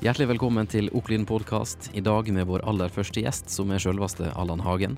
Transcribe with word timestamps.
Hjertelig 0.00 0.30
velkommen 0.30 0.64
til 0.64 0.86
Oklin 0.96 1.26
podkast. 1.28 1.90
I 1.92 2.00
dag 2.00 2.30
med 2.32 2.46
vår 2.48 2.62
aller 2.70 2.88
første 2.88 3.20
gjest, 3.20 3.50
som 3.52 3.68
er 3.68 3.82
sjølveste 3.84 4.30
Allan 4.32 4.62
Hagen. 4.64 4.94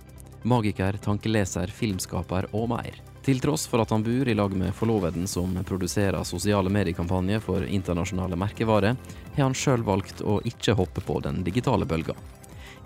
Magiker, 0.46 0.94
tankeleser, 1.02 1.72
filmskaper 1.74 2.46
og 2.54 2.68
mer. 2.70 3.00
Til 3.26 3.42
tross 3.42 3.64
for 3.66 3.82
at 3.82 3.90
han 3.90 4.06
bor 4.06 4.30
i 4.30 4.38
lag 4.38 4.54
med 4.54 4.70
forloveden 4.78 5.26
som 5.26 5.58
produserer 5.66 6.22
sosiale 6.22 6.70
mediekampanjer 6.70 7.42
for 7.42 7.66
internasjonale 7.66 8.38
merkevarer, 8.38 8.94
har 9.34 9.42
han 9.42 9.58
sjøl 9.58 9.82
valgt 9.82 10.22
å 10.22 10.38
ikke 10.46 10.78
hoppe 10.78 11.02
på 11.02 11.18
den 11.26 11.42
digitale 11.42 11.82
bølga. 11.82 12.14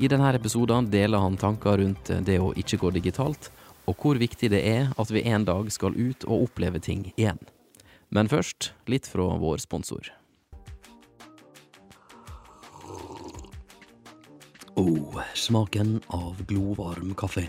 I 0.00 0.08
denne 0.08 0.32
episoden 0.40 0.88
deler 0.88 1.20
han 1.20 1.36
tanker 1.36 1.84
rundt 1.84 2.16
det 2.24 2.40
å 2.40 2.54
ikke 2.56 2.80
gå 2.80 2.96
digitalt, 2.96 3.52
og 3.84 4.00
hvor 4.00 4.16
viktig 4.16 4.54
det 4.56 4.64
er 4.64 4.88
at 4.96 5.12
vi 5.12 5.28
en 5.28 5.44
dag 5.44 5.68
skal 5.68 5.92
ut 5.92 6.24
og 6.24 6.48
oppleve 6.48 6.80
ting 6.80 7.10
igjen. 7.12 7.44
Men 8.08 8.32
først 8.32 8.72
litt 8.88 9.04
fra 9.04 9.34
vår 9.36 9.68
sponsor. 9.68 10.16
Oh, 14.76 15.22
smaken 15.32 16.02
av 16.12 16.42
glovarm 16.50 17.14
kaffe. 17.16 17.46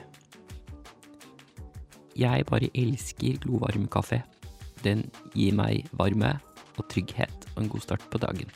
Jeg 2.16 2.46
bare 2.48 2.70
elsker 2.72 3.36
glovarm 3.44 3.90
kaffe. 3.92 4.22
Den 4.80 5.02
gir 5.36 5.52
meg 5.58 5.90
varme 6.00 6.38
og 6.78 6.88
trygghet 6.88 7.50
og 7.52 7.60
en 7.66 7.68
god 7.74 7.84
start 7.84 8.06
på 8.14 8.22
dagen. 8.24 8.48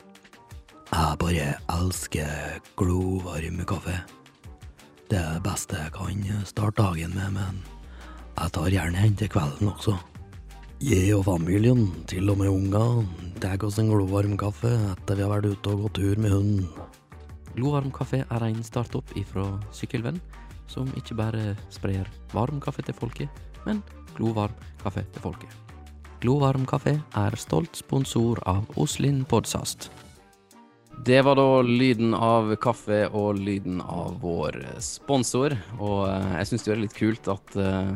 Jeg 0.88 1.20
bare 1.20 1.50
elsker 1.76 2.62
glovarm 2.80 3.60
kaffe. 3.68 3.98
Det 5.12 5.20
er 5.20 5.36
det 5.36 5.44
beste 5.44 5.76
jeg 5.76 5.92
kan 5.98 6.24
starte 6.48 6.80
dagen 6.80 7.12
med, 7.18 7.36
men 7.36 7.60
jeg 8.38 8.56
tar 8.56 8.72
gjerne 8.72 9.04
en 9.04 9.20
til 9.20 9.34
kvelden 9.36 9.74
også. 9.74 9.98
Jeg 10.80 11.12
og 11.18 11.26
familien, 11.28 11.90
til 12.08 12.32
og 12.32 12.40
med 12.40 12.56
ungene, 12.56 13.04
tar 13.44 13.60
oss 13.68 13.84
en 13.84 13.92
glovarm 13.92 14.40
kaffe 14.40 14.72
etter 14.96 15.20
vi 15.20 15.28
har 15.28 15.36
vært 15.36 15.52
ute 15.52 15.76
og 15.76 15.90
gått 15.90 16.00
tur 16.00 16.24
med 16.24 16.38
hunden. 16.38 16.72
Glovarm 17.56 17.92
kaffe 17.92 18.22
er 18.24 18.44
en 18.48 18.62
startup 18.64 19.10
ifra 19.20 19.44
Sykkelvenn, 19.76 20.22
som 20.72 20.88
ikke 20.96 21.18
bare 21.20 21.56
sprer 21.74 22.08
varm 22.32 22.62
kaffe 22.64 22.84
til 22.88 22.96
folket, 22.96 23.42
men 23.66 23.82
glovarm 24.16 24.56
kaffe 24.84 25.04
til 25.12 25.26
folket. 25.26 25.52
Glovarm 26.22 26.64
kaffe 26.70 26.96
er 27.18 27.36
stolt 27.36 27.76
sponsor 27.76 28.40
av 28.48 28.64
Oslin 28.80 29.26
Podsast. 29.28 29.90
Det 31.02 31.20
var 31.26 31.36
da 31.36 31.62
lyden 31.66 32.14
av 32.14 32.54
kaffe 32.62 33.04
og 33.10 33.40
lyden 33.42 33.82
av 33.82 34.20
vår 34.22 34.60
sponsor, 34.86 35.58
og 35.80 36.06
eh, 36.08 36.34
jeg 36.38 36.50
syns 36.52 36.68
det 36.68 36.74
er 36.76 36.84
litt 36.84 36.98
kult 36.98 37.30
at 37.32 37.56
uh, 37.58 37.96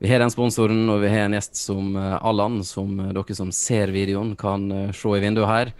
vi 0.00 0.08
har 0.08 0.22
den 0.22 0.32
sponsoren, 0.32 0.84
og 0.88 1.02
vi 1.02 1.10
har 1.10 1.26
en 1.26 1.34
gjest 1.36 1.58
som 1.58 1.96
uh, 1.98 2.20
Allan, 2.22 2.62
som 2.64 2.94
dere 3.10 3.36
som 3.36 3.50
ser 3.52 3.92
videoen, 3.92 4.36
kan 4.38 4.70
se 4.94 5.16
i 5.18 5.24
vinduet 5.24 5.50
her. 5.50 5.74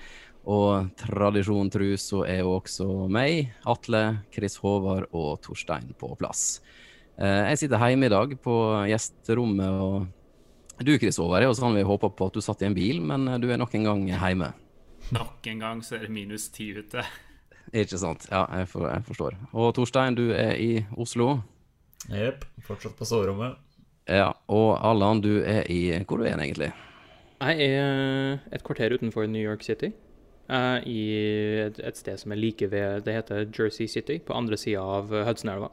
Og 0.48 0.88
tradisjon 0.96 1.68
tru 1.72 1.90
så 2.00 2.22
er 2.24 2.40
jo 2.40 2.54
også 2.56 2.86
meg, 3.12 3.50
Atle, 3.68 4.22
Chris 4.32 4.56
Håvard 4.62 5.10
og 5.12 5.40
Torstein 5.44 5.92
på 6.00 6.14
plass. 6.20 6.62
Eh, 7.20 7.50
jeg 7.52 7.60
sitter 7.64 7.82
hjemme 7.84 8.08
i 8.08 8.12
dag 8.12 8.32
på 8.40 8.56
gjesterommet, 8.88 9.68
og 9.68 10.86
du 10.86 10.94
Chris 10.96 11.20
Håvard 11.20 11.44
er 11.44 11.50
jo 11.50 11.58
sånn 11.58 11.76
vi 11.76 11.84
håpa 11.84 12.08
på 12.08 12.30
at 12.30 12.38
du 12.38 12.44
satt 12.44 12.64
i 12.64 12.70
en 12.70 12.76
bil, 12.76 13.02
men 13.04 13.28
eh, 13.28 13.40
du 13.42 13.50
er 13.50 13.60
nok 13.60 13.76
en 13.76 13.88
gang 13.90 14.06
hjemme. 14.08 14.52
Nok 15.12 15.50
en 15.52 15.64
gang 15.66 15.84
så 15.84 15.98
er 15.98 16.06
det 16.06 16.14
minus 16.14 16.48
ti 16.54 16.70
ute. 16.72 17.04
Ikke 17.84 18.00
sant. 18.00 18.24
Ja, 18.32 18.46
jeg, 18.56 18.72
for, 18.72 18.88
jeg 18.88 19.04
forstår. 19.12 19.36
Og 19.52 19.74
Torstein, 19.76 20.16
du 20.16 20.30
er 20.32 20.56
i 20.56 20.86
Oslo. 20.96 21.34
Jepp. 22.08 22.48
Fortsatt 22.64 22.96
på 22.96 23.04
soverommet. 23.04 23.60
Ja, 24.08 24.32
og 24.50 24.78
Allan, 24.80 25.20
du 25.22 25.42
er 25.44 25.68
i 25.70 25.92
Hvor 26.08 26.18
du 26.18 26.24
er 26.24 26.40
egentlig? 26.40 26.72
Jeg 27.40 27.66
er 27.76 28.40
et 28.50 28.64
kvarter 28.64 28.96
utenfor 28.96 29.28
New 29.28 29.44
York 29.44 29.62
City 29.62 29.92
uh, 30.50 30.78
i 30.88 31.00
et, 31.66 31.78
et, 31.78 31.96
sted 31.96 32.18
som 32.20 32.34
er 32.34 32.40
like 32.40 32.66
ved 32.72 33.06
Det 33.06 33.14
heter 33.14 33.46
Jersey 33.46 33.88
City, 33.88 34.18
på 34.18 34.34
andre 34.36 34.58
sida 34.60 34.82
av 34.82 35.14
Hudsonelva. 35.28 35.70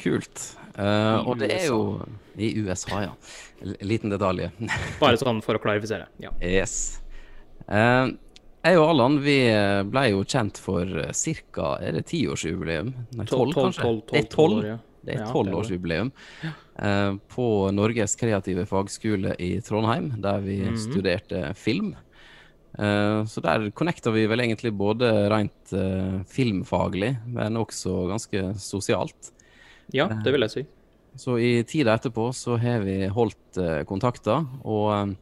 Kult. 0.00 0.42
Uh, 0.76 1.24
og 1.24 1.38
det 1.40 1.50
er 1.54 1.70
jo 1.70 1.80
I 2.36 2.52
USA, 2.60 3.06
ja. 3.06 3.14
L 3.64 3.74
liten 3.88 4.12
detalj. 4.12 4.50
Bare 5.02 5.16
sånn 5.20 5.40
for 5.44 5.56
å 5.56 5.62
klarifisere. 5.62 6.10
Ja. 6.22 6.34
Yes. 6.44 7.00
Uh, 7.64 8.12
jeg 8.66 8.80
og 8.80 8.90
Allan 8.90 9.20
vi 9.22 9.38
ble 9.86 10.02
jo 10.10 10.24
kjent 10.26 10.58
for 10.58 10.90
ca. 10.90 11.70
Er 11.80 11.96
det 11.96 12.08
tiårsjubileum? 12.10 12.90
Nei, 13.14 13.26
tolv, 13.30 13.54
kanskje? 13.54 13.92
det 14.10 14.24
er 14.24 14.28
tolv. 14.32 14.68
Det 15.06 15.14
er 15.14 15.28
tolvårsjubileum 15.30 16.08
ja, 16.42 16.50
uh, 16.82 17.12
på 17.30 17.46
Norges 17.74 18.16
kreative 18.18 18.66
fagskole 18.66 19.36
i 19.38 19.52
Trondheim, 19.62 20.12
der 20.22 20.40
vi 20.42 20.58
mm 20.62 20.74
-hmm. 20.74 20.90
studerte 20.90 21.54
film. 21.54 21.94
Uh, 22.76 23.24
så 23.24 23.40
der 23.40 23.70
connecter 23.72 24.12
vi 24.12 24.26
vel 24.28 24.42
egentlig 24.44 24.74
både 24.76 25.08
rent 25.32 25.72
uh, 25.72 26.20
filmfaglig, 26.28 27.14
men 27.32 27.56
også 27.56 28.04
ganske 28.10 28.50
sosialt. 28.60 29.32
Ja, 29.94 30.10
det 30.10 30.34
vil 30.34 30.44
jeg 30.44 30.52
si. 30.52 30.64
Uh, 30.66 30.72
så 31.16 31.38
i 31.40 31.52
tida 31.64 31.94
etterpå 31.96 32.28
så 32.36 32.58
har 32.60 32.82
vi 32.84 33.06
holdt 33.08 33.56
kontakter, 33.88 34.42
og 34.68 35.14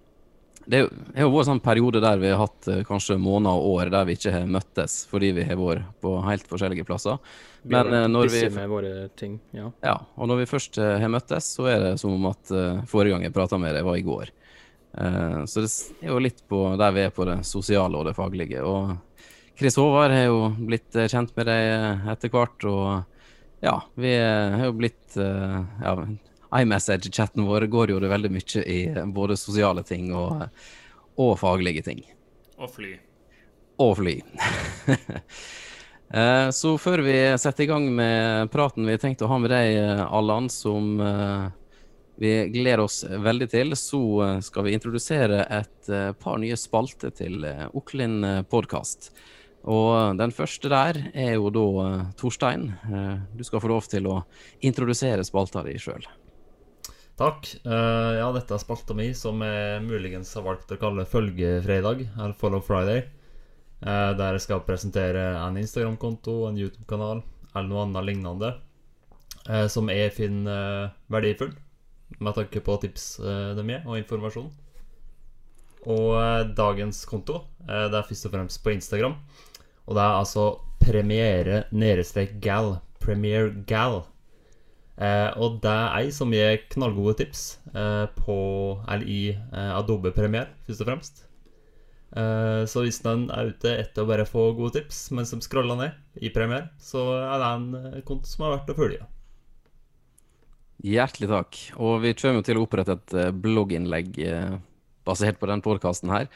det 0.66 0.80
har 0.80 1.28
vært 1.28 1.44
en 1.44 1.48
sånn 1.52 1.60
periode 1.62 2.00
der 2.02 2.18
vi 2.18 2.32
har 2.32 2.40
hatt 2.40 2.66
kanskje 2.88 3.14
måneder 3.20 3.60
og 3.60 3.76
år 3.76 3.92
der 3.94 4.08
vi 4.08 4.16
ikke 4.16 4.32
har 4.34 4.48
møttes 4.50 4.96
fordi 5.06 5.28
vi 5.36 5.44
har 5.46 5.60
vært 5.60 5.92
på 6.02 6.16
helt 6.24 6.50
forskjellige 6.50 6.86
plasser. 6.88 7.20
Men 7.62 7.94
når 8.10 8.32
vi 8.32 8.42
med 8.56 8.72
våre 8.72 8.92
ting, 9.14 9.36
ja. 9.54 9.68
ja. 9.86 9.94
Og 10.18 10.32
når 10.32 10.42
vi 10.42 10.50
først 10.50 10.80
har 10.82 11.12
møttes, 11.14 11.52
så 11.54 11.68
er 11.70 11.78
det 11.84 11.92
som 12.02 12.16
om 12.16 12.26
at 12.32 12.50
forrige 12.90 13.14
gang 13.14 13.28
jeg 13.28 13.36
prata 13.36 13.60
med 13.60 13.76
deg, 13.76 13.86
var 13.86 14.00
i 14.00 14.06
går. 14.08 14.34
Uh, 14.94 15.44
så 15.44 15.64
det 15.64 15.70
er 16.04 16.12
jo 16.12 16.20
litt 16.22 16.44
på 16.48 16.60
der 16.78 16.94
vi 16.94 17.02
er 17.02 17.14
på 17.14 17.26
det 17.26 17.40
sosiale 17.46 17.98
og 17.98 18.06
det 18.08 18.14
faglige. 18.16 18.62
Og 18.62 18.94
Chris 19.58 19.78
Håvard 19.78 20.14
har 20.14 20.28
jo 20.28 20.46
blitt 20.58 20.96
eh, 20.98 21.08
kjent 21.10 21.34
med 21.36 21.46
deg 21.46 21.64
eh, 21.70 22.06
etter 22.10 22.30
hvert, 22.32 22.64
og 22.66 23.62
ja, 23.62 23.76
vi 23.94 24.10
har 24.18 24.64
jo 24.66 24.74
blitt 24.76 25.14
ja, 25.14 25.92
iMessage-chatten 26.58 27.46
vår 27.46 27.68
går 27.70 27.92
jo 27.94 28.00
det 28.02 28.10
veldig 28.10 28.30
mye 28.34 28.64
i 28.68 28.78
både 29.14 29.38
sosiale 29.40 29.84
ting 29.86 30.10
og, 30.12 30.42
og 31.22 31.32
faglige 31.40 31.84
ting. 31.86 32.02
Og 32.58 32.68
fly. 32.74 32.90
Og 33.80 33.94
fly. 34.02 34.16
så 36.58 36.74
før 36.82 37.06
vi 37.06 37.16
setter 37.40 37.64
i 37.64 37.70
gang 37.70 37.88
med 37.94 38.52
praten 38.52 38.90
vi 38.90 38.98
tenkte 39.00 39.24
å 39.24 39.32
ha 39.32 39.40
med 39.40 39.54
deg, 39.54 39.78
Allan, 40.10 40.50
som 40.52 40.98
vi 42.16 42.48
gleder 42.48 42.84
oss 42.84 43.04
veldig 43.04 43.48
til. 43.50 43.76
Så 43.78 44.00
eh, 44.22 44.40
skal 44.44 44.66
vi 44.66 44.74
introdusere 44.76 45.44
et 45.50 45.88
eh, 45.90 46.10
par 46.18 46.38
nye 46.42 46.56
spalter 46.58 47.14
til 47.14 47.44
eh, 47.48 47.66
Oklin 47.74 48.20
podkast. 48.50 49.12
Og 49.64 50.18
den 50.20 50.34
første 50.34 50.68
der 50.68 50.98
er 51.16 51.38
jo 51.38 51.48
da 51.48 51.86
Torstein. 52.20 52.66
Du 53.32 53.40
skal 53.48 53.62
få 53.64 53.70
lov 53.70 53.86
til 53.88 54.04
å 54.12 54.18
introdusere 54.60 55.24
spalta 55.24 55.62
di 55.64 55.78
sjøl. 55.80 56.04
Takk. 57.16 57.48
Ja, 57.64 58.26
dette 58.36 58.52
er 58.52 58.60
spalta 58.60 58.92
mi 58.92 59.06
som 59.16 59.40
jeg 59.40 59.80
muligens 59.86 60.34
har 60.36 60.44
valgt 60.44 60.76
å 60.76 60.76
kalle 60.82 61.08
Følgefredag, 61.08 62.04
eller 62.12 62.36
Follow 62.36 62.60
Friday. 62.60 63.06
Der 63.80 64.36
jeg 64.36 64.44
skal 64.44 64.66
presentere 64.68 65.30
en 65.46 65.56
Instagram-konto, 65.56 66.42
en 66.50 66.60
YouTube-kanal 66.60 67.24
eller 67.54 67.70
noe 67.70 67.86
annet 67.86 68.10
lignende 68.10 68.52
som 69.72 69.88
jeg 69.88 70.12
finner 70.12 70.92
verdifull 71.08 71.56
med 72.20 72.36
tanke 72.36 72.62
på 72.64 72.76
tips 72.82 73.18
eh, 73.20 73.50
de 73.58 73.66
gir, 73.68 73.82
og 73.86 73.98
informasjon. 73.98 74.50
Og 75.90 76.08
eh, 76.20 76.46
dagens 76.56 77.04
konto 77.08 77.42
eh, 77.66 77.86
det 77.90 77.98
er 77.98 78.08
først 78.08 78.30
og 78.30 78.36
fremst 78.36 78.62
på 78.64 78.74
Instagram. 78.74 79.18
Og 79.84 79.96
det 79.96 80.04
er 80.04 80.18
altså 80.22 80.48
premiere 80.80 81.64
nedestrek 81.72 82.38
gal. 82.44 82.78
Premiere 83.02 83.52
gal. 83.68 84.02
Eh, 84.94 85.30
og 85.42 85.58
det 85.62 85.70
er 85.70 85.94
ei 85.98 86.10
som 86.14 86.32
gir 86.32 86.60
knallgode 86.70 87.16
tips 87.18 87.44
eh, 87.74 88.06
på, 88.14 88.36
eller 88.86 89.08
i 89.10 89.22
eh, 89.34 89.70
Adobe 89.74 90.14
Premiere, 90.14 90.54
først 90.66 90.84
og 90.84 90.90
fremst. 90.90 91.24
så 92.14 92.84
hvis 92.84 93.00
den 93.02 93.24
er 93.34 93.48
ute 93.50 93.72
etter 93.74 94.04
å 94.04 94.06
bare 94.06 94.22
få 94.22 94.52
gode 94.54 94.76
tips 94.76 95.08
mens 95.10 95.32
de 95.34 95.40
scroller 95.42 95.74
ned 95.74 96.22
i 96.22 96.30
Premiere, 96.30 96.68
så 96.78 97.02
er 97.18 97.42
det 97.42 97.48
en 97.48 98.04
konto 98.06 98.30
som 98.30 98.44
er 98.46 98.52
verdt 98.52 98.70
å 98.70 98.76
følge. 98.78 99.08
Hjertelig 100.84 101.30
takk. 101.30 101.58
Og 101.80 102.02
vi 102.02 102.12
kommer 102.18 102.44
til 102.44 102.60
å 102.60 102.66
opprette 102.66 102.98
et 102.98 103.14
eh, 103.16 103.30
blogginnlegg 103.32 104.18
eh, 104.20 104.56
basert 105.04 105.38
på 105.40 105.48
den 105.48 105.62
podkasten 105.64 106.12
her, 106.12 106.26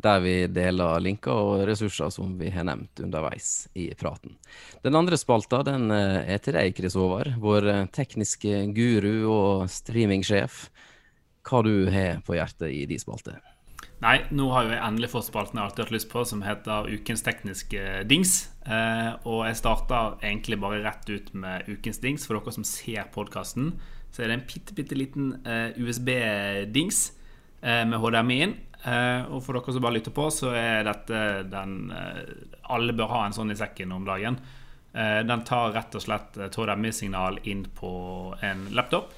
der 0.00 0.22
vi 0.24 0.34
deler 0.48 1.02
linker 1.04 1.36
og 1.36 1.64
ressurser 1.68 2.08
som 2.14 2.32
vi 2.40 2.48
har 2.54 2.64
nevnt 2.68 3.02
underveis 3.04 3.66
i 3.76 3.90
praten. 3.98 4.38
Den 4.84 4.96
andre 4.96 5.18
spalta 5.20 5.60
den 5.66 5.92
eh, 5.92 6.22
er 6.24 6.40
til 6.40 6.56
deg, 6.56 6.72
Chris 6.78 6.96
Håvard, 6.96 7.34
vår 7.42 7.68
tekniske 7.92 8.62
guru 8.76 9.28
og 9.28 9.68
streamingsjef. 9.72 10.66
Hva 11.48 11.62
du 11.64 11.74
har 11.92 12.24
på 12.24 12.36
hjertet 12.36 12.72
i 12.72 12.86
de 12.88 12.96
spalter? 13.00 13.36
Nei, 13.98 14.22
nå 14.32 14.46
har 14.54 14.64
jo 14.64 14.72
jeg 14.72 14.82
endelig 14.86 15.10
fått 15.10 15.26
spalten 15.26 15.58
jeg 15.58 15.68
alltid 15.68 15.84
hatt 15.84 15.94
lyst 15.96 16.08
på, 16.12 16.22
som 16.28 16.42
heter 16.46 16.86
Ukens 16.86 17.24
tekniske 17.26 18.04
dings. 18.06 18.34
Og 19.26 19.40
jeg 19.48 19.58
starta 19.58 20.02
egentlig 20.20 20.58
bare 20.62 20.78
rett 20.84 21.08
ut 21.10 21.32
med 21.34 21.66
Ukens 21.66 21.98
dings. 22.04 22.28
For 22.28 22.38
dere 22.38 22.54
som 22.54 22.66
ser 22.68 23.08
podkasten, 23.14 23.72
så 24.18 24.24
er 24.24 24.32
det 24.32 24.34
en 24.40 24.46
bitte, 24.50 24.74
bitte 24.74 24.96
liten 24.98 25.26
eh, 25.46 25.76
USB-dings 25.78 26.96
eh, 27.62 27.84
med 27.86 28.00
HDMI 28.02 28.38
inn. 28.42 28.54
Eh, 28.82 29.28
og 29.30 29.44
for 29.46 29.54
dere 29.54 29.74
som 29.76 29.84
bare 29.84 29.94
lytter 29.94 30.14
på, 30.16 30.24
så 30.34 30.50
er 30.58 30.88
dette 30.88 31.20
den 31.46 31.92
Alle 32.66 32.96
bør 32.98 33.12
ha 33.12 33.20
en 33.28 33.36
sånn 33.36 33.54
i 33.54 33.58
sekken 33.58 33.94
om 33.94 34.08
dagen. 34.08 34.40
Den 34.90 35.44
tar 35.46 35.70
rett 35.76 35.94
og 35.94 36.02
slett 36.02 36.34
et 36.42 36.56
HDMI-signal 36.58 37.38
inn 37.46 37.62
på 37.78 37.92
en 38.42 38.64
laptop. 38.74 39.12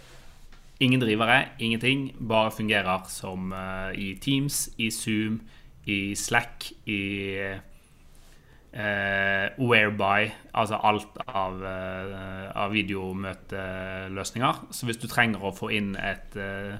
Ingen 0.84 1.00
drivere, 1.00 1.54
ingenting. 1.64 2.10
Bare 2.20 2.52
fungerer 2.52 3.06
som 3.08 3.54
i 3.96 4.10
Teams, 4.20 4.66
i 4.76 4.90
Zoom, 4.92 5.40
i 5.88 6.12
Slack, 6.18 6.68
i 6.84 7.00
eh, 8.72 9.50
Whereby, 9.58 10.30
altså 10.54 10.78
alt 10.82 11.20
av, 11.26 11.60
eh, 11.64 12.46
av 12.54 12.72
videomøteløsninger. 12.74 14.64
Så 14.70 14.88
hvis 14.88 15.00
du 15.02 15.08
trenger 15.10 15.44
å 15.44 15.54
få 15.56 15.72
inn 15.76 15.94
et 15.96 16.36
eh, 16.36 16.78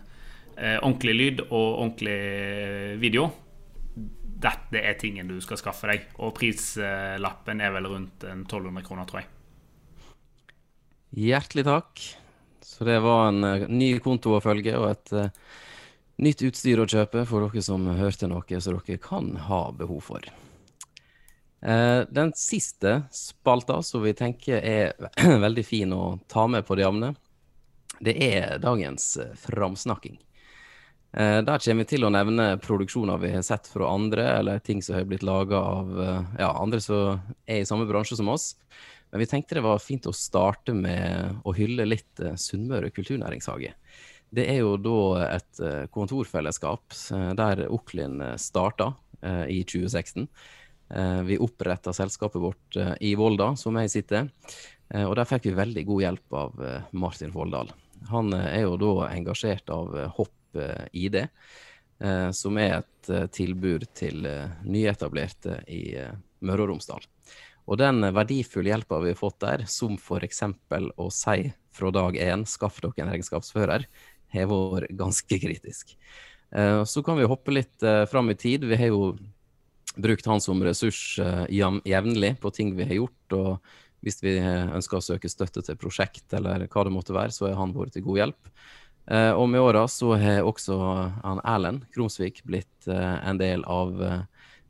eh, 0.57 0.79
ordentlig 0.79 1.17
lyd 1.19 1.45
og 1.49 1.69
ordentlig 1.83 2.19
video, 3.03 3.31
dette 4.41 4.81
er 4.81 4.97
tingen 5.01 5.29
du 5.29 5.37
skal 5.45 5.61
skaffe 5.61 5.91
deg. 5.91 6.09
Og 6.25 6.33
prislappen 6.37 7.61
er 7.61 7.75
vel 7.75 7.91
rundt 7.91 8.25
1200 8.25 8.87
kroner, 8.87 9.09
tror 9.09 9.23
jeg. 9.23 9.31
Hjertelig 11.11 11.67
takk. 11.67 12.03
Så 12.63 12.87
det 12.87 13.01
var 13.03 13.29
en 13.29 13.45
eh, 13.45 13.67
ny 13.69 13.97
konto 14.01 14.37
å 14.37 14.45
følge 14.45 14.77
og 14.79 14.87
et 14.93 15.13
eh, 15.17 15.33
nytt 16.23 16.45
utstyr 16.47 16.81
å 16.81 16.89
kjøpe 16.89 17.27
for 17.29 17.49
dere 17.49 17.65
som 17.65 17.89
hørte 17.99 18.29
noe 18.31 18.61
som 18.63 18.79
dere 18.79 19.01
kan 19.03 19.35
ha 19.49 19.63
behov 19.77 20.05
for. 20.07 20.29
Eh, 21.63 22.05
den 22.09 22.33
siste 22.33 23.03
spalta 23.11 23.83
som 23.83 24.03
vi 24.03 24.15
tenker 24.15 24.57
er 24.65 24.93
veldig 25.45 25.65
fin 25.67 25.93
å 25.93 26.19
ta 26.29 26.47
med 26.49 26.65
på 26.67 26.77
det 26.77 26.87
jevne, 26.87 27.15
det 28.01 28.17
er 28.25 28.61
dagens 28.63 29.17
eh, 29.21 29.35
framsnakking. 29.37 30.17
Eh, 31.13 31.41
der 31.45 31.61
kommer 31.61 31.85
vi 31.85 31.91
til 31.91 32.07
å 32.07 32.13
nevne 32.15 32.55
produksjoner 32.63 33.21
vi 33.21 33.35
har 33.35 33.45
sett 33.45 33.69
fra 33.69 33.91
andre, 33.93 34.25
eller 34.39 34.63
ting 34.65 34.81
som 34.83 34.97
har 34.97 35.09
blitt 35.11 35.27
laga 35.27 35.61
av 35.61 35.93
ja, 36.39 36.49
andre 36.55 36.81
som 36.81 37.21
er 37.45 37.61
i 37.61 37.69
samme 37.69 37.89
bransje 37.91 38.17
som 38.17 38.31
oss. 38.33 38.55
Men 39.11 39.21
vi 39.25 39.29
tenkte 39.29 39.59
det 39.59 39.67
var 39.67 39.83
fint 39.83 40.07
å 40.07 40.15
starte 40.17 40.73
med 40.73 41.43
å 41.45 41.53
hylle 41.53 41.85
litt 41.89 42.23
Sunnmøre 42.39 42.93
kulturnæringshage. 42.95 43.75
Det 44.31 44.45
er 44.47 44.61
jo 44.63 44.77
da 44.79 45.01
et 45.25 45.61
kontorfellesskap 45.91 46.95
der 47.35 47.65
Oklin 47.75 48.23
starta 48.39 48.93
i 49.51 49.65
2016. 49.67 50.29
Eh, 50.91 51.23
Vi 51.23 51.39
oppretta 51.39 51.93
selskapet 51.93 52.43
vårt 52.43 52.77
eh, 52.77 52.95
i 53.01 53.15
Volda, 53.15 53.55
som 53.57 53.77
jeg 53.79 53.91
sitter. 53.91 54.31
Eh, 54.91 55.05
Og 55.07 55.15
der 55.17 55.29
fikk 55.29 55.47
vi 55.47 55.57
veldig 55.59 55.87
god 55.87 56.03
hjelp 56.03 56.35
av 56.35 56.65
Martin 56.93 57.33
Folldal. 57.33 57.71
Han 58.11 58.33
er 58.35 58.65
jo 58.65 58.77
da 58.81 59.11
engasjert 59.11 59.71
av 59.71 59.93
Hopp 60.17 60.57
ID, 60.93 61.21
eh, 62.01 62.31
som 62.35 62.59
er 62.59 62.81
et 62.81 63.11
tilbud 63.33 63.87
til 63.95 64.27
nyetablerte 64.67 65.61
i 65.71 65.95
Møre 66.45 66.67
og 66.67 66.73
Romsdal. 66.73 67.07
Og 67.71 67.79
den 67.79 68.03
verdifulle 68.13 68.73
hjelpa 68.73 68.99
vi 69.01 69.13
har 69.13 69.19
fått 69.19 69.39
der, 69.41 69.65
som 69.67 69.97
eksempel 69.97 70.91
å 70.99 71.11
si 71.11 71.53
fra 71.73 71.91
dag 71.91 72.15
én 72.17 72.45
'skaff 72.45 72.81
dere 72.81 72.93
en 72.99 73.13
regnskapsfører', 73.13 73.87
har 74.33 74.47
vært 74.47 74.97
ganske 74.97 75.39
kritisk. 75.41 75.97
Så 76.53 77.05
kan 77.05 77.17
vi 77.17 77.25
hoppe 77.25 77.53
litt 77.53 77.79
fram 78.11 78.31
i 78.31 78.35
tid. 78.35 78.65
Vi 78.65 78.77
har 78.77 78.89
jo 78.89 79.17
brukt 79.97 80.27
han 80.27 80.41
som 80.41 80.63
ressurs 80.65 81.19
eh, 81.19 81.45
jevnlig 81.85 82.37
på 82.41 82.51
ting 82.51 82.75
vi 82.77 82.87
har 82.87 82.95
gjort. 82.95 83.33
og 83.33 83.59
hvis 84.01 84.23
vi 84.23 84.37
eh, 84.39 84.71
ønsker 84.75 84.99
å 84.99 85.05
søke 85.05 85.29
støtte 85.29 85.63
til 85.65 85.79
prosjekt 85.81 86.33
eller 86.37 86.67
hva 86.69 86.85
det 86.87 86.95
måtte 86.95 87.17
være, 87.17 87.35
så 87.35 87.51
er 87.51 87.59
han 87.59 87.75
vært 87.77 87.97
til 87.97 88.07
god 88.07 88.23
hjelp. 88.23 88.53
Eh, 89.11 89.33
og 89.33 89.49
med 89.51 89.61
åra 89.61 89.87
så 89.91 90.15
har 90.21 90.47
også 90.47 90.79
han 91.25 91.43
Erlend 91.45 91.87
Krumsvik 91.95 92.45
blitt 92.49 92.89
en 92.89 93.39
del 93.41 93.65
av 93.69 93.93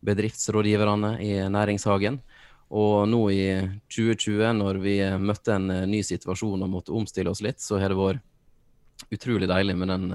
bedriftsrådgiverne 0.07 1.19
i 1.23 1.35
Næringshagen. 1.53 2.19
Og 2.71 3.07
nå 3.11 3.21
i 3.35 3.45
2020, 3.91 4.45
når 4.57 4.79
vi 4.83 4.97
møtte 5.19 5.57
en 5.57 5.67
ny 5.91 6.01
situasjon 6.07 6.63
og 6.63 6.71
måtte 6.71 6.95
omstille 6.95 7.31
oss 7.31 7.43
litt, 7.43 7.59
så 7.63 7.81
har 7.83 7.91
det 7.91 7.99
vært 7.99 9.11
utrolig 9.11 9.49
deilig 9.51 9.75
med 9.79 9.91
den 9.91 10.07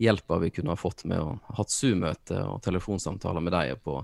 hjelpa 0.00 0.38
vi 0.40 0.50
kunne 0.50 0.72
ha 0.72 0.80
fått 0.80 1.04
med 1.04 1.20
å 1.20 1.34
ha 1.56 1.64
Zoom-møte 1.68 2.38
og 2.48 2.62
telefonsamtaler 2.64 3.44
med 3.44 3.52
deg 3.52 3.80
på 3.84 3.98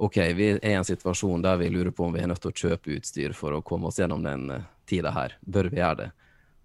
OK, 0.00 0.16
vi 0.16 0.46
er 0.54 0.64
i 0.64 0.72
en 0.74 0.86
situasjon 0.86 1.42
der 1.44 1.58
vi 1.60 1.68
lurer 1.68 1.92
på 1.92 2.06
om 2.06 2.14
vi 2.16 2.22
er 2.22 2.30
nødt 2.30 2.40
til 2.40 2.50
å 2.50 2.60
kjøpe 2.62 2.94
utstyr 2.96 3.34
for 3.36 3.52
å 3.52 3.62
komme 3.62 3.90
oss 3.90 4.00
gjennom 4.00 4.24
den 4.24 4.46
eh, 4.54 4.62
tida 4.88 5.12
her. 5.12 5.36
Bør 5.44 5.68
vi 5.68 5.76
gjøre 5.76 5.98
det? 5.98 6.06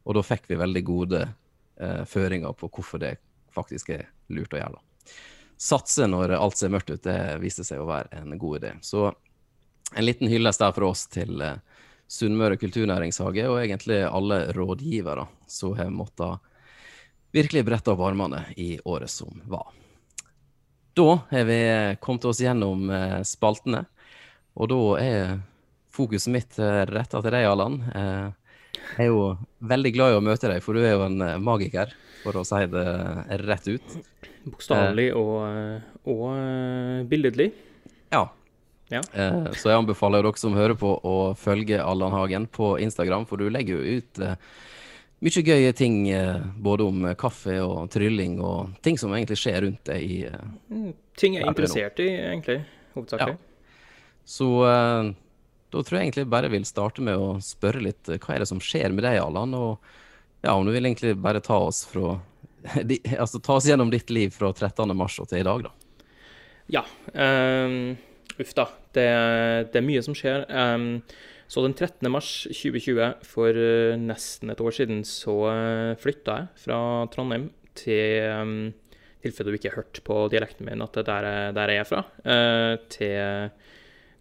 Og 0.07 0.15
da 0.15 0.23
fikk 0.23 0.47
vi 0.47 0.57
veldig 0.61 0.83
gode 0.87 1.21
eh, 1.25 2.03
føringer 2.07 2.55
på 2.55 2.69
hvorfor 2.71 3.01
det 3.03 3.17
faktisk 3.53 3.91
er 3.97 4.07
lurt 4.31 4.55
å 4.55 4.61
gjøre. 4.61 4.79
da. 4.79 5.13
Satse 5.67 6.07
når 6.07 6.37
alt 6.39 6.57
ser 6.57 6.71
mørkt 6.71 6.93
ut, 6.93 7.03
det 7.03 7.37
viste 7.43 7.67
seg 7.67 7.83
å 7.83 7.89
være 7.89 8.21
en 8.21 8.39
god 8.39 8.61
idé. 8.61 8.71
Så 8.87 9.09
en 9.11 10.07
liten 10.07 10.31
hyllest 10.31 10.63
der 10.63 10.73
fra 10.75 10.89
oss 10.95 11.05
til 11.11 11.43
eh, 11.43 11.59
Sunnmøre 12.07 12.55
kulturnæringshage, 12.61 13.47
og 13.49 13.59
egentlig 13.63 14.03
alle 14.05 14.43
rådgivere 14.53 15.25
som 15.49 15.73
har 15.75 15.89
måttet 15.91 16.54
virkelig 17.35 17.65
bretta 17.67 17.91
opp 17.91 18.03
armene 18.07 18.45
i 18.55 18.79
året 18.83 19.11
som 19.11 19.41
var. 19.45 19.67
Da 20.95 21.19
har 21.29 21.43
vi 21.43 21.59
kommet 21.99 22.25
oss 22.25 22.39
gjennom 22.39 22.87
eh, 22.89 23.19
spaltene, 23.27 23.83
og 24.55 24.69
da 24.71 24.79
er 25.01 25.33
fokuset 25.95 26.31
mitt 26.31 26.59
eh, 26.59 26.85
retta 26.87 27.19
til 27.19 27.35
deg, 27.35 27.47
Allan. 27.49 27.81
Eh, 27.91 28.77
jeg 28.85 29.07
er 29.07 29.09
jo 29.09 29.25
veldig 29.59 29.91
glad 29.95 30.13
i 30.13 30.19
å 30.19 30.23
møte 30.23 30.51
deg, 30.51 30.63
for 30.63 30.77
du 30.77 30.85
er 30.85 30.95
jo 30.95 31.03
en 31.09 31.19
magiker, 31.43 31.91
for 32.23 32.39
å 32.39 32.45
si 32.47 32.61
det 32.71 32.85
rett 33.43 33.67
ut. 33.67 33.97
Bokstavelig 34.45 35.09
og, 35.19 35.83
og 36.11 37.05
billedlig. 37.11 37.49
Ja. 38.13 38.27
Ja. 38.93 39.01
Så 39.57 39.71
jeg 39.71 39.79
anbefaler 39.79 40.23
dere 40.23 40.39
som 40.39 40.55
hører 40.55 40.77
på 40.77 40.93
å 41.01 41.15
følge 41.39 41.81
Allan 41.81 42.13
Hagen 42.13 42.45
på 42.47 42.75
Instagram, 42.83 43.25
for 43.27 43.41
du 43.41 43.49
legger 43.49 43.79
jo 43.81 43.99
ut 43.99 44.23
mye 45.23 45.43
gøye 45.47 45.73
ting 45.77 46.09
eh, 46.11 46.41
både 46.61 46.85
om 46.89 47.05
eh, 47.07 47.15
kaffe 47.19 47.55
og 47.63 47.89
trylling 47.93 48.39
og 48.43 48.73
ting 48.83 48.97
som 48.99 49.13
egentlig 49.15 49.37
skjer 49.39 49.61
rundt 49.65 49.83
deg 49.87 50.03
i 50.03 50.17
Mm, 50.69 50.93
Ting 51.15 51.37
jeg 51.37 51.43
er 51.43 51.47
er 51.47 51.53
interessert 51.53 51.99
i, 52.03 52.09
egentlig. 52.11 52.57
Hovedsakelig. 52.95 53.37
Så 54.27 54.47
uh, 54.65 55.13
da 55.71 55.83
tror 55.83 55.97
jeg 55.97 56.09
egentlig 56.09 56.25
bare 56.27 56.49
vil 56.51 56.65
starte 56.67 57.03
med 57.05 57.15
å 57.15 57.37
spørre 57.43 57.83
litt 57.83 58.09
hva 58.09 58.35
er 58.35 58.43
det 58.43 58.49
som 58.49 58.59
skjer 58.59 58.91
med 58.91 59.05
deg, 59.05 59.21
Allan? 59.21 59.53
Og 59.55 59.79
ja, 60.41 60.53
om 60.53 60.65
du 60.65 60.73
vil 60.73 60.85
egentlig 60.85 61.15
bare 61.21 61.43
ta 61.45 61.57
oss 61.67 61.85
fra 61.87 62.17
de, 62.89 62.99
Altså 63.15 63.39
ta 63.39 63.55
oss 63.59 63.69
gjennom 63.69 63.93
ditt 63.93 64.11
liv 64.11 64.33
fra 64.35 64.51
13. 64.51 64.91
mars 64.97 65.19
og 65.21 65.29
til 65.31 65.43
i 65.43 65.47
dag, 65.47 65.69
da. 65.69 65.73
Ja. 66.75 66.83
Um, 67.13 67.95
uff 68.41 68.51
da. 68.57 68.67
Det, 68.95 69.07
det 69.71 69.79
er 69.79 69.85
mye 69.85 70.03
som 70.03 70.15
skjer. 70.17 70.45
Ehm, 70.49 70.89
så 71.55 71.63
den 71.63 71.75
13. 71.77 72.11
mars 72.11 72.31
2020, 72.51 73.13
for 73.23 73.55
eh, 73.55 73.95
nesten 73.95 74.51
et 74.51 74.59
år 74.59 74.75
siden, 74.75 75.05
så 75.07 75.35
uh, 75.47 75.93
flytta 76.01 76.41
jeg 76.41 76.65
fra 76.65 76.79
Trondheim 77.13 77.47
til 77.79 78.25
um, 78.35 78.57
tilfelle 79.23 79.53
du 79.53 79.57
ikke 79.59 79.71
har 79.71 79.83
hørt 79.83 80.01
på 80.05 80.17
dialekten 80.33 80.67
min 80.67 80.83
at 80.83 80.97
det 80.97 81.05
er 81.05 81.25
der, 81.25 81.55
der 81.57 81.73
er 81.79 81.87
fra, 81.87 82.03
eh, 82.27 82.75
til 82.91 83.49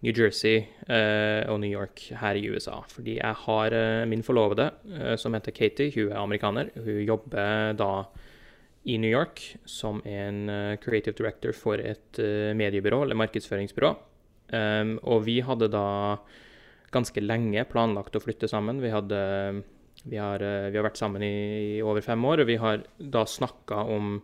New 0.05 0.13
Jersey 0.13 0.63
eh, 0.89 1.43
og 1.49 1.61
New 1.63 1.71
York 1.71 2.07
her 2.21 2.37
i 2.37 2.45
USA. 2.53 2.81
Fordi 2.93 3.19
jeg 3.19 3.41
har 3.45 3.77
eh, 3.77 4.05
min 4.09 4.25
forlovede, 4.25 4.71
eh, 4.93 5.17
som 5.21 5.35
heter 5.37 5.55
Katie, 5.57 5.93
hun 5.97 6.13
er 6.13 6.21
amerikaner. 6.21 6.73
Hun 6.77 7.03
jobber 7.05 7.73
da 7.79 7.91
i 8.85 8.99
New 9.01 9.09
York 9.09 9.41
som 9.65 10.03
en 10.05 10.49
eh, 10.53 10.77
creative 10.83 11.17
director 11.17 11.57
for 11.57 11.81
et 11.81 12.21
eh, 12.21 12.53
mediebyrå, 12.57 13.03
eller 13.05 13.21
markedsføringsbyrå. 13.23 13.95
Um, 14.55 14.99
og 15.09 15.23
vi 15.25 15.39
hadde 15.41 15.71
da 15.73 15.87
ganske 16.93 17.23
lenge 17.23 17.65
planlagt 17.71 18.17
å 18.17 18.23
flytte 18.23 18.51
sammen. 18.51 18.83
Vi, 18.83 18.91
hadde, 18.93 19.21
vi, 20.05 20.19
har, 20.21 20.43
eh, 20.43 20.71
vi 20.71 20.79
har 20.79 20.87
vært 20.87 21.01
sammen 21.01 21.25
i, 21.25 21.37
i 21.79 21.83
over 21.85 22.05
fem 22.05 22.25
år, 22.25 22.43
og 22.45 22.51
vi 22.51 22.59
har 22.61 22.85
da 22.99 23.25
snakka 23.29 23.85
om 23.95 24.19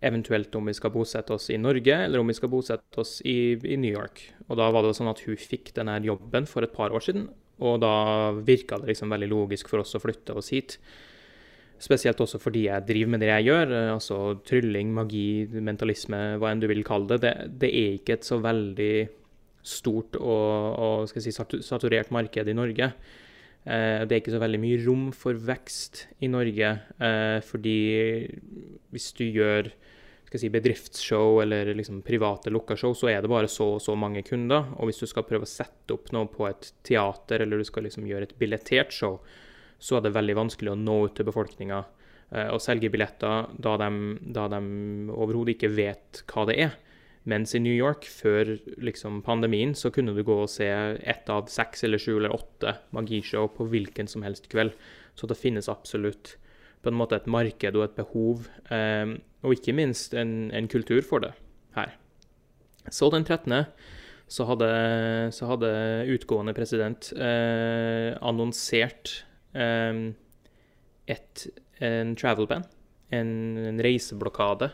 eventuelt 0.00 0.54
om 0.56 0.70
vi 0.70 0.74
skal 0.76 0.92
bosette 0.94 1.34
oss 1.36 1.50
i 1.52 1.58
Norge, 1.60 1.92
eller 2.06 2.22
om 2.22 2.30
vi 2.30 2.36
skal 2.36 2.50
bosette 2.52 3.02
oss 3.02 3.18
i, 3.28 3.52
i 3.52 3.76
New 3.76 3.92
York. 3.92 4.22
Og 4.48 4.56
da 4.60 4.70
var 4.72 4.86
det 4.86 4.94
sånn 4.96 5.12
at 5.12 5.20
hun 5.26 5.36
fikk 5.36 5.74
denne 5.76 5.98
jobben 6.06 6.48
for 6.48 6.64
et 6.64 6.72
par 6.74 6.94
år 6.96 7.04
siden, 7.04 7.28
og 7.60 7.82
da 7.82 8.32
virka 8.40 8.78
det 8.80 8.94
liksom 8.94 9.12
veldig 9.12 9.28
logisk 9.28 9.68
for 9.68 9.82
oss 9.82 9.92
å 9.96 10.00
flytte 10.00 10.36
oss 10.40 10.48
hit. 10.54 10.78
Spesielt 11.80 12.20
også 12.20 12.40
fordi 12.40 12.66
jeg 12.66 12.84
driver 12.88 13.12
med 13.14 13.22
det 13.24 13.30
jeg 13.30 13.48
gjør, 13.50 13.74
eh, 13.76 13.92
altså 13.92 14.18
trylling, 14.48 14.92
magi, 14.96 15.48
mentalisme, 15.52 16.20
hva 16.40 16.52
enn 16.52 16.64
du 16.64 16.68
vil 16.72 16.84
kalle 16.84 17.16
det. 17.16 17.20
Det, 17.24 17.34
det 17.60 17.70
er 17.72 17.96
ikke 18.00 18.18
et 18.18 18.28
så 18.28 18.40
veldig 18.40 18.94
stort 19.62 20.16
og, 20.20 20.78
og 20.80 21.10
si, 21.12 21.32
saturert 21.32 22.12
marked 22.14 22.48
i 22.48 22.56
Norge. 22.56 22.92
Eh, 23.64 24.02
det 24.08 24.14
er 24.14 24.22
ikke 24.22 24.34
så 24.34 24.40
veldig 24.40 24.60
mye 24.62 24.80
rom 24.86 25.08
for 25.16 25.36
vekst 25.36 26.06
i 26.24 26.30
Norge, 26.32 26.72
eh, 26.96 27.38
fordi 27.44 27.78
hvis 28.94 29.10
du 29.18 29.26
gjør 29.26 29.68
si, 30.32 30.48
bedriftsshow 30.48 31.42
eller 31.42 31.74
liksom 31.74 32.00
private 32.06 32.52
lukka 32.54 32.76
show, 32.78 32.94
så 32.96 33.10
er 33.12 33.20
det 33.20 33.30
bare 33.32 33.50
så 33.50 33.74
og 33.76 33.82
så 33.84 33.96
mange 33.98 34.22
kunder. 34.26 34.72
Og 34.78 34.88
hvis 34.88 35.02
du 35.02 35.08
skal 35.10 35.26
prøve 35.28 35.44
å 35.44 35.50
sette 35.50 35.92
opp 35.94 36.12
noe 36.14 36.30
på 36.30 36.48
et 36.48 36.72
teater, 36.86 37.42
eller 37.42 37.60
du 37.60 37.68
skal 37.68 37.84
liksom 37.84 38.06
gjøre 38.08 38.30
et 38.30 38.36
billettert 38.38 38.94
show, 38.94 39.18
så 39.80 39.98
er 39.98 40.06
det 40.06 40.14
veldig 40.14 40.36
vanskelig 40.38 40.72
å 40.72 40.78
nå 40.78 40.96
ut 41.08 41.16
til 41.18 41.26
befolkninga 41.28 41.80
eh, 41.82 42.48
og 42.52 42.62
selge 42.62 42.92
billetter 42.92 43.50
da 43.58 43.76
de, 43.80 43.90
da 44.22 44.46
de 44.52 44.62
overhodet 45.12 45.56
ikke 45.56 45.74
vet 45.74 46.24
hva 46.30 46.46
det 46.48 46.58
er. 46.68 46.78
Mens 47.28 47.52
i 47.54 47.60
New 47.60 47.74
York, 47.74 48.06
før 48.08 48.54
liksom 48.80 49.20
pandemien, 49.22 49.74
så 49.76 49.90
kunne 49.92 50.14
du 50.16 50.22
gå 50.24 50.38
og 50.40 50.48
se 50.48 50.68
ett 50.68 51.28
av 51.28 51.50
seks 51.52 51.84
eller 51.84 52.00
sju 52.00 52.14
eller 52.16 52.32
åtte 52.32 52.78
magishow 52.96 53.50
på 53.52 53.66
hvilken 53.68 54.08
som 54.08 54.24
helst 54.24 54.48
kveld. 54.52 54.72
Så 55.14 55.28
det 55.28 55.36
finnes 55.36 55.68
absolutt 55.68 56.38
på 56.80 56.88
en 56.88 56.96
måte 56.96 57.18
et 57.18 57.28
marked 57.28 57.76
og 57.76 57.84
et 57.84 57.96
behov, 57.98 58.46
eh, 58.72 59.16
og 59.44 59.56
ikke 59.56 59.76
minst 59.76 60.16
en, 60.16 60.48
en 60.56 60.68
kultur 60.70 61.04
for 61.04 61.24
det 61.24 61.34
her. 61.76 61.92
Så 62.88 63.10
den 63.12 63.26
13. 63.26 63.52
så 64.30 64.46
hadde, 64.48 64.70
så 65.36 65.50
hadde 65.50 65.70
utgående 66.14 66.54
president 66.56 67.12
eh, 67.12 68.16
annonsert 68.24 69.26
eh, 69.52 70.06
et, 71.10 71.46
en 71.84 72.14
travel 72.16 72.48
ban, 72.48 72.64
en, 73.12 73.34
en 73.60 73.84
reiseblokade. 73.84 74.70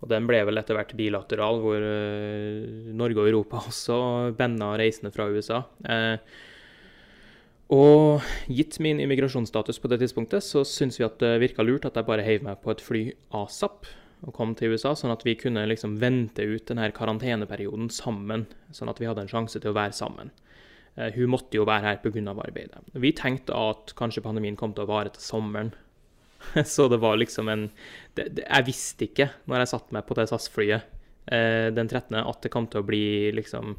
Og 0.00 0.08
den 0.08 0.28
ble 0.28 0.40
vel 0.48 0.60
etter 0.60 0.78
hvert 0.78 0.94
bilateral, 0.96 1.60
hvor 1.60 1.82
eh, 1.84 2.92
Norge 2.96 3.20
og 3.20 3.28
Europa 3.28 3.60
også 3.70 3.98
banna 4.38 4.72
reisende 4.80 5.12
fra 5.14 5.28
USA. 5.28 5.62
Eh, 5.84 6.16
og 7.70 8.24
gitt 8.50 8.80
min 8.82 8.98
immigrasjonsstatus 8.98 9.78
på 9.78 9.90
det 9.92 10.00
tidspunktet, 10.02 10.42
så 10.42 10.64
syns 10.66 10.98
vi 10.98 11.06
at 11.06 11.20
det 11.22 11.36
virka 11.42 11.62
lurt 11.62 11.86
at 11.86 12.00
jeg 12.00 12.08
bare 12.08 12.24
heiv 12.26 12.42
meg 12.42 12.58
på 12.64 12.72
et 12.72 12.82
fly 12.82 13.02
asap 13.44 13.86
og 14.26 14.34
kom 14.36 14.56
til 14.58 14.74
USA, 14.74 14.92
sånn 14.96 15.14
at 15.14 15.22
vi 15.24 15.36
kunne 15.38 15.62
liksom 15.68 15.94
vente 16.00 16.44
ut 16.44 16.66
denne 16.68 16.90
karanteneperioden 16.92 17.88
sammen, 17.94 18.48
sånn 18.74 18.90
at 18.92 18.98
vi 19.00 19.08
hadde 19.08 19.24
en 19.24 19.30
sjanse 19.30 19.60
til 19.60 19.72
å 19.72 19.76
være 19.78 19.96
sammen. 19.96 20.32
Eh, 20.96 21.14
hun 21.14 21.30
måtte 21.32 21.56
jo 21.56 21.68
være 21.68 21.86
her 21.86 22.00
pga. 22.02 22.34
arbeidet. 22.34 22.82
Vi 22.92 23.12
tenkte 23.12 23.54
at 23.54 23.94
kanskje 23.96 24.22
pandemien 24.22 24.56
kom 24.56 24.74
til 24.74 24.84
å 24.84 24.90
vare 24.90 25.14
til 25.14 25.22
sommeren. 25.22 25.72
Så 26.74 26.88
det 26.88 27.00
var 27.02 27.18
liksom 27.20 27.48
en 27.52 27.68
det, 28.16 28.28
det, 28.36 28.46
Jeg 28.46 28.66
visste 28.66 29.06
ikke, 29.08 29.30
når 29.50 29.64
jeg 29.64 29.72
satte 29.74 29.96
meg 29.96 30.06
på 30.08 30.16
det 30.18 30.28
SAS-flyet 30.30 30.86
eh, 31.30 31.68
den 31.76 31.90
13., 31.90 32.16
at 32.20 32.42
det 32.44 32.52
kom 32.52 32.68
til 32.70 32.82
å 32.82 32.86
bli 32.86 33.04
liksom 33.36 33.76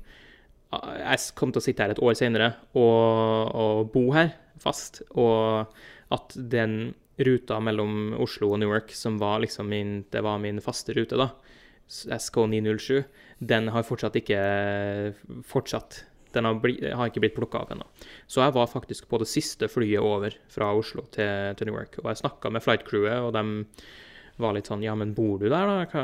Jeg 0.72 1.32
kom 1.36 1.52
til 1.52 1.62
å 1.62 1.66
sitte 1.66 1.84
her 1.84 1.96
et 1.96 2.04
år 2.04 2.16
senere 2.18 2.54
og, 2.72 3.52
og 3.52 3.92
bo 3.94 4.08
her 4.16 4.36
fast, 4.62 5.02
og 5.18 5.74
at 6.14 6.36
den 6.36 6.94
ruta 7.22 7.58
mellom 7.64 8.14
Oslo 8.22 8.52
og 8.54 8.62
Newark, 8.62 8.94
som 8.96 9.18
var 9.22 9.42
liksom 9.44 9.70
min, 9.72 9.96
det 10.14 10.22
var 10.26 10.40
min 10.42 10.62
faste 10.64 10.94
rute, 10.96 11.18
da, 11.20 11.32
SK907, 11.92 13.04
den 13.44 13.68
har 13.74 13.84
fortsatt 13.88 14.16
ikke 14.22 14.42
fortsatt 15.48 16.04
den 16.36 16.48
har, 16.48 16.60
bli, 16.64 16.78
har 16.82 17.10
ikke 17.10 17.24
blitt 17.24 17.36
plukka 17.38 17.64
av 17.64 17.74
ennå. 17.76 17.88
Så 18.30 18.44
jeg 18.44 18.56
var 18.56 18.70
faktisk 18.72 19.10
på 19.12 19.20
det 19.22 19.30
siste 19.32 19.70
flyet 19.72 20.04
over 20.04 20.36
fra 20.52 20.72
Oslo 20.78 21.06
til, 21.14 21.52
til 21.58 21.70
Newark. 21.70 22.00
Og 22.04 22.12
jeg 22.12 22.22
snakka 22.24 22.54
med 22.54 22.64
flight-crewet, 22.66 23.20
og 23.26 23.34
de 23.36 23.44
var 24.42 24.56
litt 24.56 24.70
sånn 24.70 24.84
Ja, 24.86 24.96
men 24.98 25.14
bor 25.18 25.40
du 25.42 25.48
der, 25.50 25.70
da? 25.70 26.04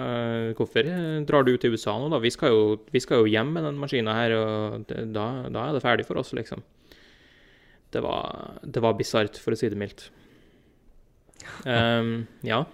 Hvorfor 0.57 0.89
drar 1.27 1.47
du 1.47 1.53
til 1.57 1.75
USA 1.75 1.95
nå, 1.97 2.09
da? 2.13 2.21
Vi 2.23 2.31
skal 2.33 2.53
jo, 2.53 2.63
vi 2.93 3.01
skal 3.03 3.23
jo 3.23 3.31
hjem 3.31 3.53
med 3.55 3.67
den 3.67 3.79
maskina 3.81 4.15
her, 4.17 4.35
og 4.37 4.87
det, 4.89 5.07
da, 5.15 5.27
da, 5.49 5.67
er 5.67 5.77
det 5.77 5.83
ferdig 5.85 6.07
for 6.07 6.19
oss, 6.21 6.33
liksom. 6.37 6.63
Det 7.93 8.03
var, 8.03 8.59
det 8.67 8.83
var 8.83 8.97
bisart, 8.99 9.39
for 9.39 9.55
å 9.55 9.59
si 9.59 9.69
det 9.71 9.79
mildt. 9.79 10.09
Um, 11.63 12.27
ja. 12.51 12.65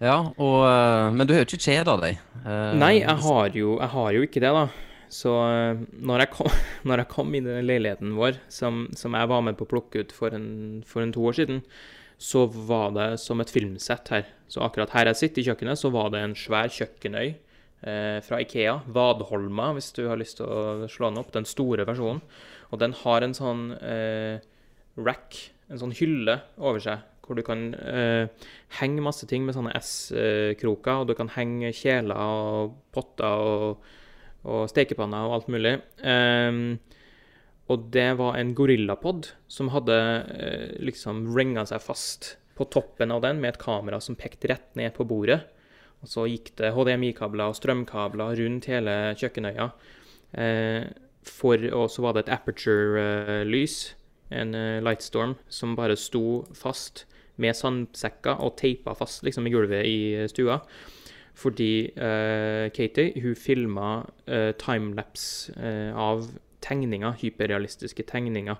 Ja, 0.00 0.16
og, 0.40 0.60
eh, 0.64 1.06
men 1.12 1.28
du 1.28 1.34
har 1.34 1.42
jo 1.42 1.50
ikke 1.50 1.60
kjeda 1.60 1.94
deg? 2.00 2.20
Uh, 2.40 2.72
Nei, 2.80 2.94
jeg 3.02 3.20
har, 3.20 3.50
jo, 3.52 3.74
jeg 3.82 3.92
har 3.92 4.14
jo 4.16 4.22
ikke 4.24 4.40
det, 4.40 4.52
da. 4.56 4.62
Så 5.10 5.32
eh, 5.42 5.80
når 5.98 6.24
jeg 6.24 6.32
kom, 6.36 6.58
når 6.88 7.02
jeg 7.02 7.12
kom 7.12 7.34
i 7.34 7.42
den 7.44 7.66
leiligheten 7.66 8.14
vår, 8.18 8.38
som, 8.52 8.84
som, 8.96 9.16
jeg 9.18 9.30
var 9.32 9.42
med 9.46 9.58
på 9.58 9.66
å 9.66 9.72
plukke 9.72 10.04
ut 10.04 10.14
for 10.14 10.36
en, 10.36 10.48
for 10.86 11.04
en, 11.04 11.14
to 11.14 11.26
år 11.26 11.40
siden, 11.40 11.64
så 12.20 12.44
var 12.46 12.94
det 12.94 13.10
som 13.22 13.40
et 13.42 13.50
filmsett 13.50 14.12
her. 14.12 14.26
Så 14.50 14.62
akkurat 14.64 14.92
her 14.94 15.10
jeg 15.10 15.20
sitter 15.20 15.42
i 15.42 15.46
kjøkkenet, 15.50 15.80
så 15.80 15.90
var 15.92 16.12
det 16.12 16.22
en 16.22 16.36
svær 16.38 16.70
kjøkkenøy 16.72 17.26
eh, 17.26 18.18
fra 18.24 18.40
Ikea. 18.44 18.80
Vadholma, 18.92 19.70
hvis 19.76 19.90
du 19.96 20.04
har 20.06 20.20
lyst 20.20 20.38
til 20.40 20.46
å 20.46 20.88
slå 20.90 21.10
den 21.10 21.22
opp. 21.22 21.32
Den 21.34 21.48
store 21.48 21.88
versjonen. 21.88 22.22
Og 22.70 22.82
den 22.82 22.94
har 23.02 23.24
en 23.24 23.34
sånn 23.34 23.70
eh, 23.82 24.42
rack, 25.00 25.38
en 25.70 25.80
sånn 25.80 25.94
hylle 25.96 26.36
over 26.60 26.82
seg, 26.82 27.06
hvor 27.24 27.38
du 27.38 27.42
kan 27.46 27.70
eh, 27.74 28.28
henge 28.78 29.02
masse 29.02 29.26
ting 29.30 29.46
med 29.46 29.56
sånne 29.56 29.72
S-kroker, 29.78 31.02
og 31.02 31.10
du 31.10 31.16
kan 31.18 31.32
henge 31.34 31.72
kjeler 31.74 32.20
og 32.20 32.76
potter 32.94 33.48
og 33.48 33.90
og 34.48 34.70
stekepanner 34.72 35.28
og 35.28 35.36
alt 35.38 35.50
mulig. 35.52 35.74
Um, 36.00 36.78
og 37.70 37.86
det 37.94 38.08
var 38.18 38.38
en 38.38 38.54
gorillapod 38.56 39.30
som 39.50 39.70
hadde 39.74 39.96
uh, 40.26 40.70
liksom 40.82 41.26
ringa 41.36 41.66
seg 41.68 41.82
fast 41.84 42.34
på 42.58 42.66
toppen 42.72 43.12
av 43.14 43.22
den 43.24 43.40
med 43.40 43.54
et 43.54 43.62
kamera 43.62 44.00
som 44.02 44.18
pekte 44.18 44.50
rett 44.52 44.68
ned 44.78 44.94
på 44.96 45.06
bordet. 45.08 45.42
Og 46.00 46.08
så 46.08 46.24
gikk 46.28 46.54
det 46.58 46.72
HDMI-kabler 46.74 47.52
og 47.52 47.58
strømkabler 47.58 48.38
rundt 48.40 48.68
hele 48.72 48.96
kjøkkenøya. 49.20 49.70
Uh, 50.34 50.90
for, 51.26 51.60
og 51.76 51.90
så 51.92 52.02
var 52.04 52.16
det 52.16 52.24
et 52.24 52.34
aperture-lys, 52.38 53.76
en 54.32 54.56
uh, 54.56 54.80
lightstorm, 54.84 55.36
som 55.52 55.76
bare 55.76 55.98
sto 56.00 56.42
fast 56.56 57.04
med 57.40 57.56
sandsekker 57.56 58.40
og 58.44 58.56
teipa 58.60 58.94
fast 58.96 59.24
liksom 59.24 59.46
i 59.48 59.52
gulvet 59.52 59.86
i 59.88 60.00
stua. 60.32 60.60
Fordi 61.38 61.90
uh, 61.96 62.68
Katie 62.74 63.20
hun 63.22 63.36
filma 63.38 63.90
uh, 64.28 64.50
timelapse 64.60 65.54
uh, 65.56 65.92
av 65.98 66.26
tegninger, 66.64 67.16
hyperrealistiske 67.22 68.04
tegninger, 68.08 68.58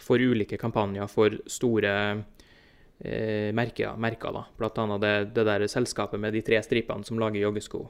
for 0.00 0.22
ulike 0.22 0.56
kampanjer 0.60 1.08
for 1.10 1.34
store 1.50 1.94
uh, 2.20 3.50
merker. 3.56 3.96
merker 3.96 4.36
da. 4.36 4.44
Blant 4.58 4.78
annet 4.78 5.02
det, 5.04 5.14
det, 5.34 5.46
der 5.48 5.66
selskapet 5.68 6.20
med 6.20 6.36
de 6.36 6.44
tre 6.46 6.60
stripene 6.62 7.06
som 7.06 7.18
lager 7.18 7.40
joggesko. 7.40 7.88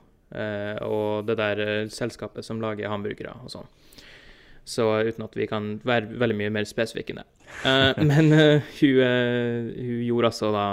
og 0.86 1.26
det 1.26 1.34
der 1.36 1.88
selskapet 1.90 2.44
som 2.46 2.60
lager 2.62 2.86
hamburgere 2.88 3.32
og 3.42 3.50
sånn. 3.50 3.66
Så 4.64 4.84
uten 5.02 5.24
at 5.24 5.34
vi 5.34 5.48
kan 5.50 5.80
være 5.82 6.06
veldig 6.20 6.36
mye 6.38 6.52
mer 6.54 6.68
spesifikke 6.70 7.16
enn 7.16 7.18
det. 7.18 7.26
men 8.10 8.30
hun, 8.30 9.00
hun, 9.74 10.04
gjorde 10.06 10.30
altså 10.30 10.52
da 10.54 10.66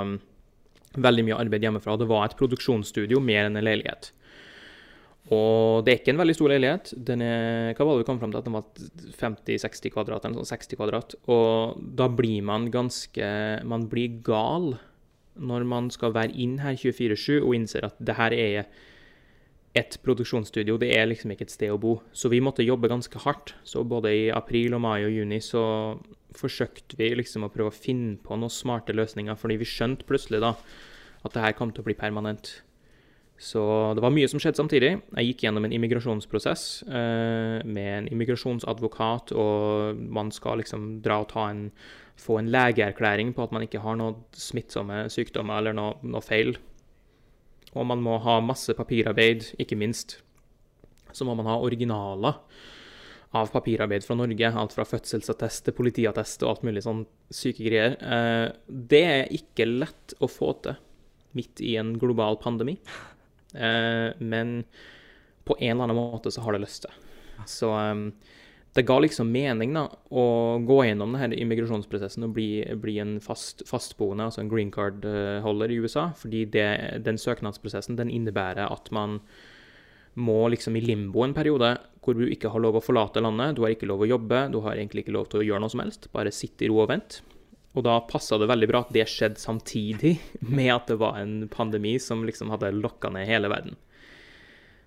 veldig 1.03 1.27
mye 1.27 1.39
arbeid 1.39 1.65
hjemmefra. 1.67 1.97
Det 1.99 2.09
var 2.09 2.27
et 2.27 2.37
produksjonsstudio 2.39 3.21
mer 3.23 3.47
enn 3.47 3.59
en 3.59 3.67
leilighet. 3.67 4.11
Og 5.33 5.83
det 5.83 5.91
er 5.91 5.99
ikke 5.99 6.13
en 6.15 6.21
veldig 6.21 6.35
stor 6.37 6.51
leilighet. 6.53 6.91
Den 7.09 7.23
er, 7.25 7.73
hva 7.75 7.85
var 7.85 7.97
det 7.97 8.03
vi 8.05 8.07
kom 8.07 8.19
fram 8.21 8.31
til? 8.31 8.39
At 8.39 8.47
den 8.47 8.55
var 8.55 8.67
50-60 9.19 9.91
kvadrat, 9.91 10.25
eller 10.25 10.39
sånn 10.39 10.53
60 10.55 10.79
kvadrat. 10.79 11.15
Og 11.33 11.81
da 11.99 12.07
blir 12.07 12.45
man 12.47 12.69
ganske 12.71 13.31
Man 13.67 13.89
blir 13.91 14.21
gal 14.23 14.77
når 15.37 15.65
man 15.69 15.89
skal 15.93 16.15
være 16.15 16.33
inn 16.33 16.55
her 16.63 16.73
24-7 16.73 17.43
og 17.43 17.51
innser 17.53 17.85
at 17.85 17.97
det 18.01 18.15
her 18.17 18.33
er 18.33 18.69
et 19.77 19.97
produksjonsstudio. 20.01 20.79
Det 20.81 20.89
er 20.95 21.05
liksom 21.09 21.33
ikke 21.33 21.45
et 21.45 21.53
sted 21.53 21.73
å 21.73 21.77
bo. 21.81 21.99
Så 22.15 22.31
vi 22.33 22.41
måtte 22.41 22.65
jobbe 22.65 22.89
ganske 22.89 23.21
hardt. 23.21 23.53
Så 23.67 23.83
både 23.85 24.13
i 24.15 24.23
april 24.33 24.73
og 24.73 24.81
mai 24.87 25.03
og 25.03 25.13
juni 25.13 25.37
så 25.43 25.61
forsøkte 26.37 26.97
vi 26.99 27.09
liksom 27.17 27.45
å 27.47 27.51
prøve 27.53 27.71
å 27.71 27.75
finne 27.75 28.17
på 28.23 28.37
noen 28.37 28.53
smarte 28.53 28.95
løsninger, 28.95 29.37
fordi 29.39 29.59
vi 29.61 29.67
skjønte 29.69 30.07
plutselig 30.07 30.41
da 30.43 30.53
at 31.25 31.33
det 31.33 31.43
her 31.43 31.55
kom 31.57 31.73
til 31.73 31.83
å 31.83 31.87
bli 31.87 31.97
permanent. 31.97 32.59
Så 33.37 33.61
det 33.93 34.01
var 34.01 34.13
mye 34.13 34.27
som 34.29 34.41
skjedde 34.41 34.57
samtidig. 34.57 34.91
Jeg 34.97 35.27
gikk 35.27 35.43
gjennom 35.45 35.67
en 35.67 35.73
immigrasjonsprosess 35.77 36.63
eh, 36.89 37.57
med 37.69 37.89
en 37.93 38.07
immigrasjonsadvokat, 38.09 39.33
og 39.37 39.99
man 40.17 40.31
skal 40.33 40.63
liksom 40.63 40.87
dra 41.05 41.19
og 41.21 41.35
en, 41.43 41.67
få 42.17 42.39
en 42.41 42.49
legeerklæring 42.53 43.35
på 43.37 43.45
at 43.45 43.53
man 43.53 43.67
ikke 43.67 43.83
har 43.83 43.99
noen 43.99 44.23
smittsomme 44.33 45.03
sykdommer 45.13 45.61
eller 45.61 45.77
noe, 45.77 45.99
noe 46.01 46.25
feil. 46.25 46.55
Og 47.75 47.85
man 47.85 48.01
må 48.01 48.17
ha 48.25 48.39
masse 48.41 48.73
papirarbeid, 48.73 49.51
ikke 49.61 49.77
minst. 49.77 50.17
Så 51.13 51.27
må 51.27 51.37
man 51.37 51.49
ha 51.49 51.59
originaler 51.61 52.41
av 53.37 53.51
papirarbeid 53.53 54.05
fra 54.05 54.17
Norge. 54.17 54.51
Alt 54.51 54.75
fra 54.75 54.85
fødselsattest 54.87 55.67
til 55.67 55.75
politiattest 55.77 56.43
og 56.43 56.51
alt 56.51 56.67
mulig 56.67 56.83
sånn 56.85 57.05
syke 57.33 57.65
greier. 57.65 57.97
Eh, 58.01 58.45
det 58.67 59.03
er 59.05 59.33
ikke 59.35 59.69
lett 59.69 60.17
å 60.23 60.29
få 60.31 60.53
til 60.65 60.77
midt 61.37 61.61
i 61.61 61.75
en 61.79 61.95
global 62.01 62.39
pandemi. 62.41 62.77
Eh, 63.53 64.09
men 64.19 64.61
på 65.47 65.55
en 65.59 65.75
eller 65.75 65.87
annen 65.87 65.99
måte 65.99 66.33
så 66.33 66.43
har 66.43 66.55
det 66.55 66.65
løst 66.65 66.85
til. 66.85 66.97
Så 67.47 67.71
eh, 67.77 68.01
det 68.77 68.85
ga 68.85 68.99
liksom 69.01 69.31
mening 69.33 69.73
da, 69.73 69.87
å 70.13 70.23
gå 70.61 70.81
gjennom 70.85 71.15
denne 71.17 71.37
immigrasjonsprosessen 71.41 72.27
og 72.27 72.35
bli, 72.35 72.49
bli 72.77 72.99
en 73.01 73.15
fast, 73.23 73.63
fastboende, 73.65 74.27
altså 74.27 74.43
en 74.43 74.51
green 74.51 74.69
card-holder 74.73 75.73
i 75.73 75.79
USA. 75.81 76.11
Fordi 76.17 76.43
det, 76.53 76.67
den 77.05 77.17
søknadsprosessen 77.21 77.97
den 77.97 78.11
innebærer 78.13 78.69
at 78.69 78.91
man 78.93 79.21
må 80.17 80.43
liksom 80.49 80.77
i 80.77 80.81
limbo 80.81 81.23
en 81.25 81.35
periode 81.37 81.75
hvor 82.07 82.15
du 82.15 82.29
ikke 82.31 82.47
har 82.53 82.63
lov 82.63 82.77
å 82.79 82.83
forlate 82.83 83.19
landet, 83.19 83.57
du 83.57 83.65
har 83.65 83.73
ikke 83.73 83.89
lov 83.89 84.05
å 84.05 84.07
jobbe, 84.07 84.45
du 84.53 84.61
har 84.63 84.77
egentlig 84.77 85.03
ikke 85.03 85.15
lov 85.17 85.25
til 85.27 85.41
å 85.41 85.47
gjøre 85.49 85.59
noe 85.59 85.73
som 85.73 85.81
helst. 85.83 86.07
Bare 86.13 86.31
sitte 86.31 86.63
i 86.63 86.69
ro 86.71 86.79
og 86.85 86.87
vente. 86.93 87.19
Og 87.75 87.83
da 87.85 87.97
passa 88.07 88.39
det 88.39 88.47
veldig 88.49 88.69
bra 88.71 88.79
at 88.85 88.93
det 88.95 89.03
skjedde 89.11 89.41
samtidig 89.41 90.13
med 90.47 90.71
at 90.73 90.87
det 90.93 90.97
var 91.01 91.19
en 91.19 91.41
pandemi 91.51 91.97
som 92.01 92.23
liksom 92.25 92.53
hadde 92.55 92.71
lokka 92.79 93.11
ned 93.11 93.27
hele 93.27 93.51
verden. 93.51 93.75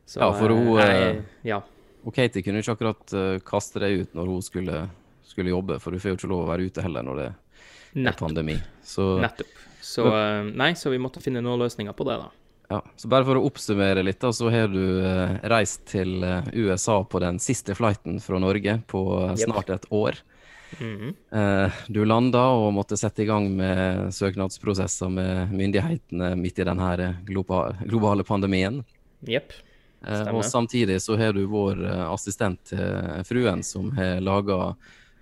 Så, 0.08 0.22
ja, 0.22 0.30
for 0.34 0.56
hun 0.56 0.80
eh, 0.80 0.94
eh 0.96 1.20
ja. 1.52 1.60
Og 2.00 2.16
Katie 2.16 2.42
kunne 2.42 2.64
ikke 2.64 2.72
akkurat 2.78 3.12
uh, 3.12 3.36
kaste 3.44 3.82
deg 3.84 4.00
ut 4.00 4.16
når 4.16 4.32
hun 4.32 4.42
skulle, 4.42 4.80
skulle, 5.28 5.52
jobbe, 5.52 5.76
for 5.78 5.92
du 5.92 6.00
får 6.00 6.14
jo 6.14 6.18
ikke 6.22 6.30
lov 6.32 6.46
å 6.46 6.48
være 6.48 6.70
ute 6.70 6.82
heller 6.82 7.04
når 7.04 7.20
det 7.20 7.28
er 8.08 8.16
pandemi. 8.16 8.56
Så, 8.80 9.12
Nettopp. 9.20 9.58
Så, 9.84 10.08
nei, 10.56 10.72
så 10.76 10.90
vi 10.92 10.98
måtte 11.02 11.20
finne 11.20 11.44
noen 11.44 11.60
løsninger 11.60 11.92
på 11.96 12.08
det, 12.08 12.16
da. 12.24 12.39
Ja, 12.70 12.84
så 12.96 13.08
bare 13.10 13.26
for 13.26 13.34
å 13.34 13.46
oppsummere 13.48 14.04
litt, 14.06 14.20
da, 14.22 14.30
så 14.30 14.46
har 14.52 14.68
du 14.70 15.02
eh, 15.02 15.32
reist 15.50 15.88
til 15.90 16.22
eh, 16.22 16.46
USA 16.54 17.00
på 17.02 17.18
den 17.18 17.40
siste 17.42 17.74
flighten 17.74 18.20
fra 18.22 18.38
Norge 18.38 18.76
på 18.86 19.00
eh, 19.24 19.32
snart 19.42 19.72
et 19.74 19.88
år. 19.90 20.20
Mhm. 20.78 21.08
Eh, 21.34 21.80
du 21.90 22.04
landa 22.06 22.44
og 22.54 22.68
måtte 22.76 22.94
sette 23.00 23.24
i 23.24 23.26
gang 23.26 23.48
med 23.58 24.14
søknadsprosesser 24.14 25.10
med 25.10 25.50
myndighetene 25.50 26.36
midt 26.38 26.62
i 26.62 26.68
denne 26.68 27.10
globa 27.26 27.72
globale 27.82 28.22
pandemien. 28.28 28.84
Jepp. 29.26 29.50
Eh, 30.06 30.06
Stemmer. 30.06 30.38
og 30.38 30.46
samtidig 30.46 31.00
så 31.02 31.18
har 31.18 31.34
du 31.34 31.42
vår 31.50 31.82
assistent 32.06 32.62
til 32.70 33.26
fruen, 33.26 33.66
som 33.66 33.90
har 33.98 34.22
laga 34.22 34.76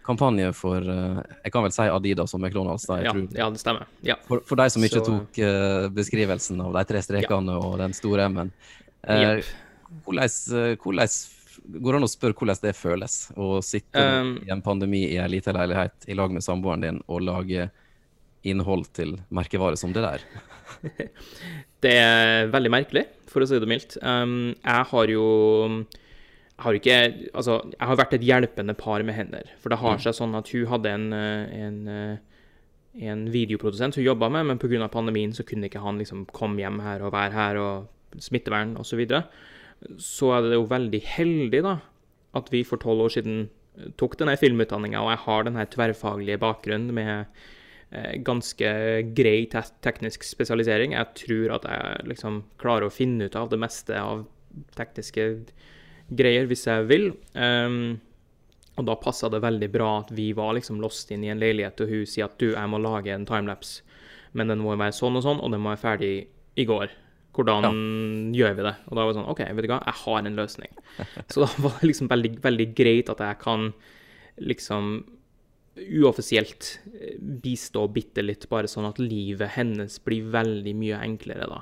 kampanje 0.08 0.50
for 0.56 0.82
eh, 0.82 1.22
Jeg 1.44 1.54
kan 1.54 1.64
vel 1.66 1.74
si 1.74 1.86
Adidas 1.92 2.34
og 2.36 2.42
McDonald's, 2.42 2.86
da. 2.88 2.98
Ja, 3.04 3.14
ja, 3.36 3.48
det 3.52 3.62
stemmer. 3.62 3.88
Ja. 4.06 4.18
For, 4.28 4.42
for 4.48 4.60
de 4.60 4.68
som 4.72 4.84
ikke 4.84 5.02
Så- 5.02 5.06
tok 5.08 5.40
uh, 5.44 5.88
beskrivelsen 5.94 6.60
av 6.64 6.76
de 6.76 6.84
tre 6.88 7.02
strekene 7.04 7.56
og 7.60 7.78
den 7.82 7.96
store 7.96 8.28
M-en. 8.32 8.52
Uh, 9.06 9.38
yep. 9.38 9.50
hvordan, 10.06 10.38
eh, 10.60 10.76
hvordan 10.82 11.18
Går 11.68 11.92
det 11.92 11.98
an 11.98 12.06
å 12.06 12.08
spørre 12.08 12.36
hvordan 12.38 12.60
det 12.62 12.70
føles 12.78 13.14
å 13.36 13.58
sitte 13.66 14.00
Um, 14.00 14.36
i 14.46 14.50
en 14.54 14.62
pandemi 14.64 15.02
i 15.10 15.18
ei 15.20 15.26
lita 15.28 15.52
leilighet 15.52 16.06
i 16.08 16.14
lag 16.16 16.32
med 16.32 16.44
samboeren 16.44 16.84
din 16.84 17.00
og 17.10 17.20
lage 17.26 17.66
innhold 18.46 18.86
til 18.96 19.16
merkevare 19.34 19.76
som 19.76 19.92
det 19.92 20.04
der? 20.06 20.24
Det 21.84 21.92
er 21.94 22.48
veldig 22.50 22.70
merkelig, 22.72 23.04
for 23.30 23.44
å 23.44 23.46
si 23.46 23.58
det 23.60 23.68
mildt. 23.70 23.98
Um, 24.02 24.54
jeg 24.64 24.86
har 24.90 25.12
jo 25.12 25.26
har 26.58 26.78
ikke 26.78 26.96
Altså, 27.34 27.60
jeg 27.74 27.86
har 27.90 27.98
vært 28.00 28.16
et 28.16 28.24
hjelpende 28.26 28.74
par 28.78 29.04
med 29.06 29.16
hender. 29.16 29.50
For 29.62 29.72
det 29.72 29.80
har 29.82 30.00
seg 30.02 30.16
sånn 30.16 30.34
at 30.38 30.50
hun 30.54 30.66
hadde 30.72 30.94
en, 30.94 31.12
eh, 31.14 31.58
en, 31.66 31.78
eh, 31.88 33.04
en 33.10 33.26
videoprodusent 33.30 33.98
hun 33.98 34.04
jobba 34.04 34.30
med, 34.30 34.46
men 34.46 34.58
pga. 34.58 34.88
pandemien 34.90 35.32
så 35.32 35.46
kunne 35.46 35.68
ikke 35.68 35.84
han 35.84 35.98
liksom 35.98 36.26
komme 36.32 36.58
hjem 36.58 36.80
her 36.80 37.02
og 37.02 37.12
være 37.12 37.32
her, 37.32 37.56
og 37.56 37.88
smittevern 38.18 38.76
osv. 38.76 38.90
Så, 38.90 38.96
videre. 38.96 39.24
så 39.98 40.32
er 40.34 40.42
det 40.48 40.56
jo 40.58 40.66
veldig 40.66 41.02
heldig, 41.02 41.62
da, 41.62 41.80
at 42.34 42.50
vi 42.50 42.64
for 42.64 42.78
tolv 42.78 43.06
år 43.06 43.14
siden 43.14 43.48
eh, 43.78 43.92
tok 43.96 44.18
denne 44.18 44.36
filmutdanninga, 44.36 44.98
og 44.98 45.10
jeg 45.10 45.24
har 45.26 45.44
denne 45.44 45.66
tverrfaglige 45.66 46.38
bakgrunnen 46.38 46.92
med 46.94 47.26
ganske 48.20 48.68
grei 49.16 49.46
te 49.48 49.62
teknisk 49.80 50.20
spesialisering. 50.22 50.92
Jeg 50.92 51.06
tror 51.16 51.54
at 51.54 51.64
jeg 51.64 52.08
liksom 52.10 52.42
klarer 52.60 52.84
å 52.84 52.92
finne 52.92 53.24
ut 53.24 53.36
av 53.36 53.48
det 53.48 53.56
meste 53.56 53.96
av 53.96 54.26
tekniske 54.76 55.24
greier 56.08 56.48
hvis 56.50 56.66
jeg 56.68 56.86
vil. 56.88 57.10
Um, 57.34 57.98
og 58.78 58.86
da 58.86 58.94
passa 59.00 59.30
det 59.32 59.42
veldig 59.42 59.68
bra 59.74 59.90
at 60.04 60.12
vi 60.14 60.30
var 60.38 60.54
liksom 60.56 60.78
lost 60.82 61.10
inn 61.10 61.24
i 61.26 61.32
en 61.32 61.40
leilighet, 61.42 61.82
og 61.82 61.90
hun 61.90 62.06
sier 62.06 62.28
at 62.28 62.38
du, 62.38 62.52
jeg 62.52 62.70
må 62.70 62.78
lage 62.82 63.10
en 63.10 63.26
timelapse, 63.26 63.82
men 64.38 64.52
den 64.52 64.62
må 64.62 64.76
være 64.76 64.94
sånn 64.94 65.18
og 65.18 65.24
sånn, 65.24 65.42
og 65.42 65.50
den 65.50 65.64
må 65.64 65.72
være 65.72 65.82
ferdig 65.82 66.12
i 66.58 66.66
går. 66.68 66.94
Hvordan 67.38 67.76
gjør 68.34 68.54
vi 68.58 68.64
det? 68.66 68.74
Og 68.88 68.96
da 68.96 69.02
var 69.02 69.12
det 69.12 69.18
sånn 69.18 69.30
OK, 69.30 69.42
vet 69.54 69.66
du 69.66 69.70
hva, 69.70 69.82
jeg 69.86 70.00
har 70.04 70.26
en 70.26 70.38
løsning. 70.38 70.72
Så 71.30 71.44
da 71.44 71.48
var 71.62 71.76
det 71.78 71.90
liksom 71.90 72.10
veldig, 72.10 72.32
veldig 72.42 72.68
greit 72.78 73.12
at 73.14 73.22
jeg 73.22 73.40
kan 73.42 73.70
liksom 74.38 74.92
uoffisielt 75.78 76.70
eh, 76.90 77.18
bistå 77.18 77.84
bitte 77.94 78.24
litt, 78.24 78.48
bare 78.50 78.70
sånn 78.70 78.88
at 78.88 78.98
livet 79.02 79.54
hennes 79.54 79.98
blir 80.02 80.30
veldig 80.34 80.74
mye 80.78 81.02
enklere 81.06 81.46
da. 81.50 81.60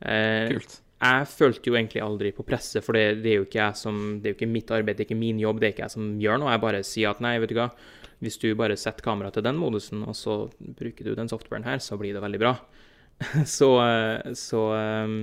Eh, 0.00 0.52
Kult. 0.52 0.80
Jeg 0.96 1.28
følte 1.28 1.68
jo 1.68 1.76
egentlig 1.76 2.00
aldri 2.00 2.30
på 2.32 2.44
presset, 2.46 2.80
for 2.84 2.96
det, 2.96 3.20
det 3.24 3.34
er 3.34 3.40
jo 3.42 3.46
ikke 3.46 3.60
jeg 3.60 3.76
som, 3.76 3.96
det 4.20 4.30
er 4.30 4.32
jo 4.32 4.38
ikke 4.38 4.48
mitt 4.48 4.70
arbeid, 4.72 4.96
det 4.96 5.04
er 5.04 5.08
ikke 5.10 5.18
min 5.20 5.40
jobb, 5.42 5.60
det 5.60 5.68
er 5.68 5.74
ikke 5.74 5.84
jeg 5.84 5.92
som 5.92 6.06
gjør 6.22 6.40
noe. 6.40 6.54
Jeg 6.54 6.62
bare 6.62 6.82
sier 6.88 7.12
at 7.12 7.20
nei, 7.24 7.34
vet 7.42 7.52
du 7.52 7.58
hva, 7.58 7.68
hvis 8.24 8.38
du 8.40 8.48
bare 8.56 8.78
setter 8.80 9.04
kameraet 9.04 9.36
til 9.36 9.44
den 9.44 9.58
modusen, 9.60 10.06
og 10.08 10.16
så 10.16 10.38
bruker 10.58 11.04
du 11.04 11.16
den 11.18 11.28
softwaren 11.28 11.68
her, 11.68 11.82
så 11.84 11.98
blir 12.00 12.16
det 12.16 12.24
veldig 12.24 12.40
bra. 12.40 12.54
så 13.58 13.70
eh, 13.84 14.32
så 14.36 14.62
eh, 14.76 15.18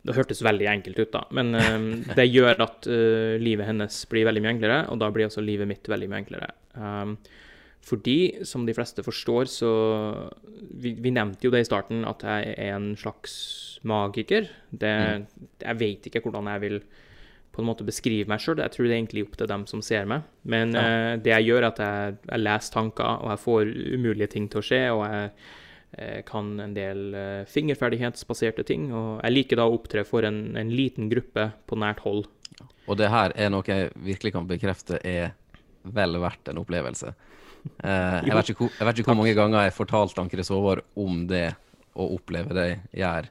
det 0.00 0.16
hørtes 0.16 0.40
veldig 0.42 0.66
enkelt 0.72 0.98
ut, 0.98 1.12
da. 1.12 1.22
Men 1.38 1.54
eh, 1.54 1.78
det 2.16 2.30
gjør 2.30 2.64
at 2.66 2.90
livet 3.42 3.68
hennes 3.68 4.00
blir 4.10 4.26
veldig 4.26 4.42
mye 4.42 4.54
enklere, 4.56 4.80
og 4.90 4.98
da 5.02 5.12
blir 5.14 5.28
også 5.28 5.44
livet 5.44 5.70
mitt 5.70 5.86
veldig 5.92 6.10
mye 6.10 6.22
enklere. 6.24 6.50
Um, 6.74 7.14
fordi, 7.80 8.44
som 8.44 8.66
de 8.68 8.74
fleste 8.76 9.02
forstår, 9.02 9.48
så 9.48 9.70
vi, 10.70 10.92
vi 11.00 11.12
nevnte 11.14 11.46
jo 11.46 11.52
det 11.54 11.64
i 11.64 11.68
starten, 11.68 12.04
at 12.08 12.22
jeg 12.26 12.54
er 12.60 12.74
en 12.76 12.92
slags 12.98 13.34
magiker. 13.88 14.50
Det, 14.70 14.92
Jeg 15.62 15.78
vet 15.80 16.06
ikke 16.06 16.20
hvordan 16.26 16.50
jeg 16.52 16.60
vil 16.60 16.82
på 17.50 17.62
en 17.62 17.66
måte 17.66 17.86
beskrive 17.86 18.28
meg 18.30 18.42
sjøl. 18.42 18.60
Jeg 18.62 18.74
tror 18.74 18.86
det 18.86 18.92
er 18.92 19.00
egentlig 19.00 19.24
opp 19.26 19.38
til 19.40 19.48
dem 19.50 19.64
som 19.66 19.82
ser 19.82 20.06
meg. 20.08 20.28
Men 20.44 20.76
eh, 20.76 21.16
det 21.22 21.32
jeg 21.32 21.48
gjør, 21.48 21.64
er 21.64 21.70
at 21.72 21.80
jeg, 21.82 22.18
jeg 22.28 22.44
leser 22.44 22.76
tanker, 22.76 23.24
og 23.24 23.32
jeg 23.32 23.42
får 23.46 23.72
umulige 23.96 24.30
ting 24.36 24.46
til 24.52 24.60
å 24.60 24.66
skje. 24.68 24.82
Og 24.94 25.02
jeg 25.08 25.32
eh, 25.96 26.20
kan 26.28 26.52
en 26.62 26.76
del 26.76 27.02
eh, 27.16 27.48
fingerferdighetsbaserte 27.50 28.66
ting. 28.68 28.90
Og 28.94 29.24
jeg 29.24 29.34
liker 29.34 29.60
da 29.60 29.66
å 29.66 29.74
opptre 29.80 30.06
for 30.06 30.28
en, 30.28 30.44
en 30.60 30.70
liten 30.70 31.10
gruppe 31.10 31.50
på 31.66 31.80
nært 31.80 32.04
hold. 32.06 32.28
Og 32.86 33.00
det 33.00 33.10
her 33.10 33.34
er 33.34 33.50
noe 33.50 33.66
jeg 33.66 33.90
virkelig 33.98 34.34
kan 34.36 34.46
bekrefte 34.50 35.00
er 35.06 35.32
vel 35.82 36.20
verdt 36.22 36.52
en 36.52 36.60
opplevelse. 36.60 37.14
Eh, 37.82 38.16
jeg, 38.26 38.34
vet 38.36 38.52
ikke, 38.52 38.70
jeg 38.78 38.88
vet 38.88 39.00
ikke 39.00 39.12
hvor 39.12 39.20
mange 39.20 39.36
ganger 39.36 39.66
jeg 39.66 39.76
fortalte 39.76 40.22
Ann-Chris 40.22 40.50
Håvard 40.52 40.84
om 40.98 41.24
det 41.30 41.48
å 41.94 42.08
oppleve 42.16 42.56
det 42.56 42.68
gjør. 42.96 43.30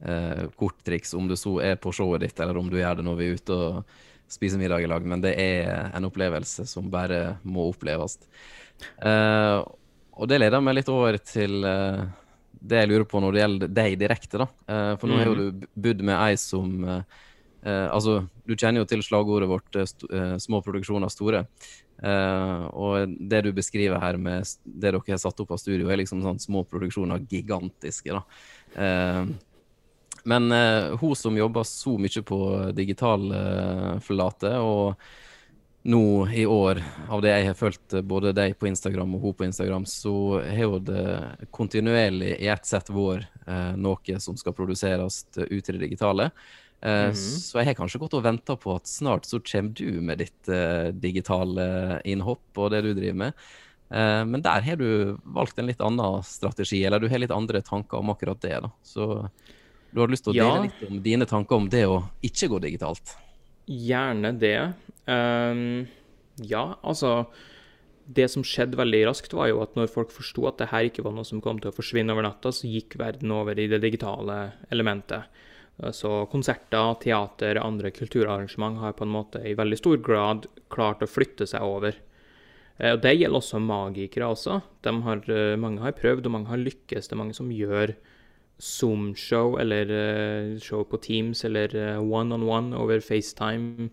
Uh, 0.00 0.46
korttriks, 0.56 1.10
om 1.12 1.26
du 1.28 1.34
så 1.36 1.58
er 1.60 1.74
på 1.76 1.90
showet 1.92 2.22
ditt, 2.24 2.38
eller 2.40 2.56
om 2.56 2.70
du 2.72 2.78
gjør 2.78 2.96
det 2.96 3.04
når 3.04 3.18
vi 3.18 3.26
er 3.26 3.34
ute 3.36 3.52
og 3.52 3.98
spiser 4.32 4.56
middag 4.56 4.80
i 4.80 4.88
lag. 4.88 5.04
Men 5.04 5.20
det 5.20 5.34
er 5.36 5.90
en 5.92 6.08
opplevelse 6.08 6.64
som 6.70 6.88
bare 6.92 7.36
må 7.44 7.66
oppleves. 7.68 8.16
Uh, 8.96 9.60
og 10.16 10.30
det 10.30 10.40
leder 10.40 10.64
meg 10.64 10.78
litt 10.78 10.88
over 10.88 11.20
til 11.20 11.60
uh, 11.68 12.08
det 12.60 12.82
jeg 12.82 12.90
lurer 12.90 13.08
på 13.08 13.20
når 13.22 13.34
det 13.34 13.42
gjelder 13.42 13.72
deg 13.80 13.96
direkte, 14.00 14.42
da. 14.42 14.46
Eh, 14.68 14.92
for 15.00 15.10
nå 15.10 15.18
har 15.20 15.30
jo 15.30 15.36
du 15.38 15.66
bodd 15.74 16.04
med 16.04 16.16
ei 16.18 16.36
som 16.40 16.84
eh, 16.84 16.96
eh, 17.00 17.18
Altså, 17.68 18.22
du 18.46 18.56
kjenner 18.56 18.82
jo 18.82 18.88
til 18.88 19.02
slagordet 19.04 19.48
vårt 19.50 19.76
eh, 19.76 19.88
eh, 20.16 20.36
'små 20.40 20.62
produksjoner 20.64 21.12
store'. 21.12 21.44
Eh, 22.02 22.64
og 22.72 23.14
det 23.28 23.42
du 23.44 23.52
beskriver 23.52 24.00
her 24.00 24.16
med 24.16 24.48
det 24.64 24.92
dere 24.92 25.02
har 25.06 25.20
satt 25.20 25.40
opp 25.40 25.52
av 25.52 25.60
studio, 25.60 25.90
er 25.90 26.00
liksom 26.00 26.22
sånn 26.24 26.40
små 26.40 26.64
produksjoner 26.64 27.26
gigantiske, 27.28 28.16
da. 28.16 28.22
Eh, 28.74 29.24
men 30.24 30.52
eh, 30.52 30.96
hun 31.00 31.16
som 31.16 31.36
jobber 31.36 31.64
så 31.64 31.96
mye 32.00 32.22
på 32.22 32.40
digital 32.76 33.32
eh, 33.32 33.98
flate, 34.04 34.56
og 34.60 34.96
nå 35.82 36.28
i 36.28 36.44
år, 36.46 36.82
av 37.08 37.22
det 37.24 37.30
jeg 37.32 37.46
har 37.48 37.56
fulgt 37.56 37.94
eh, 37.96 38.04
både 38.04 38.34
deg 38.36 38.56
på 38.60 38.68
Instagram 38.68 39.14
og 39.16 39.24
hun 39.24 39.36
på 39.36 39.46
Instagram, 39.48 39.86
så 39.88 40.40
har 40.44 40.66
jo 40.66 40.80
det 40.84 41.46
kontinuerlig 41.56 42.34
i 42.36 42.50
ett 42.52 42.66
sett 42.68 42.90
vår 42.92 43.24
eh, 43.46 43.76
noe 43.80 44.20
som 44.20 44.36
skal 44.36 44.56
produseres 44.56 45.24
eh, 45.38 45.48
ut 45.48 45.68
i 45.68 45.72
det 45.72 45.80
digitale. 45.86 46.30
Eh, 46.82 47.12
Så 47.12 47.60
jeg 47.60 47.68
har 47.68 47.76
kanskje 47.76 48.00
gått 48.00 48.14
og 48.16 48.24
venta 48.24 48.56
på 48.56 48.74
at 48.78 48.88
snart 48.88 49.26
så 49.28 49.40
kommer 49.44 49.74
du 49.76 50.00
med 50.00 50.22
ditt 50.22 50.48
uh, 50.48 50.88
digitale 50.96 52.00
innhopp 52.08 52.56
og 52.56 52.70
det 52.72 52.82
du 52.86 52.94
driver 52.94 53.18
med. 53.26 53.44
Uh, 53.90 54.22
men 54.24 54.40
der 54.40 54.62
har 54.64 54.78
du 54.80 55.18
valgt 55.24 55.58
en 55.58 55.68
litt 55.68 55.80
annen 55.82 56.22
strategi, 56.24 56.84
eller 56.86 57.02
du 57.02 57.08
har 57.10 57.20
litt 57.20 57.34
andre 57.34 57.60
tanker 57.60 57.98
om 58.00 58.12
akkurat 58.14 58.40
det. 58.40 58.56
da. 58.64 58.70
Så 58.86 59.28
du 59.90 60.00
har 60.00 60.08
lyst 60.08 60.24
til 60.24 60.32
å 60.32 60.38
dele 60.38 60.56
Ja. 60.56 60.62
litt 60.68 60.88
om 60.88 61.02
dine 61.02 61.26
tanker 61.26 61.56
om 61.56 61.68
det 61.68 61.84
å 61.90 62.04
ikke 62.22 62.48
gå 62.48 62.60
digitalt? 62.62 63.16
Gjerne 63.66 64.32
det. 64.38 64.72
Um, 65.06 65.88
ja, 66.40 66.76
altså 66.82 67.26
Det 68.10 68.26
som 68.30 68.42
skjedde 68.42 68.74
veldig 68.74 69.04
raskt, 69.06 69.34
var 69.36 69.46
jo 69.50 69.60
at 69.62 69.76
når 69.76 69.86
folk 69.92 70.10
forsto 70.10 70.48
at 70.48 70.56
det 70.58 70.70
her 70.72 70.88
ikke 70.88 71.04
var 71.04 71.12
noe 71.14 71.26
som 71.28 71.38
kom 71.44 71.60
til 71.60 71.70
å 71.70 71.74
forsvinne 71.76 72.10
over 72.10 72.24
natta, 72.26 72.50
så 72.50 72.66
gikk 72.66 72.96
verden 72.98 73.30
over 73.30 73.54
i 73.54 73.68
det 73.70 73.78
digitale 73.84 74.52
elementet. 74.72 75.28
Så 75.96 76.26
konserter, 76.28 76.94
teater, 77.00 77.56
og 77.56 77.66
andre 77.66 77.90
kulturarrangement 77.94 78.82
har 78.82 78.92
på 78.98 79.06
en 79.06 79.14
måte 79.14 79.40
i 79.48 79.56
veldig 79.56 79.78
stor 79.80 80.00
grad 80.04 80.46
klart 80.72 81.00
å 81.00 81.08
flytte 81.08 81.46
seg 81.48 81.64
over. 81.64 81.96
Eh, 82.80 82.92
Og 82.92 83.00
Det 83.00 83.16
gjelder 83.16 83.40
også 83.40 83.60
magikere 83.60 84.28
også. 84.28 84.62
Har, 84.84 85.16
eh, 85.28 85.56
mange 85.56 85.80
har 85.80 85.92
prøvd, 85.92 86.26
og 86.26 86.32
mange 86.32 86.48
har 86.48 86.58
lykkes. 86.58 87.08
Det 87.08 87.12
er 87.12 87.22
mange 87.22 87.34
som 87.34 87.48
gjør 87.50 87.94
Zoom-show 88.60 89.58
eller 89.58 89.88
eh, 89.88 90.58
show 90.58 90.84
på 90.84 91.00
Teams 91.00 91.44
eller 91.44 91.68
one-on-one 91.96 92.76
over 92.76 93.00
FaceTime, 93.00 93.90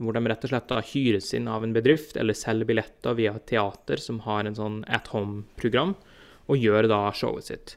hvor 0.00 0.12
de 0.14 0.20
rett 0.26 0.42
og 0.42 0.50
slett 0.50 0.68
da 0.68 0.80
hyres 0.80 1.32
inn 1.34 1.46
av 1.46 1.62
en 1.62 1.72
bedrift 1.72 2.16
eller 2.16 2.34
selger 2.34 2.66
billetter 2.66 3.14
via 3.14 3.36
et 3.36 3.46
teater 3.46 3.96
som 3.96 4.18
har 4.20 4.44
en 4.44 4.56
sånn 4.56 4.84
at 4.88 5.06
home-program, 5.14 5.94
og 6.48 6.58
gjør 6.58 6.88
da 6.88 7.12
showet 7.12 7.44
sitt. 7.44 7.76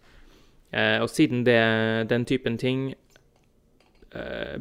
Og 0.74 1.08
siden 1.08 1.46
det, 1.46 2.10
den 2.10 2.26
typen 2.26 2.58
ting 2.58 2.96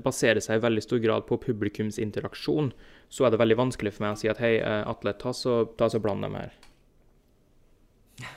baserer 0.04 0.40
seg 0.42 0.58
i 0.58 0.62
veldig 0.64 0.82
stor 0.82 0.98
grad 1.04 1.26
på 1.28 1.38
publikumsinteraksjon, 1.42 2.72
så 3.08 3.26
er 3.26 3.30
det 3.34 3.38
veldig 3.42 3.56
vanskelig 3.60 3.92
for 3.94 4.06
meg 4.06 4.16
å 4.16 4.20
si 4.20 4.28
at 4.32 4.40
hei, 4.42 4.56
eh, 4.58 4.82
Atle, 4.90 5.12
ta 5.20 5.32
så, 5.32 5.64
ta 5.78 5.88
så 5.92 6.00
bland 6.02 6.22
dem 6.26 6.34
her. 6.34 6.52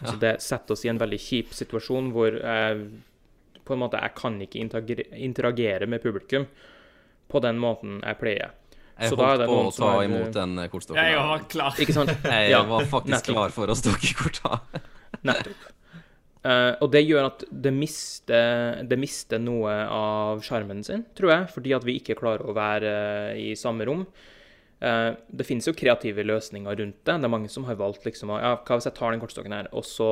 Så 0.04 0.16
det 0.20 0.36
setter 0.42 0.74
oss 0.74 0.86
i 0.86 0.90
en 0.90 0.98
veldig 1.02 1.20
kjip 1.22 1.52
situasjon 1.54 2.12
hvor 2.16 2.34
jeg 2.40 2.88
på 3.68 3.76
en 3.76 3.82
måte 3.84 4.00
jeg 4.02 4.14
kan 4.18 4.38
ikke 4.42 4.62
interagere, 5.20 5.86
med 5.92 6.02
publikum 6.02 6.48
på 7.30 7.42
den 7.44 7.60
måten 7.60 8.00
jeg 8.02 8.18
pleier. 8.22 8.54
Jeg 8.98 9.12
Så 9.12 9.18
da 9.20 9.26
er 9.28 9.28
holdt 9.28 9.42
det 9.44 9.48
på 9.52 9.58
å 9.60 9.74
ta 9.78 9.90
er, 10.00 10.06
imot 10.08 10.32
den 10.34 10.56
Jeg 10.58 10.72
kortstokken. 10.74 11.18
var 11.30 11.44
klar. 11.52 11.76
Ikke 11.84 11.94
sant? 11.94 12.10
Jeg 12.26 12.50
Ja, 12.50 12.64
var 12.66 12.86
faktisk 12.90 13.14
nettopp. 13.14 13.36
klar 13.36 13.50
for 13.54 13.68
å 13.68 13.76
stokke 13.78 14.14
korta. 14.18 14.62
Nettopp. 15.28 15.68
Eh, 16.48 16.74
og 16.84 16.92
det 16.94 17.04
gjør 17.04 17.28
at 17.28 17.44
det 17.52 17.74
mister, 17.76 18.80
det 18.88 18.98
mister 19.00 19.42
noe 19.42 19.74
av 19.92 20.44
sjarmen 20.46 20.84
sin, 20.86 21.04
tror 21.18 21.34
jeg, 21.34 21.52
fordi 21.56 21.76
at 21.76 21.88
vi 21.88 21.98
ikke 22.00 22.18
klarer 22.20 22.46
å 22.48 22.56
være 22.56 22.94
uh, 23.34 23.40
i 23.42 23.52
samme 23.60 23.88
rom. 23.90 24.06
Uh, 24.78 25.18
det 25.34 25.48
finnes 25.48 25.66
jo 25.68 25.76
kreative 25.76 26.24
løsninger 26.24 26.78
rundt 26.80 27.00
det. 27.02 27.16
Det 27.18 27.28
er 27.28 27.34
mange 27.34 27.52
som 27.52 27.66
har 27.68 27.80
valgt 27.80 28.06
liksom 28.06 28.36
ja, 28.38 28.54
Hva 28.62 28.78
hvis 28.78 28.88
jeg 28.88 28.96
tar 29.00 29.12
den 29.16 29.24
kortstokken 29.24 29.56
her, 29.58 29.72
og 29.76 29.84
så 29.88 30.12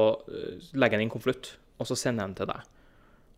legger 0.73 0.97
jeg 0.97 0.97
den 0.97 1.05
i 1.05 1.07
en 1.07 1.13
konvolutt, 1.13 1.53
og 1.79 1.87
så 1.87 1.99
sender 1.99 2.25
jeg 2.25 2.33
den 2.33 2.39
til 2.41 2.51
deg? 2.51 2.71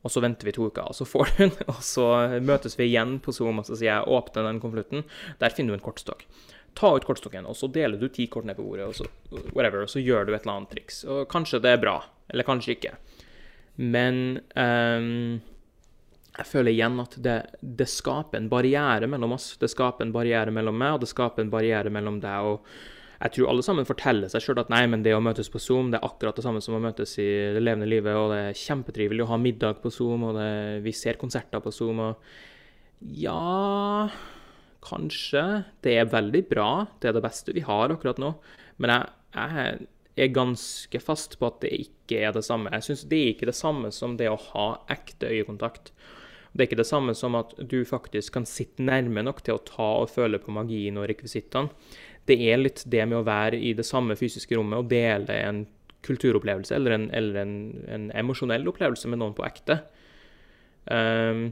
Og 0.05 0.13
så 0.13 0.21
venter 0.23 0.47
vi 0.47 0.55
to 0.55 0.69
uker, 0.71 0.87
og 0.87 0.95
så 0.95 1.05
får 1.09 1.29
du 1.29 1.41
den, 1.43 1.55
og 1.73 1.81
så 1.85 2.07
møtes 2.39 2.79
vi 2.79 2.87
igjen 2.87 3.17
på 3.21 3.35
Zoom, 3.35 3.61
og 3.61 3.67
så 3.67 3.75
sier 3.75 3.91
jeg 3.91 4.13
åpne 4.17 4.47
den 4.47 4.63
konvolutten. 4.63 5.05
Der 5.41 5.53
finner 5.53 5.75
du 5.75 5.81
en 5.81 5.85
kortstokk. 5.85 6.25
Ta 6.77 6.93
ut 6.93 7.05
kortstokken, 7.07 7.47
og 7.49 7.57
så 7.57 7.69
deler 7.73 7.97
du 7.97 8.07
ti 8.13 8.27
kort 8.29 8.45
ned 8.45 8.57
på 8.59 8.65
bordet, 8.65 8.87
og 8.87 8.97
så, 8.97 9.07
whatever, 9.55 9.83
og 9.85 9.91
så 9.91 10.03
gjør 10.03 10.27
du 10.27 10.33
et 10.35 10.43
eller 10.43 10.59
annet 10.59 10.73
triks. 10.75 11.03
Og 11.09 11.23
kanskje 11.31 11.61
det 11.63 11.73
er 11.73 11.81
bra, 11.81 11.99
eller 12.29 12.45
kanskje 12.45 12.75
ikke. 12.75 12.93
Men 13.81 14.19
um, 14.53 15.39
jeg 16.37 16.49
føler 16.51 16.73
igjen 16.73 17.01
at 17.01 17.17
det, 17.25 17.39
det 17.61 17.89
skaper 17.89 18.37
en 18.37 18.51
barriere 18.51 19.09
mellom 19.09 19.33
oss. 19.37 19.55
Det 19.57 19.71
skaper 19.73 20.05
en 20.05 20.13
barriere 20.13 20.53
mellom 20.53 20.77
meg, 20.77 20.97
og 20.97 21.01
det 21.01 21.09
skaper 21.09 21.45
en 21.45 21.53
barriere 21.53 21.93
mellom 21.93 22.21
deg 22.21 22.51
og 22.53 22.77
jeg 23.17 23.33
tror 23.33 23.49
alle 23.49 23.63
sammen 23.65 23.87
forteller 23.87 24.29
seg 24.29 24.43
sjøl 24.45 24.59
at 24.61 24.69
nei, 24.69 24.83
men 24.89 25.01
det 25.05 25.15
å 25.17 25.21
møtes 25.23 25.49
på 25.49 25.61
Zoom 25.61 25.89
det 25.89 25.97
er 25.97 26.05
akkurat 26.05 26.37
det 26.37 26.43
samme 26.45 26.61
som 26.61 26.75
å 26.77 26.81
møtes 26.83 27.15
i 27.17 27.25
det 27.55 27.63
levende 27.63 27.89
livet, 27.89 28.13
og 28.13 28.29
det 28.29 28.41
er 28.51 28.59
kjempetrivelig 28.59 29.25
å 29.25 29.31
ha 29.31 29.39
middag 29.41 29.79
på 29.81 29.91
Zoom, 29.93 30.27
og 30.29 30.37
det, 30.37 30.51
vi 30.85 30.93
ser 30.93 31.17
konserter 31.17 31.63
på 31.63 31.73
Zoom, 31.73 32.03
og 32.05 33.09
ja 33.17 34.05
Kanskje. 34.87 35.43
Det 35.83 35.97
er 35.99 36.11
veldig 36.11 36.43
bra. 36.49 36.71
Det 37.01 37.11
er 37.11 37.17
det 37.17 37.25
beste 37.25 37.55
vi 37.55 37.65
har 37.67 37.93
akkurat 37.93 38.19
nå. 38.21 38.33
Men 38.81 38.93
jeg, 38.93 39.87
jeg 40.17 40.29
er 40.29 40.35
ganske 40.35 41.01
fast 41.03 41.37
på 41.39 41.49
at 41.49 41.59
det 41.65 41.73
ikke 41.75 42.21
er 42.23 42.35
det 42.35 42.45
samme. 42.47 42.71
Jeg 42.73 42.89
synes 42.89 43.07
Det 43.11 43.19
er 43.19 43.33
ikke 43.33 43.51
det 43.51 43.57
samme 43.57 43.91
som 43.91 44.15
det 44.19 44.31
å 44.31 44.39
ha 44.51 44.69
ekte 44.93 45.29
øyekontakt. 45.33 45.91
Det 46.53 46.63
er 46.63 46.69
ikke 46.71 46.79
det 46.79 46.89
samme 46.89 47.13
som 47.13 47.35
at 47.37 47.51
du 47.59 47.83
faktisk 47.85 48.33
kan 48.33 48.47
sitte 48.49 48.81
nærme 48.81 49.21
nok 49.27 49.43
til 49.45 49.57
å 49.57 49.65
ta 49.67 49.89
og 50.01 50.09
føle 50.09 50.39
på 50.41 50.53
magien 50.55 50.97
og 50.97 51.05
rekvisittene. 51.11 51.69
Det 52.27 52.37
er 52.49 52.57
litt 52.59 52.81
det 52.89 53.05
med 53.07 53.21
å 53.21 53.27
være 53.27 53.59
i 53.61 53.75
det 53.77 53.85
samme 53.87 54.17
fysiske 54.19 54.57
rommet 54.57 54.81
og 54.81 54.89
dele 54.91 55.35
en 55.37 55.61
kulturopplevelse 56.07 56.75
eller 56.75 56.95
en, 56.95 57.05
eller 57.15 57.39
en, 57.43 57.53
en 57.93 58.09
emosjonell 58.15 58.67
opplevelse 58.71 59.09
med 59.11 59.21
noen 59.21 59.35
på 59.37 59.45
ekte. 59.47 59.79
Um, 60.89 61.51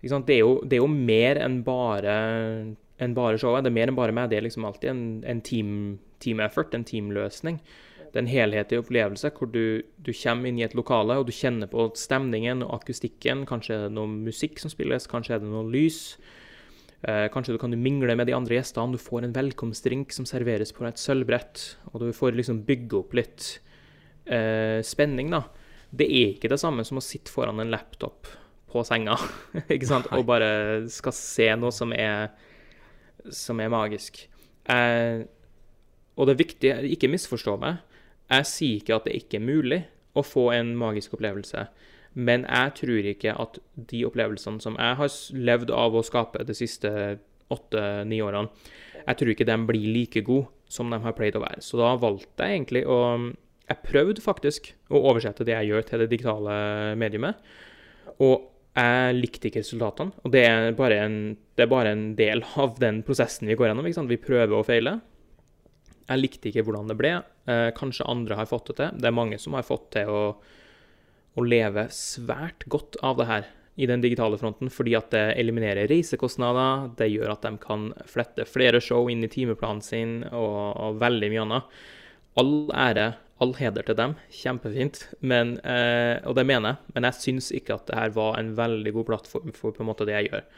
det 0.00 0.34
er, 0.34 0.40
jo, 0.40 0.60
det, 0.64 0.78
er 0.78 0.80
jo, 0.80 0.88
mer 0.88 1.40
enn 1.44 1.60
bare, 1.64 2.16
enn 3.00 3.14
bare 3.16 3.38
showet. 3.40 3.64
Det 3.64 3.70
er 3.70 3.76
mer 3.76 3.92
enn 3.92 3.98
bare 3.98 4.14
meg. 4.16 4.30
Det 4.30 4.38
er 4.38 4.46
liksom 4.46 4.64
alltid 4.64 4.90
en, 4.90 5.04
en 5.28 5.42
team, 5.44 5.98
team, 6.24 6.40
effort, 6.40 6.74
en 6.74 6.86
teamløsning. 6.88 7.60
Det 8.10 8.18
er 8.18 8.24
en 8.24 8.32
helhetlig 8.32 8.80
opplevelse 8.80 9.30
hvor 9.36 9.50
du, 9.52 9.82
du, 10.02 10.10
kommer 10.16 10.50
inn 10.50 10.58
i 10.58 10.64
et 10.66 10.74
lokale 10.74 11.20
og 11.20 11.28
du 11.28 11.34
kjenner 11.34 11.70
på 11.70 11.90
stemningen 11.98 12.64
og 12.66 12.80
akustikken. 12.80 13.44
Kanskje 13.46 13.76
er 13.76 13.86
det 13.86 13.94
noe 13.94 14.10
musikk 14.10 14.58
som 14.58 14.72
spilles, 14.72 15.06
kanskje 15.10 15.36
er 15.36 15.44
det 15.44 15.52
noe 15.52 15.68
lys. 15.70 16.16
Eh, 17.06 17.28
kanskje 17.32 17.54
du 17.54 17.60
kan 17.60 17.76
mingle 17.76 18.16
med 18.18 18.26
de 18.26 18.34
andre 18.34 18.58
gjestene. 18.58 18.96
Du 18.96 19.00
får 19.00 19.28
en 19.28 19.36
velkomstdrink 19.36 20.16
som 20.16 20.26
serveres 20.28 20.74
på 20.74 20.88
et 20.88 21.00
sølvbrett. 21.00 21.62
Og 21.92 22.02
du 22.02 22.10
får 22.16 22.40
liksom 22.40 22.64
bygge 22.66 22.98
opp 23.04 23.14
litt 23.20 23.52
eh, 24.26 24.80
spenning, 24.86 25.30
da. 25.36 25.44
Det 25.90 26.08
er 26.08 26.34
ikke 26.34 26.50
det 26.50 26.60
samme 26.62 26.84
som 26.86 26.98
å 26.98 27.04
sitte 27.04 27.32
foran 27.32 27.62
en 27.62 27.70
laptop 27.72 28.28
på 28.70 28.84
senga 28.86 29.16
ikke 29.74 29.88
sant? 29.88 30.08
og 30.14 30.26
bare 30.28 30.50
skal 30.92 31.14
se 31.16 31.50
noe 31.58 31.74
som 31.74 31.94
er, 31.96 32.30
som 33.34 33.60
er 33.60 33.72
magisk. 33.72 34.22
Eh, 34.70 35.26
og 36.16 36.28
det 36.28 36.34
er 36.34 36.42
viktig, 36.42 36.74
ikke 36.96 37.10
misforstå 37.12 37.56
meg, 37.60 37.80
jeg 38.30 38.46
sier 38.46 38.80
ikke 38.80 38.98
at 38.98 39.08
det 39.08 39.16
ikke 39.18 39.40
er 39.40 39.46
mulig 39.46 39.80
å 40.14 40.22
få 40.26 40.50
en 40.54 40.74
magisk 40.78 41.16
opplevelse, 41.16 41.64
men 42.18 42.44
jeg 42.46 42.74
tror 42.80 43.08
ikke 43.12 43.34
at 43.38 43.58
de 43.90 44.04
opplevelsene 44.06 44.62
som 44.62 44.78
jeg 44.78 44.98
har 44.98 45.18
levd 45.50 45.72
av 45.74 45.96
å 45.96 46.04
skape 46.06 46.42
de 46.46 46.56
siste 46.58 46.90
åtte-ni 47.50 48.20
årene, 48.22 48.50
jeg 49.00 49.18
tror 49.18 49.32
ikke 49.32 49.46
de 49.48 49.58
blir 49.66 49.92
like 49.94 50.22
gode 50.26 50.50
som 50.70 50.90
de 50.92 51.00
har 51.02 51.14
pleid 51.18 51.38
å 51.38 51.42
være. 51.42 51.62
Så 51.64 51.78
da 51.80 51.94
valgte 51.98 52.46
jeg 52.46 52.60
egentlig 52.60 52.84
å 52.86 53.00
Jeg 53.70 53.86
prøvde 53.86 54.18
faktisk 54.18 54.72
å 54.90 54.98
oversette 54.98 55.44
det 55.46 55.52
jeg 55.54 55.68
gjør, 55.68 55.82
til 55.86 56.00
det 56.02 56.08
digitale 56.10 56.54
mediumet. 56.98 57.36
Og 58.18 58.49
jeg 58.76 59.16
likte 59.18 59.50
ikke 59.50 59.64
resultatene. 59.64 60.14
Og 60.22 60.32
det 60.34 60.44
er 60.46 60.70
en, 61.02 61.20
det 61.58 61.64
er 61.64 61.70
bare 61.70 61.94
en 61.94 62.04
del 62.18 62.44
av 62.60 62.76
den 62.80 63.02
prosessen 63.06 63.50
vi 63.50 63.56
går 63.58 63.70
gjennom. 63.70 63.88
Vi 64.08 64.20
prøver 64.20 64.56
og 64.56 64.66
feiler. 64.68 65.00
Jeg 66.10 66.22
likte 66.22 66.50
ikke 66.50 66.64
hvordan 66.66 66.90
det 66.90 66.98
ble. 66.98 67.14
Eh, 67.50 67.68
kanskje 67.76 68.08
andre 68.10 68.38
har 68.38 68.50
fått 68.50 68.70
det 68.70 68.78
til. 68.80 69.00
Det 69.02 69.10
er 69.10 69.16
mange 69.16 69.38
som 69.42 69.56
har 69.58 69.66
fått 69.66 69.90
til 69.96 70.10
å, 70.10 70.22
å 71.34 71.46
leve 71.46 71.88
svært 71.94 72.66
godt 72.70 72.98
av 73.06 73.18
det 73.20 73.28
her 73.30 73.48
i 73.80 73.86
den 73.88 74.02
digitale 74.02 74.36
fronten, 74.36 74.68
fordi 74.72 74.96
at 74.98 75.12
det 75.14 75.22
eliminerer 75.40 75.88
reisekostnader, 75.88 76.90
det 76.98 77.08
gjør 77.08 77.32
at 77.32 77.46
de 77.46 77.54
kan 77.62 77.86
flette 78.10 78.44
flere 78.48 78.80
show 78.82 79.08
inn 79.08 79.24
i 79.24 79.30
timeplanen 79.30 79.80
sin, 79.84 80.18
og, 80.26 80.58
og 80.76 80.98
veldig 81.00 81.30
mye 81.32 81.44
annet. 81.46 81.78
All 82.42 82.54
ære, 82.76 83.06
all 83.40 83.54
heder 83.56 83.86
til 83.86 83.96
dem. 83.98 84.16
Kjempefint. 84.34 85.02
Men, 85.20 85.58
eh, 85.64 86.20
og 86.28 86.36
det 86.36 86.46
mener 86.46 86.74
jeg, 86.74 86.94
men 86.94 87.08
jeg 87.08 87.20
syns 87.20 87.50
ikke 87.56 87.76
at 87.78 87.86
det 87.88 87.98
her 87.98 88.14
var 88.16 88.38
en 88.38 88.54
veldig 88.58 88.92
god 88.98 89.08
plattform 89.12 89.54
for 89.56 89.76
på 89.76 89.84
en 89.84 89.90
måte 89.90 90.06
det 90.08 90.16
jeg 90.18 90.30
gjør. 90.30 90.48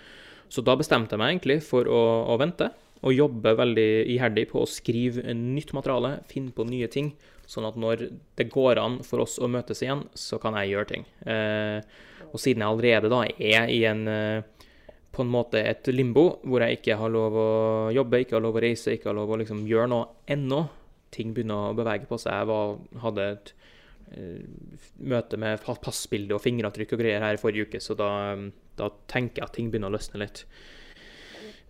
Så 0.52 0.64
da 0.66 0.76
bestemte 0.76 1.14
jeg 1.14 1.22
meg 1.22 1.32
egentlig 1.32 1.62
for 1.64 1.88
å, 1.88 2.02
å 2.28 2.38
vente 2.40 2.72
og 3.02 3.14
jobbe 3.16 3.54
veldig 3.58 3.90
iherdig 4.14 4.46
på 4.52 4.62
å 4.62 4.68
skrive 4.70 5.34
nytt 5.34 5.72
materiale, 5.74 6.20
finne 6.30 6.54
på 6.54 6.66
nye 6.68 6.86
ting, 6.90 7.10
sånn 7.50 7.66
at 7.66 7.78
når 7.80 8.06
det 8.38 8.46
går 8.52 8.78
an 8.78 9.00
for 9.06 9.24
oss 9.24 9.40
å 9.42 9.50
møtes 9.50 9.82
igjen, 9.82 10.04
så 10.14 10.38
kan 10.42 10.54
jeg 10.60 10.70
gjøre 10.70 10.90
ting. 10.92 11.06
Eh, 11.26 11.80
og 12.30 12.38
siden 12.40 12.62
jeg 12.62 12.70
allerede 12.70 13.10
da 13.12 13.24
er 13.26 13.72
i 13.72 13.80
en 13.90 14.04
eh, 14.08 14.68
på 15.12 15.26
en 15.26 15.32
måte 15.32 15.60
et 15.60 15.90
limbo, 15.92 16.38
hvor 16.46 16.62
jeg 16.64 16.78
ikke 16.78 16.96
har 16.96 17.10
lov 17.12 17.34
å 17.36 17.48
jobbe, 17.92 18.22
ikke 18.22 18.38
har 18.38 18.44
lov 18.46 18.56
å 18.56 18.62
reise, 18.64 18.94
ikke 18.94 19.10
har 19.10 19.18
lov 19.18 19.34
å 19.34 19.40
liksom 19.42 19.66
gjøre 19.68 19.90
noe 19.92 20.06
ennå, 20.30 20.62
ting 21.14 21.34
begynner 21.36 21.70
å 21.70 21.76
bevege 21.78 22.08
på 22.10 22.18
seg. 22.20 22.34
Jeg 22.34 22.50
var, 22.50 22.76
hadde 23.04 23.26
et 23.34 23.52
uh, 24.16 24.78
møte 25.14 25.40
med 25.40 25.66
passbilde 25.84 26.36
og 26.36 26.44
fingeravtrykk 26.44 26.96
og 26.96 27.04
greier 27.04 27.24
her 27.24 27.38
i 27.38 27.42
forrige 27.42 27.68
uke, 27.68 27.82
så 27.82 27.96
da, 27.98 28.12
da 28.80 28.92
tenker 29.12 29.42
jeg 29.42 29.48
at 29.48 29.58
ting 29.58 29.72
begynner 29.72 29.92
å 29.92 29.96
løsne 29.96 30.22
litt. 30.24 30.46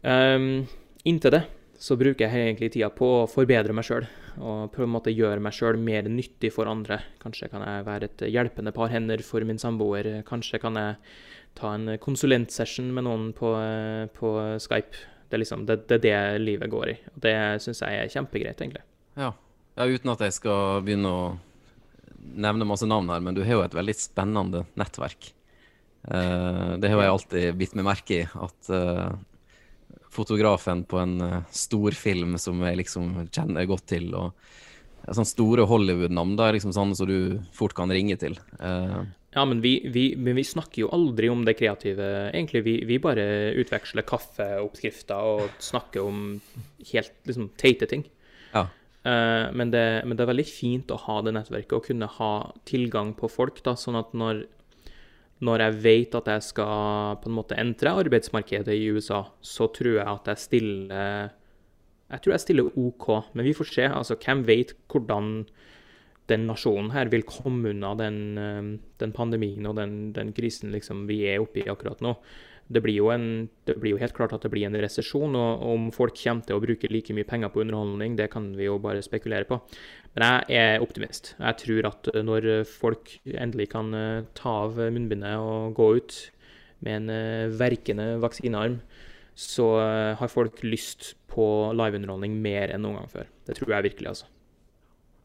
Um, 0.02 0.64
Inntil 1.06 1.34
det 1.34 1.44
så 1.82 1.96
bruker 1.98 2.30
jeg 2.30 2.46
egentlig 2.46 2.70
tida 2.76 2.92
på 2.94 3.06
å 3.22 3.30
forbedre 3.30 3.74
meg 3.74 3.86
sjøl 3.86 4.04
og 4.38 4.70
på 4.74 4.84
en 4.84 4.92
måte 4.92 5.12
gjøre 5.12 5.42
meg 5.42 5.54
sjøl 5.56 5.80
mer 5.82 6.06
nyttig 6.06 6.52
for 6.54 6.70
andre. 6.70 7.00
Kanskje 7.22 7.48
kan 7.50 7.64
jeg 7.66 7.86
være 7.88 8.08
et 8.08 8.22
hjelpende 8.30 8.72
par 8.76 8.92
hender 8.92 9.22
for 9.26 9.42
min 9.48 9.58
samboer. 9.58 10.22
Kanskje 10.28 10.60
kan 10.62 10.78
jeg 10.78 11.00
ta 11.58 11.74
en 11.74 11.96
konsulentsession 12.00 12.92
med 12.94 13.06
noen 13.08 13.26
på, 13.36 13.50
på 14.14 14.32
Skype. 14.62 15.02
Det 15.26 15.36
er 15.36 15.42
liksom 15.42 15.66
det, 15.66 15.82
det, 15.90 15.98
er 15.98 16.06
det 16.06 16.46
livet 16.46 16.70
går 16.70 16.94
i. 16.94 16.96
Og 17.12 17.20
det 17.26 17.36
syns 17.64 17.82
jeg 17.82 17.98
er 17.98 18.14
kjempegreit, 18.14 18.62
egentlig. 18.62 18.86
Ja. 19.18 19.32
ja, 19.76 19.86
uten 19.86 20.12
at 20.12 20.22
jeg 20.24 20.36
skal 20.36 20.82
begynne 20.84 21.10
å 21.12 21.24
nevne 22.22 22.68
masse 22.68 22.86
navn 22.88 23.10
her, 23.12 23.22
men 23.24 23.36
du 23.36 23.42
har 23.44 23.58
jo 23.58 23.64
et 23.64 23.76
veldig 23.76 23.94
spennende 23.98 24.64
nettverk. 24.78 25.32
Uh, 26.02 26.78
det 26.82 26.90
har 26.90 27.04
jeg 27.04 27.14
alltid 27.14 27.58
bitt 27.60 27.76
meg 27.78 27.86
merke 27.86 28.22
i, 28.22 28.24
at 28.26 28.70
uh, 28.74 29.12
fotografen 30.12 30.82
på 30.88 30.98
en 31.02 31.16
uh, 31.22 31.40
stor 31.54 31.94
film 31.94 32.34
som 32.42 32.62
jeg 32.66 32.80
liksom 32.82 33.28
kjenner 33.30 33.68
godt 33.70 33.86
til. 33.94 34.08
og 34.18 34.32
Sånne 35.02 35.30
store 35.30 35.66
Hollywood-navn 35.66 36.36
det 36.38 36.46
er 36.46 36.56
liksom 36.58 36.74
sånne 36.74 36.98
som 36.98 37.10
du 37.10 37.42
fort 37.54 37.74
kan 37.74 37.90
ringe 37.90 38.14
til. 38.20 38.36
Ja, 39.32 39.42
men 39.48 39.62
vi, 39.64 39.80
vi, 39.90 40.12
men 40.14 40.36
vi, 40.36 40.44
snakker 40.46 40.84
jo 40.84 40.90
aldri 40.94 41.30
om 41.32 41.42
det 41.46 41.56
kreative, 41.58 42.06
egentlig. 42.30 42.62
Vi, 42.66 42.74
vi 42.86 43.00
bare 43.02 43.24
utveksler 43.58 44.06
kaffeoppskrifter 44.06 45.30
og 45.32 45.62
snakker 45.62 46.04
om 46.04 46.20
helt 46.92 47.14
liksom, 47.26 47.48
teite 47.58 47.88
ting. 47.90 48.04
Uh, 49.02 49.50
men, 49.50 49.72
det, 49.74 49.82
men, 50.06 50.14
det, 50.14 50.22
er 50.22 50.30
veldig 50.30 50.46
fint 50.46 50.92
å 50.94 51.00
ha 51.08 51.16
det 51.26 51.32
nettverket 51.34 51.74
og 51.74 51.86
kunne 51.88 52.06
ha 52.20 52.32
tilgang 52.68 53.16
på 53.18 53.30
folk, 53.30 53.58
da, 53.66 53.74
sånn 53.78 53.98
at 53.98 54.12
når 54.14 54.44
når 55.42 55.64
jeg 55.64 55.78
vet 55.82 56.12
at 56.14 56.28
jeg 56.30 56.44
skal 56.52 57.16
på 57.18 57.26
en 57.26 57.34
måte 57.34 57.56
entre 57.58 57.96
arbeidsmarkedet 57.98 58.76
i 58.78 58.92
USA, 58.94 59.24
så 59.42 59.66
tror 59.74 59.96
jeg 59.96 60.06
at 60.06 60.28
jeg 60.30 60.38
stiller 60.38 61.32
Jeg 62.12 62.22
tror 62.22 62.34
jeg 62.34 62.42
stiller 62.44 62.78
OK, 62.78 63.06
men 63.34 63.46
vi 63.48 63.54
får 63.56 63.68
se. 63.72 63.86
Altså, 63.88 64.14
hvem 64.22 64.44
vet 64.46 64.74
hvordan 64.92 65.32
den 66.30 66.46
nasjonen 66.46 66.92
her 66.94 67.10
vil 67.10 67.24
komme 67.26 67.72
unna 67.72 67.94
den, 67.98 68.18
eh, 68.38 68.78
den 69.02 69.12
pandemien 69.16 69.66
og 69.66 69.76
den, 69.80 70.12
den 70.14 70.32
krisen 70.36 70.70
liksom 70.70 71.06
vi 71.08 71.22
er 71.26 71.42
oppe 71.42 71.64
i 71.64 71.68
akkurat 71.72 72.04
nå 72.04 72.14
det 72.72 72.82
blir, 72.84 73.04
en, 73.12 73.26
det 73.68 73.76
blir 73.80 73.94
jo 73.94 74.00
helt 74.00 74.14
klart 74.16 74.32
at 74.36 74.44
det 74.44 74.50
blir 74.52 74.66
en 74.66 74.78
resesjon. 74.80 75.36
Og 75.38 75.64
om 75.72 75.88
folk 75.94 76.16
kommer 76.18 76.46
til 76.48 76.58
å 76.58 76.62
bruke 76.62 76.90
like 76.92 77.14
mye 77.16 77.28
penger 77.28 77.52
på 77.52 77.62
underholdning, 77.64 78.16
det 78.18 78.30
kan 78.32 78.50
vi 78.56 78.68
jo 78.68 78.78
bare 78.82 79.04
spekulere 79.04 79.48
på. 79.48 79.60
Men 80.16 80.26
jeg 80.50 80.74
er 80.74 80.84
optimist. 80.84 81.34
Jeg 81.38 81.60
tror 81.62 81.90
at 81.92 82.12
når 82.26 82.50
folk 82.68 83.16
endelig 83.32 83.70
kan 83.72 83.94
eh, 83.96 84.24
ta 84.38 84.58
av 84.66 84.80
munnbindet 84.92 85.40
og 85.40 85.76
gå 85.78 85.88
ut 86.00 86.18
med 86.84 86.98
en 86.98 87.14
eh, 87.14 87.54
verkende 87.56 88.16
vaksinearm, 88.22 88.80
så 89.38 89.68
eh, 89.80 90.12
har 90.18 90.32
folk 90.32 90.60
lyst 90.66 91.14
på 91.32 91.46
liveunderholdning 91.76 92.36
mer 92.44 92.74
enn 92.74 92.84
noen 92.84 93.00
gang 93.00 93.12
før. 93.12 93.32
Det 93.48 93.56
tror 93.58 93.76
jeg 93.76 93.88
virkelig, 93.92 94.12
altså. 94.12 94.28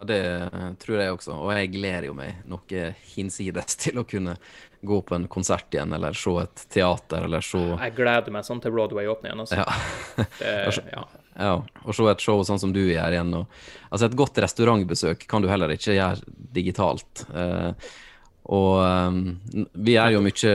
Det 0.06 0.20
eh, 0.38 0.72
tror 0.78 1.00
jeg 1.02 1.14
også, 1.16 1.36
og 1.42 1.54
jeg 1.58 1.72
gleder 1.74 2.06
jo 2.10 2.16
meg 2.18 2.42
noe 2.46 2.90
hinsides 3.16 3.78
til 3.84 3.98
å 3.98 4.06
kunne 4.08 4.38
gå 4.88 5.00
på 5.02 5.16
en 5.18 5.26
konsert 5.32 5.74
igjen, 5.74 5.94
eller 5.98 6.14
se 6.14 6.36
et 6.44 6.66
teater, 6.70 7.26
eller 7.26 7.42
se 7.42 7.64
Jeg 7.64 7.96
gleder 7.98 8.34
meg 8.34 8.46
sånn 8.46 8.62
til 8.62 8.76
Broadway 8.76 9.10
åpner 9.10 9.32
igjen. 9.32 9.42
altså. 9.46 9.64
Ja. 9.64 10.28
Det, 10.42 10.52
ja. 10.94 11.08
Ja, 11.38 11.54
og 11.86 11.94
se 11.94 12.06
et 12.10 12.24
show 12.24 12.42
sånn 12.46 12.62
som 12.62 12.74
du 12.74 12.82
gjør 12.82 13.14
igjen. 13.14 13.34
Og, 13.38 13.58
altså 13.90 14.08
Et 14.08 14.18
godt 14.18 14.38
restaurantbesøk 14.42 15.26
kan 15.30 15.44
du 15.44 15.50
heller 15.50 15.74
ikke 15.74 15.98
gjøre 15.98 16.38
digitalt. 16.54 17.26
Eh, 17.34 17.90
og 18.54 18.72
eh, 18.82 19.66
vi 19.74 19.98
er 20.02 20.14
jo 20.16 20.24
mye 20.26 20.54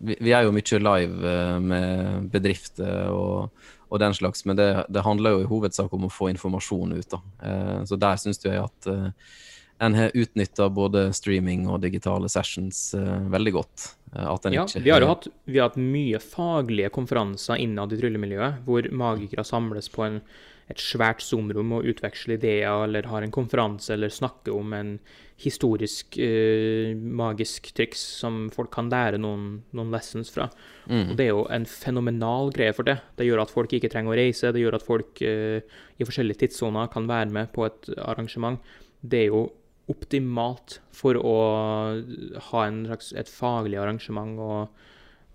vi, 0.00 0.32
er 0.32 0.46
jo 0.46 0.54
mye 0.54 0.82
live 0.86 1.36
med 1.66 2.30
bedrifter 2.34 3.10
og, 3.14 3.63
og 3.94 4.00
den 4.02 4.14
slags, 4.16 4.42
men 4.48 4.58
det, 4.58 4.68
det 4.90 5.06
handler 5.06 5.36
jo 5.36 5.42
i 5.44 5.50
hovedsak 5.50 5.92
om 5.94 6.08
å 6.08 6.12
få 6.12 6.32
informasjon 6.32 6.96
ut. 6.96 7.10
da. 7.14 7.20
Eh, 7.46 7.82
så 7.86 7.98
der 8.00 8.18
syns 8.18 8.42
jeg 8.42 8.58
at 8.58 8.88
eh, 8.90 9.10
en 9.84 9.94
har 9.94 10.14
utnytta 10.14 10.66
både 10.70 11.08
streaming 11.14 11.68
og 11.70 11.82
digitale 11.84 12.30
sessions 12.32 12.88
eh, 12.98 13.28
veldig 13.30 13.52
godt. 13.54 13.86
Eh, 14.14 14.26
Ja, 14.54 14.64
ikke 14.66 14.82
vi 14.82 14.94
har 14.94 15.04
jo 15.04 15.12
hatt, 15.12 15.28
vi 15.46 15.60
har 15.60 15.70
hatt 15.70 15.78
mye 15.78 16.20
faglige 16.22 16.90
konferanser 16.94 17.62
innad 17.62 17.94
i 17.94 18.00
tryllemiljøet, 18.02 18.64
hvor 18.66 18.90
magikere 18.90 19.46
samles 19.46 19.90
på 19.94 20.06
en, 20.08 20.20
et 20.72 20.80
svært 20.80 21.20
Zoom-rom 21.24 21.74
og 21.76 21.86
utveksler 21.90 22.38
ideer, 22.38 22.86
eller 22.86 23.08
har 23.10 23.24
en 23.24 23.34
konferanse, 23.34 23.92
eller 23.92 24.12
snakker 24.12 24.54
om 24.56 24.72
en 24.76 24.94
historisk, 25.40 26.16
eh, 26.18 26.94
magisk 26.94 27.72
triks 27.74 28.00
som 28.20 28.46
folk 28.54 28.70
kan 28.72 28.88
lære 28.88 29.18
noen, 29.20 29.64
noen 29.74 29.90
lessons 29.92 30.30
fra. 30.32 30.48
Mm. 30.86 31.10
Og 31.10 31.16
det 31.18 31.26
er 31.26 31.32
jo 31.32 31.44
en 31.52 31.66
fenomenal 31.68 32.52
greie 32.54 32.72
for 32.72 32.86
det. 32.86 33.00
Det 33.18 33.26
gjør 33.26 33.42
at 33.44 33.52
folk 33.52 33.74
ikke 33.76 33.90
trenger 33.92 34.14
å 34.14 34.18
reise, 34.18 34.52
det 34.54 34.62
gjør 34.62 34.78
at 34.78 34.86
folk 34.86 35.20
eh, 35.26 35.60
i 35.98 36.06
forskjellige 36.06 36.46
tidssoner 36.46 36.88
kan 36.92 37.10
være 37.10 37.34
med 37.34 37.52
på 37.52 37.66
et 37.66 37.92
arrangement. 37.98 38.60
Det 39.02 39.26
er 39.26 39.30
jo 39.34 39.44
optimalt 39.90 40.78
for 40.96 41.18
å 41.20 41.36
ha 42.50 42.64
en 42.64 42.84
slags, 42.88 43.12
et 43.12 43.28
faglig 43.28 43.76
arrangement 43.76 44.38
og, 44.40 44.84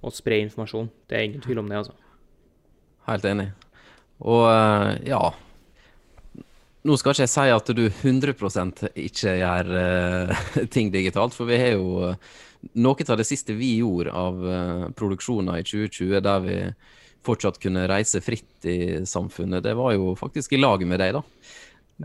og 0.01 0.15
spre 0.15 0.39
informasjon. 0.47 0.89
Det 1.05 1.17
er 1.17 1.27
ingen 1.27 1.43
tvil 1.45 1.61
om 1.61 1.69
det, 1.69 1.83
altså. 1.83 1.93
Helt 3.09 3.27
enig. 3.29 3.51
Og 4.25 4.47
eh, 4.51 4.95
ja 5.09 5.21
Nå 6.87 6.95
skal 6.95 7.11
ikke 7.11 7.25
jeg 7.25 7.31
si 7.33 7.49
at 7.51 7.71
du 7.75 7.81
100 7.89 8.91
ikke 8.95 9.33
gjør 9.35 9.69
uh, 9.75 10.45
ting 10.73 10.87
digitalt, 10.93 11.35
for 11.35 11.49
vi 11.49 11.57
har 11.59 11.73
jo 11.73 12.05
eh, 12.07 12.29
noe 12.79 13.03
av 13.03 13.19
det 13.19 13.25
siste 13.27 13.51
vi 13.57 13.73
gjorde 13.81 14.13
av 14.15 14.39
uh, 14.39 14.85
produksjoner 14.95 15.59
i 15.59 15.65
2020, 15.67 16.13
der 16.23 16.39
vi 16.45 16.55
fortsatt 17.27 17.59
kunne 17.59 17.83
reise 17.91 18.23
fritt 18.23 18.63
i 18.63 19.03
samfunnet, 19.03 19.65
det 19.67 19.75
var 19.75 19.91
jo 19.97 20.15
faktisk 20.17 20.55
i 20.55 20.61
lag 20.63 20.87
med 20.87 21.03
deg, 21.03 21.19
da. 21.19 21.23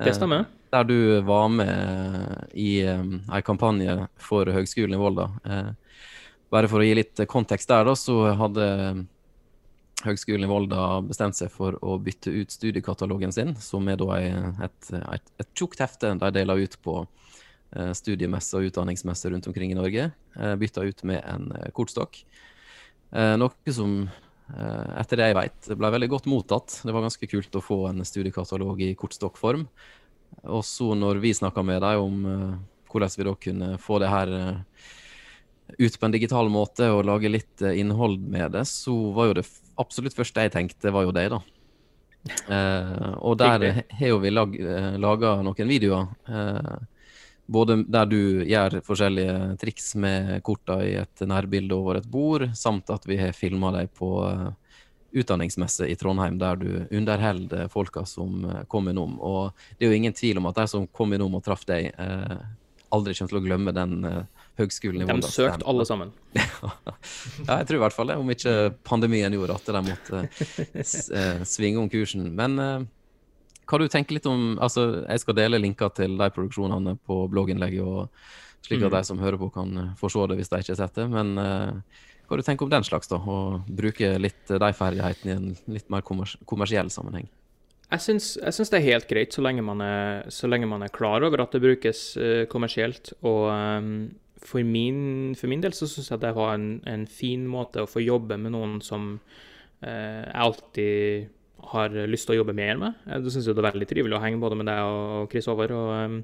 Det 0.03 0.17
stemmer. 0.19 0.51
Der 0.75 0.91
du 0.91 0.99
var 1.23 1.47
med 1.55 2.51
i 2.59 2.83
um, 2.83 3.21
en 3.31 3.47
kampanje 3.47 3.95
for 4.19 4.51
Høgskolen 4.59 4.99
i 4.99 5.01
Volda. 5.01 5.31
Bare 6.51 6.69
for 6.69 6.83
å 6.83 6.89
gi 6.91 6.99
litt 6.99 7.25
kontekst 7.31 7.71
der, 7.71 7.87
da, 7.87 7.95
så 7.95 8.25
hadde 8.43 8.67
Høgskolen 10.05 10.45
i 10.45 10.51
Volda 10.51 11.01
bestemte 11.05 11.39
seg 11.39 11.53
for 11.53 11.79
å 11.85 11.97
bytte 12.03 12.33
ut 12.33 12.53
studiekatalogen 12.53 13.33
sin, 13.33 13.55
som 13.61 13.87
er 13.89 13.97
da 14.01 14.19
et, 14.21 14.91
et, 14.93 15.31
et 15.41 15.51
tjukt 15.57 15.81
hefte 15.81 16.13
de 16.21 16.31
deler 16.35 16.65
ut 16.67 16.77
på 16.85 16.99
eh, 17.03 17.93
studiemesser 17.97 18.61
og 18.61 18.69
utdanningsmesser 18.69 19.33
rundt 19.33 19.49
omkring 19.49 19.73
i 19.73 19.79
Norge. 19.79 20.11
Eh, 20.37 20.55
bytta 20.61 20.85
ut 20.85 21.05
med 21.09 21.23
en 21.23 21.49
eh, 21.57 21.71
kortstokk. 21.77 22.21
Noe 23.15 23.71
som, 23.71 24.09
etter 24.99 25.21
det 25.21 25.27
jeg 25.29 25.37
vet, 25.39 25.67
ble 25.79 25.91
veldig 25.95 26.09
godt 26.11 26.25
mottatt. 26.27 26.81
Det 26.83 26.91
var 26.91 27.05
ganske 27.05 27.29
kult 27.31 27.55
å 27.55 27.63
få 27.63 27.77
en 27.87 28.03
studiekatalog 28.03 28.81
i 28.83 28.89
kortstokkform. 28.99 29.63
Og 30.51 30.65
så 30.67 30.89
når 30.99 31.21
vi 31.23 31.31
snakka 31.39 31.63
med 31.63 31.79
dem 31.85 32.03
om 32.03 32.17
hvordan 32.91 33.15
vi 33.15 33.27
da 33.29 33.35
kunne 33.47 33.69
få 33.79 34.01
det 34.03 34.11
her 34.11 34.35
ut 35.79 36.01
på 36.01 36.09
en 36.09 36.17
digital 36.17 36.51
måte 36.51 36.91
og 36.91 37.05
lage 37.07 37.31
litt 37.31 37.63
innhold 37.63 38.19
med 38.19 38.57
det, 38.59 38.65
så 38.67 38.97
var 39.15 39.31
jo 39.31 39.39
det 39.39 39.47
absolutt 39.81 40.17
første 40.17 40.47
jeg 40.47 40.55
tenkte, 40.55 40.93
var 40.95 41.07
jo 41.07 41.15
deg, 41.15 41.31
da. 41.35 41.41
Eh, 42.25 43.13
og 43.21 43.37
der 43.41 43.85
har 43.85 44.09
jo 44.09 44.19
vi 44.23 44.33
lag, 44.33 44.55
eh, 44.57 44.97
laga 45.01 45.37
noen 45.45 45.71
videoer. 45.71 46.09
Eh, 46.29 46.75
både 47.47 47.83
der 47.93 48.09
du 48.09 48.21
gjør 48.49 48.79
forskjellige 48.85 49.57
triks 49.61 49.95
med 50.01 50.39
korta 50.47 50.79
i 50.85 50.95
et 51.03 51.25
nærbilde 51.29 51.77
over 51.77 52.01
et 52.01 52.09
bord, 52.09 52.49
samt 52.57 52.89
at 52.95 53.05
vi 53.09 53.19
har 53.21 53.37
filma 53.37 53.73
deg 53.77 53.93
på 53.97 54.11
eh, 54.31 54.51
utdanningsmesse 55.15 55.87
i 55.87 55.95
Trondheim, 56.01 56.39
der 56.41 56.57
du 56.59 56.71
underholder 56.91 57.69
folka 57.71 58.03
som 58.09 58.43
kom 58.69 58.89
innom. 58.91 59.19
Og 59.21 59.53
det 59.77 59.87
er 59.87 59.93
jo 59.93 60.01
ingen 60.01 60.17
tvil 60.17 60.41
om 60.41 60.49
at 60.51 60.59
de 60.59 60.67
som 60.73 60.89
kom 60.91 61.13
innom 61.15 61.37
og 61.39 61.45
traff 61.45 61.63
deg, 61.69 61.93
eh, 61.93 62.39
aldri 62.95 63.15
kommer 63.15 63.35
til 63.35 63.41
å 63.41 63.45
glemme 63.45 63.75
den 63.77 64.09
eh, 64.09 64.44
høgskolen 64.59 65.03
i 65.03 65.09
De 65.09 65.31
søkte 65.31 65.67
alle 65.67 65.87
sammen. 65.89 66.13
Ja, 67.45 67.59
jeg 67.59 67.67
tror 67.69 67.77
i 67.77 67.83
hvert 67.83 67.97
fall 67.97 68.11
det, 68.13 68.17
om 68.21 68.31
ikke 68.33 68.55
pandemien 68.87 69.35
gjorde 69.35 69.57
at 69.59 69.67
de 69.75 69.83
måtte 69.85 70.21
eh, 70.75 71.43
svinge 71.49 71.83
om 71.83 71.91
kursen. 71.93 72.31
Men 72.39 72.57
eh, 72.63 72.87
hva 73.69 73.81
du 73.81 73.87
tenker 73.91 74.19
litt 74.19 74.27
om 74.31 74.55
Altså, 74.63 75.05
jeg 75.05 75.23
skal 75.23 75.39
dele 75.39 75.61
linker 75.61 75.93
til 75.97 76.17
de 76.21 76.31
produksjonene 76.33 76.97
på 77.05 77.25
blogginnlegget, 77.33 77.85
og 77.85 78.09
slik 78.65 78.83
at 78.83 78.91
Mm. 78.91 78.97
de 78.97 79.05
som 79.05 79.19
hører 79.21 79.39
på, 79.41 79.53
kan 79.53 79.77
eh, 79.79 79.95
få 80.01 80.11
se 80.13 80.27
det 80.31 80.39
hvis 80.41 80.53
de 80.53 80.63
ikke 80.63 80.75
har 80.77 80.83
sett 80.83 80.99
det. 81.01 81.09
Men 81.13 81.39
eh, 81.39 82.03
hva 82.29 82.39
du 82.41 82.43
tenker 82.43 82.65
om 82.65 82.73
den 82.73 82.85
slags, 82.87 83.11
da? 83.11 83.19
Å 83.21 83.63
bruke 83.69 84.15
litt 84.19 84.51
eh, 84.51 84.61
de 84.61 84.73
ferdighetene 84.73 85.33
i 85.33 85.37
en 85.37 85.57
litt 85.77 85.91
mer 85.93 86.05
kommers 86.07 86.37
kommersiell 86.49 86.91
sammenheng? 86.93 87.29
Jeg 87.91 88.01
syns, 88.01 88.31
jeg 88.41 88.55
syns 88.57 88.73
det 88.73 88.79
er 88.81 88.87
helt 88.89 89.09
greit 89.11 89.35
så 89.37 89.43
lenge, 89.45 89.63
man 89.63 89.83
er, 89.85 90.25
så 90.33 90.49
lenge 90.49 90.67
man 90.67 90.83
er 90.83 90.93
klar 90.95 91.23
over 91.23 91.45
at 91.45 91.53
det 91.53 91.61
brukes 91.63 92.17
uh, 92.17 92.43
kommersielt. 92.51 93.13
Og 93.23 93.45
ehm, 93.53 93.93
for, 94.45 94.61
min, 94.67 95.35
for 95.39 95.51
min 95.51 95.63
del 95.65 95.75
så 95.77 95.89
syns 95.91 96.11
jeg 96.13 96.23
det 96.23 96.35
var 96.37 96.55
en, 96.59 96.79
en 96.91 97.07
fin 97.09 97.47
måte 97.49 97.85
å 97.85 97.91
få 97.91 98.05
jobbe 98.05 98.37
med 98.41 98.55
noen 98.55 98.79
som 98.85 99.17
eh, 99.81 100.23
jeg 100.23 100.45
alltid 100.47 101.33
har 101.73 101.95
lyst 102.11 102.29
til 102.29 102.37
å 102.37 102.43
jobbe 102.43 102.57
mer 102.57 102.81
med. 102.81 103.05
Jeg 103.09 103.35
syns 103.35 103.49
det 103.49 103.57
er 103.57 103.71
veldig 103.71 103.89
trivelig 103.89 104.19
å 104.19 104.23
henge 104.23 104.43
både 104.43 104.59
med 104.61 104.69
deg 104.69 104.81
og 104.85 105.31
Chris 105.33 105.49
Over. 105.51 105.73
Og, 105.73 105.93
ehm, 105.97 106.19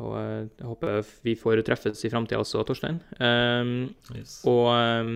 og 0.00 0.16
eh, 0.20 0.48
jeg 0.60 0.68
håper 0.68 1.14
vi 1.26 1.36
får 1.38 1.62
treffes 1.66 2.04
i 2.04 2.10
framtida 2.12 2.42
også, 2.42 2.64
Torstein. 2.68 3.00
Um, 3.20 3.72
Yes. 4.16 4.40
og 4.48 4.68
um, 4.74 5.14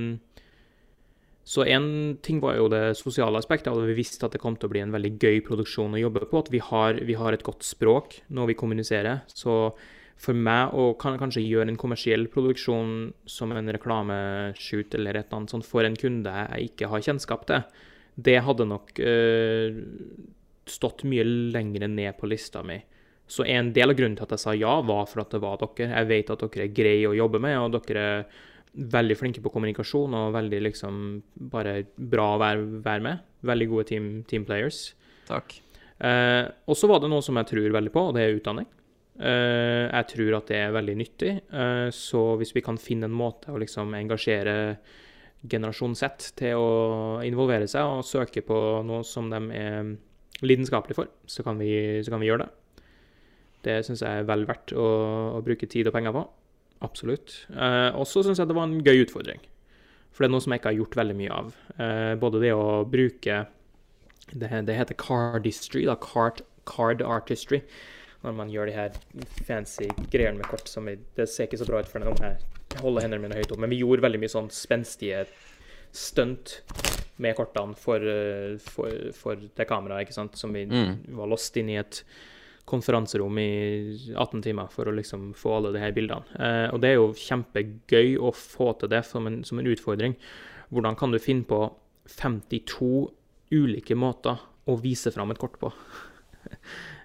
så 1.44 1.66
en 1.68 2.16
ting 2.24 2.38
var 2.40 2.56
jo 2.56 2.70
det 2.72 2.94
sosiale 2.96 3.37
aspektet, 3.37 3.68
og 3.68 3.84
vi 3.84 3.98
visste 3.98 4.24
at 4.24 4.32
det 4.32 4.40
kom 4.40 4.56
til 4.56 4.70
å 4.70 4.72
bli 4.72 4.80
en 4.80 4.94
veldig 4.94 5.12
gøy 5.20 5.42
produksjon 5.44 5.92
å 5.92 6.00
jobbe 6.00 6.24
på. 6.30 6.40
At 6.40 6.48
vi 6.52 6.62
har, 6.64 6.96
vi 7.04 7.16
har 7.20 7.37
et 7.37 7.44
godt 7.44 7.66
språk 7.68 8.22
når 8.32 8.52
vi 8.52 8.56
kommuniserer. 8.56 9.20
Så 9.28 9.74
for 10.20 10.37
meg 10.37 10.74
å 10.79 10.92
kan, 11.00 11.18
kanskje 11.20 11.42
gjøre 11.44 11.72
en 11.72 11.81
kommersiell 11.81 12.29
produksjon 12.33 13.12
som 13.29 13.53
en 13.53 13.72
reklameshoot 13.74 14.94
eller 14.96 15.18
et 15.18 15.27
eller 15.27 15.40
annet 15.40 15.55
sånt 15.55 15.66
for 15.68 15.87
en 15.87 15.98
kunde 15.98 16.33
jeg 16.33 16.70
ikke 16.70 16.90
har 16.92 17.05
kjennskap 17.05 17.44
til, 17.50 17.66
det 18.14 18.38
hadde 18.46 18.66
nok 18.70 18.94
øh, 19.03 19.79
stått 20.70 21.05
mye 21.11 21.24
lenger 21.27 21.88
ned 21.90 22.14
på 22.20 22.31
lista 22.31 22.62
mi. 22.66 22.79
Så 23.27 23.46
en 23.48 23.72
del 23.74 23.90
av 23.90 23.98
grunnen 23.98 24.16
til 24.18 24.27
at 24.27 24.35
jeg 24.37 24.42
sa 24.42 24.55
ja, 24.57 24.74
var 24.85 25.07
for 25.11 25.24
at 25.24 25.33
det 25.33 25.40
var 25.42 25.59
dere. 25.61 25.90
Jeg 25.90 26.11
vet 26.11 26.33
at 26.35 26.44
dere 26.44 26.66
er 26.66 26.77
greie 26.77 27.09
å 27.09 27.16
jobbe 27.16 27.40
med, 27.42 27.57
og 27.59 27.79
dere 27.88 28.05
er 28.05 28.27
veldig 28.74 29.16
flinke 29.16 29.42
på 29.42 29.53
kommunikasjon 29.55 30.14
og 30.18 30.35
veldig 30.35 30.61
liksom 30.68 31.03
bare 31.53 31.79
bra 31.96 32.35
å 32.35 32.40
være, 32.42 32.64
være 32.85 33.07
med. 33.07 33.27
Veldig 33.46 33.68
gode 33.70 33.88
team, 33.90 34.09
team 34.29 34.44
players. 34.46 34.87
Takk. 35.29 35.57
Eh, 36.05 36.44
og 36.68 36.77
så 36.77 36.90
var 36.90 37.00
det 37.00 37.11
noe 37.12 37.24
som 37.24 37.38
jeg 37.40 37.48
tror 37.53 37.77
veldig 37.79 37.92
på, 37.94 38.09
og 38.11 38.16
det 38.16 38.24
er 38.24 38.37
utdanning. 38.37 38.68
Eh, 39.14 39.87
jeg 39.87 40.07
tror 40.11 40.37
at 40.40 40.50
det 40.50 40.59
er 40.59 40.74
veldig 40.74 40.96
nyttig. 40.98 41.33
Eh, 41.55 41.88
så 41.94 42.24
hvis 42.40 42.55
vi 42.57 42.64
kan 42.66 42.81
finne 42.81 43.09
en 43.11 43.14
måte 43.14 43.53
å 43.53 43.61
liksom 43.61 43.94
engasjere 43.94 44.57
generasjon 45.44 45.94
Z 45.98 46.33
til 46.40 46.57
å 46.59 46.68
involvere 47.27 47.68
seg 47.68 47.85
og 47.85 48.07
søke 48.09 48.42
på 48.46 48.59
noe 48.87 49.05
som 49.07 49.29
de 49.31 49.40
er 49.55 49.94
lidenskapelige 50.44 50.98
for, 50.98 51.11
så 51.31 51.44
kan 51.46 51.61
vi, 51.61 52.00
så 52.03 52.14
kan 52.14 52.22
vi 52.22 52.31
gjøre 52.31 52.46
det. 52.46 52.85
Det 53.64 53.81
syns 53.87 54.03
jeg 54.05 54.22
er 54.22 54.29
vel 54.29 54.44
verdt 54.48 54.74
å, 54.77 54.87
å 55.38 55.42
bruke 55.44 55.68
tid 55.70 55.88
og 55.88 55.96
penger 55.96 56.16
på. 56.16 56.24
Absolutt. 56.85 57.44
Eh, 57.55 57.90
og 57.96 58.09
så 58.09 58.24
syns 58.24 58.40
jeg 58.40 58.50
det 58.50 58.57
var 58.57 58.68
en 58.68 58.81
gøy 58.85 59.05
utfordring. 59.07 59.42
For 60.14 60.22
det 60.22 60.29
er 60.29 60.35
noe 60.35 60.44
som 60.44 60.55
jeg 60.55 60.62
ikke 60.62 60.72
har 60.72 60.81
gjort 60.83 60.98
veldig 61.00 61.16
mye 61.18 61.37
av. 61.38 61.55
Eh, 61.79 62.14
både 62.20 62.42
det 62.42 62.53
å 62.55 62.66
bruke 62.87 63.44
det, 64.33 64.50
det 64.68 64.77
heter 64.79 64.98
cardistry, 65.00 65.85
da. 65.88 65.96
Card, 66.00 66.44
card 66.68 67.03
artistry. 67.03 67.62
Når 68.24 68.34
man 68.38 68.48
gjør 68.52 68.66
de 68.70 68.72
her 68.72 68.94
fancy 69.44 69.87
greiene 70.10 70.38
med 70.40 70.46
kort 70.48 70.68
som 70.70 70.87
vi, 70.88 70.96
Det 71.16 71.26
ser 71.28 71.44
ikke 71.46 71.58
så 71.60 71.66
bra 71.68 71.80
ut 71.84 71.88
for 71.90 72.00
noen 72.00 72.18
her. 72.24 72.38
jeg 72.72 72.80
holder 72.82 73.02
hendene 73.04 73.22
mine 73.22 73.37
høyt 73.37 73.52
opp, 73.52 73.58
men 73.62 73.70
vi 73.70 73.78
gjorde 73.82 74.02
veldig 74.02 74.18
mye 74.22 74.32
sånn 74.32 74.48
spenstige 74.50 75.26
stunt 75.94 76.62
med 77.22 77.37
kortene 77.38 77.76
for, 77.78 78.02
eh, 78.02 78.56
for, 78.58 78.90
for 79.14 79.37
det 79.37 79.66
kameraet, 79.70 80.08
ikke 80.08 80.16
sant, 80.16 80.34
som 80.40 80.52
vi 80.52 80.64
Mm. 80.66 80.96
var 81.14 81.28
låst 81.30 81.56
inn 81.56 81.68
i 81.70 81.76
et 81.78 82.00
konferanserom 82.66 83.38
i 83.38 84.14
18 84.16 84.42
timer 84.42 84.70
for 84.72 84.87
å 84.87 84.94
liksom 84.96 85.34
få 85.37 85.52
alle 85.58 85.72
de 85.72 85.78
her 85.78 85.92
bildene. 85.92 86.24
Eh, 86.40 86.72
og 86.74 86.80
det 86.80 86.90
er 86.90 86.94
jo 86.94 87.12
kjempegøy 87.12 88.16
å 88.18 88.32
få 88.34 88.72
til 88.80 88.88
det 88.88 89.04
som 89.04 89.26
en, 89.28 89.44
som 89.44 89.58
en 89.60 89.66
utfordring. 89.70 90.16
Hvordan 90.72 90.96
kan 90.98 91.12
du 91.12 91.18
finne 91.20 91.44
på 91.44 91.60
52 92.08 93.12
ulike 93.52 93.94
måter 93.94 94.40
å 94.66 94.80
vise 94.80 95.12
fram 95.12 95.30
et 95.30 95.38
kort 95.38 95.60
på? 95.60 95.70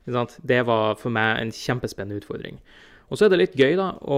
Det 0.09 0.61
var 0.67 0.95
for 0.99 1.13
meg 1.13 1.41
en 1.41 1.55
kjempespennende 1.55 2.21
utfordring. 2.21 2.59
Og 3.09 3.17
så 3.17 3.25
er 3.25 3.31
det 3.33 3.39
litt 3.39 3.55
gøy 3.57 3.73
da, 3.77 3.87
å 4.05 4.17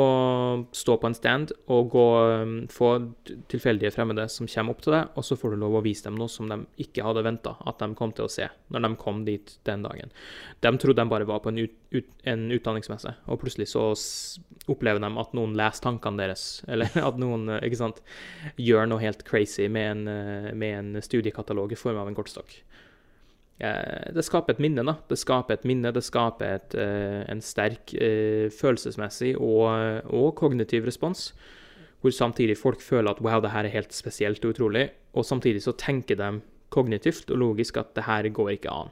stå 0.76 0.98
på 1.00 1.08
en 1.08 1.16
stand 1.16 1.54
og 1.72 1.94
gå, 1.94 2.06
um, 2.44 2.56
få 2.72 2.90
tilfeldige 3.52 3.94
fremmede 3.96 4.26
som 4.32 4.50
kommer 4.52 4.76
opp 4.76 4.82
til 4.84 4.96
deg, 4.98 5.14
og 5.16 5.26
så 5.26 5.38
får 5.40 5.54
du 5.54 5.62
lov 5.62 5.78
å 5.80 5.84
vise 5.86 6.04
dem 6.10 6.18
noe 6.20 6.32
som 6.32 6.50
de 6.52 6.58
ikke 6.84 7.06
hadde 7.06 7.24
venta 7.24 7.56
at 7.68 7.80
de 7.80 7.96
kom 7.96 8.12
til 8.16 8.28
å 8.28 8.32
se 8.32 8.50
når 8.72 8.84
de 8.86 8.92
kom 9.00 9.24
dit 9.28 9.56
den 9.68 9.86
dagen. 9.88 10.12
De 10.60 10.74
trodde 10.76 11.00
de 11.00 11.14
bare 11.14 11.28
var 11.30 11.40
på 11.44 11.54
en, 11.54 11.62
ut, 11.64 11.78
ut, 11.96 12.10
en 12.28 12.50
utdanningsmesse, 12.52 13.16
og 13.32 13.40
plutselig 13.40 13.70
så 13.72 13.88
opplever 14.72 15.00
de 15.04 15.12
at 15.24 15.38
noen 15.40 15.56
leser 15.58 15.88
tankene 15.88 16.26
deres, 16.26 16.46
eller 16.72 16.92
at 17.00 17.22
noen 17.22 17.48
ikke 17.62 17.80
sant, 17.80 18.04
gjør 18.60 18.92
noe 18.92 19.04
helt 19.04 19.24
crazy 19.28 19.72
med 19.72 19.94
en, 19.94 20.04
eh, 20.12 20.52
med 20.52 20.80
en 20.82 21.06
studiekatalog 21.06 21.72
i 21.72 21.80
form 21.80 22.04
av 22.04 22.12
en 22.12 22.20
kortstokk. 22.20 22.60
Eh, 23.62 24.14
Det 24.14 24.24
skaper 24.26 24.56
et 24.56 24.62
minne, 24.64 24.84
da. 24.86 24.96
Det 25.10 25.18
skaper 25.20 25.54
et 25.54 25.66
minne, 25.70 25.92
det 25.94 26.04
skaper 26.04 26.56
et, 26.56 26.76
eh, 26.76 27.22
en 27.30 27.42
sterk 27.42 27.94
eh, 27.94 28.50
følelsesmessig 28.50 29.36
og, 29.38 30.02
og 30.10 30.36
kognitiv 30.36 30.86
respons. 30.86 31.34
Hvor 32.02 32.10
samtidig 32.12 32.58
folk 32.58 32.82
føler 32.82 33.12
at 33.12 33.22
wow, 33.22 33.40
det 33.42 33.52
her 33.52 33.66
er 33.66 33.76
helt 33.76 33.94
spesielt 33.94 34.44
og 34.46 34.56
utrolig. 34.56 34.90
Og 35.14 35.26
samtidig 35.26 35.62
så 35.62 35.76
tenker 35.78 36.18
de 36.18 36.42
kognitivt 36.74 37.30
og 37.30 37.38
logisk 37.38 37.78
at 37.78 37.94
det 37.96 38.08
her 38.08 38.30
går 38.30 38.56
ikke 38.56 38.74
an. 38.74 38.90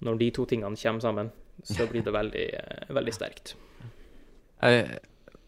Når 0.00 0.18
de 0.18 0.30
to 0.30 0.46
tingene 0.48 0.76
kommer 0.76 1.00
sammen, 1.00 1.30
så 1.62 1.86
blir 1.86 2.02
det 2.02 2.12
veldig, 2.12 2.48
veldig 2.88 3.12
sterkt. 3.14 3.56
Jeg, 4.62 4.98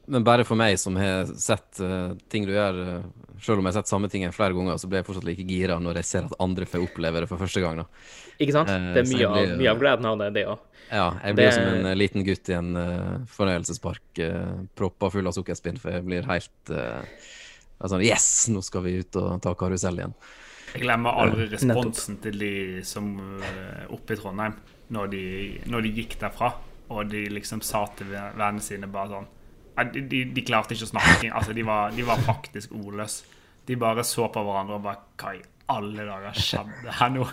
men 0.07 0.25
bare 0.25 0.45
for 0.45 0.59
meg 0.59 0.77
som 0.81 0.97
har 1.01 1.29
sett 1.41 1.81
uh, 1.81 2.13
ting 2.33 2.45
du 2.49 2.53
gjør, 2.53 2.81
uh, 2.81 3.39
selv 3.41 3.61
om 3.61 3.67
jeg 3.67 3.73
har 3.73 3.79
sett 3.81 3.91
samme 3.91 4.11
ting 4.13 4.27
flere 4.35 4.57
ganger, 4.57 4.77
så 4.81 4.89
blir 4.91 5.01
jeg 5.01 5.09
fortsatt 5.09 5.27
like 5.27 5.47
gira 5.49 5.79
når 5.81 6.01
jeg 6.03 6.09
ser 6.11 6.29
at 6.29 6.37
andre 6.45 6.69
får 6.69 6.85
oppleve 6.87 7.25
det 7.25 7.29
for 7.31 7.41
første 7.41 7.63
gang. 7.65 7.81
da. 7.83 7.87
Ikke 8.39 8.57
sant? 8.57 8.69
Uh, 8.71 8.91
Det 8.97 9.05
er 9.05 9.11
mye, 9.11 9.19
blir, 9.19 9.29
av, 9.31 9.55
mye 9.63 9.73
av 9.73 9.81
gleden 9.81 10.11
av 10.11 10.19
det, 10.21 10.29
det 10.37 10.45
òg. 10.53 10.67
Ja, 10.91 11.07
jeg 11.25 11.39
blir 11.39 11.49
Det- 11.49 11.55
som 11.55 11.87
en 11.87 11.99
liten 11.99 12.25
gutt 12.25 12.49
i 12.49 12.57
en 12.59 12.77
uh, 12.77 13.25
fornøyelsespark, 13.33 14.05
uh, 14.21 14.67
proppa 14.77 15.11
full 15.11 15.27
av 15.27 15.37
sukkerspinn, 15.37 15.81
for 15.81 15.97
jeg 15.97 16.05
blir 16.05 16.29
helt 16.29 16.71
uh, 16.71 17.01
altså, 17.81 18.03
Yes, 18.05 18.49
nå 18.53 18.63
skal 18.63 18.85
vi 18.85 18.99
ut 19.01 19.17
og 19.17 19.41
ta 19.43 19.55
karusell 19.55 20.03
igjen. 20.03 20.15
Jeg 20.75 20.83
glemmer 20.83 21.17
aldri 21.23 21.47
responsen 21.53 22.19
til 22.21 22.37
de 22.41 22.83
som 22.83 23.13
oppe 23.95 24.17
i 24.17 24.19
Trondheim, 24.19 24.57
når 24.91 25.11
de, 25.13 25.25
når 25.71 25.85
de 25.87 25.93
gikk 26.01 26.17
derfra, 26.19 26.49
og 26.91 27.09
de 27.13 27.29
liksom 27.31 27.63
sa 27.63 27.85
til 27.95 28.11
vennene 28.11 28.61
sine 28.61 28.89
bare 28.91 29.13
sånn 29.13 29.29
de, 29.95 30.03
de, 30.11 30.21
de 30.37 30.45
klarte 30.47 30.75
ikke 30.77 30.87
å 30.87 30.93
snakke. 30.93 31.31
Altså, 31.35 31.55
de 31.57 31.65
var, 31.67 31.91
de 31.97 32.05
var 32.07 32.21
faktisk 32.23 32.75
ordløse. 32.79 33.25
De 33.67 33.77
bare 33.81 34.05
så 34.05 34.27
på 34.29 34.43
hverandre 34.45 34.77
og 34.77 34.85
bare 34.85 35.01
Hva 35.19 35.35
i 35.39 35.43
alle 35.73 36.05
dager 36.05 36.37
skjedde 36.37 36.93
her 36.99 37.13
nå? 37.15 37.25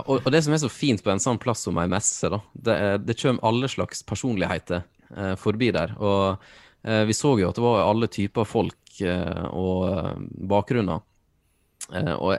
Og, 0.00 0.14
og 0.24 0.30
det 0.32 0.40
som 0.42 0.54
er 0.56 0.62
så 0.62 0.70
fint 0.72 1.02
på 1.04 1.12
en 1.12 1.20
sånn 1.22 1.38
plass 1.38 1.60
som 1.66 1.76
ei 1.78 1.86
messe, 1.92 2.26
da, 2.32 2.40
det, 2.56 2.74
er- 2.82 3.02
det 3.04 3.14
kommer 3.20 3.44
alle 3.46 3.68
slags 3.70 4.00
personligheter 4.08 4.80
eh, 5.14 5.34
forbi 5.38 5.68
der. 5.76 5.92
Og 6.00 6.40
eh, 6.82 7.04
vi 7.06 7.14
så 7.14 7.34
jo 7.38 7.50
at 7.52 7.60
det 7.60 7.62
var 7.66 7.84
alle 7.84 8.08
typer 8.10 8.48
folk 8.48 8.98
eh, 9.04 9.44
og 9.52 9.84
eh, 9.92 10.16
bakgrunner. 10.50 11.04
Eh, 11.92 12.14
og 12.16 12.38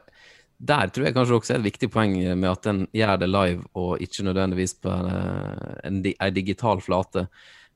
der 0.57 0.89
tror 0.89 1.05
jeg 1.07 1.15
kanskje 1.15 1.37
også 1.37 1.53
er 1.53 1.61
et 1.61 1.67
viktig 1.69 1.89
poeng 1.93 2.17
med 2.39 2.49
at 2.49 2.67
en 2.71 2.83
gjør 2.95 3.17
det 3.21 3.27
live, 3.31 3.63
og 3.75 4.03
ikke 4.03 4.23
nødvendigvis 4.27 4.75
på 4.83 4.91
en, 4.91 6.01
eh, 6.01 6.17
en, 6.17 6.33
digital 6.35 6.81
flate. 6.83 7.27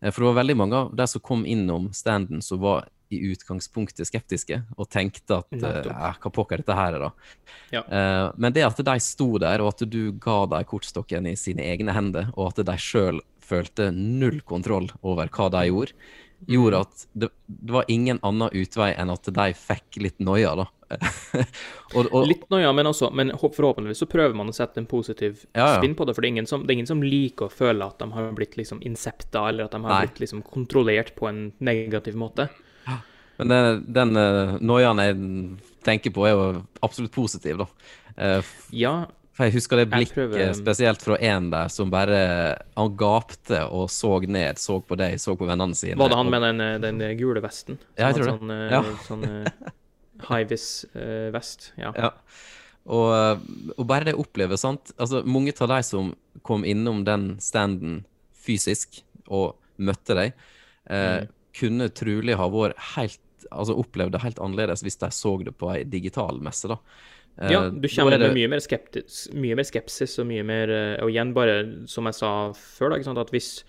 Eh, 0.01 0.11
For 0.11 0.23
det 0.23 0.31
var 0.31 0.39
veldig 0.43 0.57
mange 0.57 0.79
av 0.83 0.95
de 0.95 1.07
som 1.07 1.23
kom 1.23 1.45
innom 1.45 1.91
standen 1.93 2.41
som 2.45 2.61
var 2.63 2.87
i 3.09 3.17
utgangspunktet 3.31 4.05
skeptiske, 4.05 4.59
og 4.77 4.89
tenkte 4.93 5.39
at 5.41 5.55
eh, 5.57 5.89
hva 6.21 6.31
pokker 6.33 6.61
dette 6.61 6.75
her 6.77 6.93
er, 6.93 7.07
da. 7.07 7.09
Ja. 7.73 7.81
Eh, 7.81 8.25
men 8.37 8.53
det 8.53 8.67
at 8.67 8.81
de 8.85 8.95
sto 9.01 9.31
der, 9.41 9.63
og 9.65 9.73
at 9.73 9.85
du 9.89 10.11
ga 10.21 10.43
dem 10.51 10.67
kortstokken 10.69 11.29
i 11.31 11.35
sine 11.39 11.65
egne 11.65 11.95
hender, 11.95 12.29
og 12.35 12.51
at 12.51 12.61
de 12.67 12.77
sjøl 12.77 13.23
følte 13.41 13.89
null 13.95 14.43
kontroll 14.45 14.91
over 15.01 15.31
hva 15.33 15.49
de 15.55 15.63
gjorde, 15.71 15.97
gjorde 16.47 16.83
at 16.85 17.07
det, 17.13 17.29
det 17.45 17.73
var 17.73 17.87
ingen 17.87 18.19
annen 18.23 18.49
utvei 18.53 18.93
enn 18.95 19.11
at 19.13 19.27
de 19.33 19.47
fikk 19.57 19.99
litt 20.03 20.19
noia, 20.23 20.55
da. 20.59 20.67
og, 21.93 22.07
og, 22.07 22.23
Litt 22.25 22.47
noia, 22.49 22.71
men 22.73 22.87
også 22.89 23.11
Men 23.13 23.29
forhåpentligvis 23.37 23.99
så 24.01 24.07
prøver 24.09 24.33
man 24.33 24.49
å 24.49 24.55
sette 24.57 24.81
en 24.81 24.87
positiv 24.89 25.43
Ja, 25.51 25.67
ja. 25.67 25.75
spinn 25.77 25.93
på 25.93 26.07
det. 26.07 26.15
For 26.17 26.25
det 26.25 26.31
er, 26.31 26.33
ingen 26.33 26.49
som, 26.49 26.63
det 26.65 26.73
er 26.73 26.79
ingen 26.79 26.89
som 26.89 27.03
liker 27.05 27.45
å 27.45 27.53
føle 27.53 27.85
at 27.85 28.01
de 28.01 28.07
har 28.15 28.31
blitt 28.37 28.57
liksom 28.57 28.81
insepta, 28.81 29.43
eller 29.51 29.67
at 29.67 29.75
de 29.75 29.83
har 29.83 29.93
Nei. 29.93 30.07
blitt 30.07 30.23
liksom 30.23 30.41
kontrollert 30.47 31.13
på 31.19 31.29
en 31.29 31.43
negativ 31.61 32.17
måte. 32.17 32.49
Men 33.39 33.53
den, 33.53 33.83
den 33.95 34.17
uh, 34.19 34.57
noiaen 34.59 34.99
jeg 34.99 35.19
tenker 35.87 36.11
på, 36.11 36.25
er 36.27 36.33
jo 36.33 36.63
absolutt 36.83 37.13
positiv, 37.15 37.61
da. 37.61 37.69
Uh, 38.19 38.49
Ja, 38.75 38.95
for 39.39 39.47
jeg 39.47 39.53
husker 39.55 39.79
det 39.79 39.85
blikket 39.93 40.57
spesielt 40.57 40.99
fra 41.05 41.15
en 41.31 41.45
der 41.53 41.69
som 41.71 41.87
bare 41.93 42.17
Han 42.75 42.89
gapte 42.99 43.61
og 43.71 43.87
så 43.89 44.17
ned, 44.27 44.59
så 44.59 44.81
på 44.83 44.97
deg, 44.99 45.15
så 45.23 45.37
på 45.39 45.47
vennene 45.47 45.77
sine. 45.79 45.95
var 45.95 46.11
det 46.11 46.17
han 46.19 46.27
og- 46.27 46.33
med 46.35 46.41
den, 46.43 46.59
eh, 46.61 46.77
den 46.83 46.99
gule 47.17 47.39
vesten? 47.41 47.77
Ja, 47.97 48.09
jeg 48.11 48.19
tror 48.19 48.25
det. 48.27 48.33
Sånn, 48.39 48.71
ja. 48.71 48.81
sånn 49.07 49.23
eh, 49.23 49.71
Hivis-vest. 50.29 51.71
ja. 51.79 51.91
Ja. 51.95 52.11
Og, 52.89 53.07
eh, 53.13 53.73
og 53.77 53.85
bare 53.87 54.07
det 54.07 54.15
å 54.17 54.23
oppleve, 54.23 54.57
sant. 54.57 54.91
Altså, 54.97 55.21
mange 55.27 55.53
av 55.61 55.69
de 55.69 55.81
som 55.85 56.13
kom 56.43 56.63
innom 56.65 57.03
den 57.05 57.35
standen 57.43 58.03
fysisk 58.39 59.01
og 59.29 59.55
møtte 59.79 60.15
deg, 60.15 60.33
eh, 60.89 61.21
Mm. 61.21 61.27
kunne 61.53 61.89
trolig 61.89 62.35
ha 62.35 62.49
vært 62.49 62.77
helt 62.95 63.19
Altså 63.51 63.73
opplevd 63.73 64.11
det 64.11 64.19
helt 64.21 64.35
annerledes 64.37 64.83
hvis 64.83 64.97
de 64.99 65.07
så 65.07 65.31
det 65.43 65.57
på 65.57 65.71
ei 65.73 65.83
digital 65.85 66.39
messe, 66.39 66.67
da. 66.67 66.75
Eh, 67.37 67.51
Ja, 67.51 67.69
du 67.69 67.79
da 67.79 67.87
kommer 67.87 68.13
er 68.13 68.17
det- 68.17 68.33
med 68.33 68.35
mye 68.35 68.49
mer, 68.49 68.59
skeptis, 68.59 69.29
mye 69.33 69.55
mer 69.55 69.63
skepsis 69.63 70.19
og 70.19 70.27
mye 70.27 70.43
mer 70.43 70.69
eh, 70.69 71.03
Og 71.03 71.09
igjen, 71.11 71.33
bare 71.33 71.87
som 71.87 72.05
jeg 72.05 72.15
sa 72.15 72.51
før, 72.51 72.89
da, 73.03 73.21
at 73.21 73.29
hvis 73.31 73.63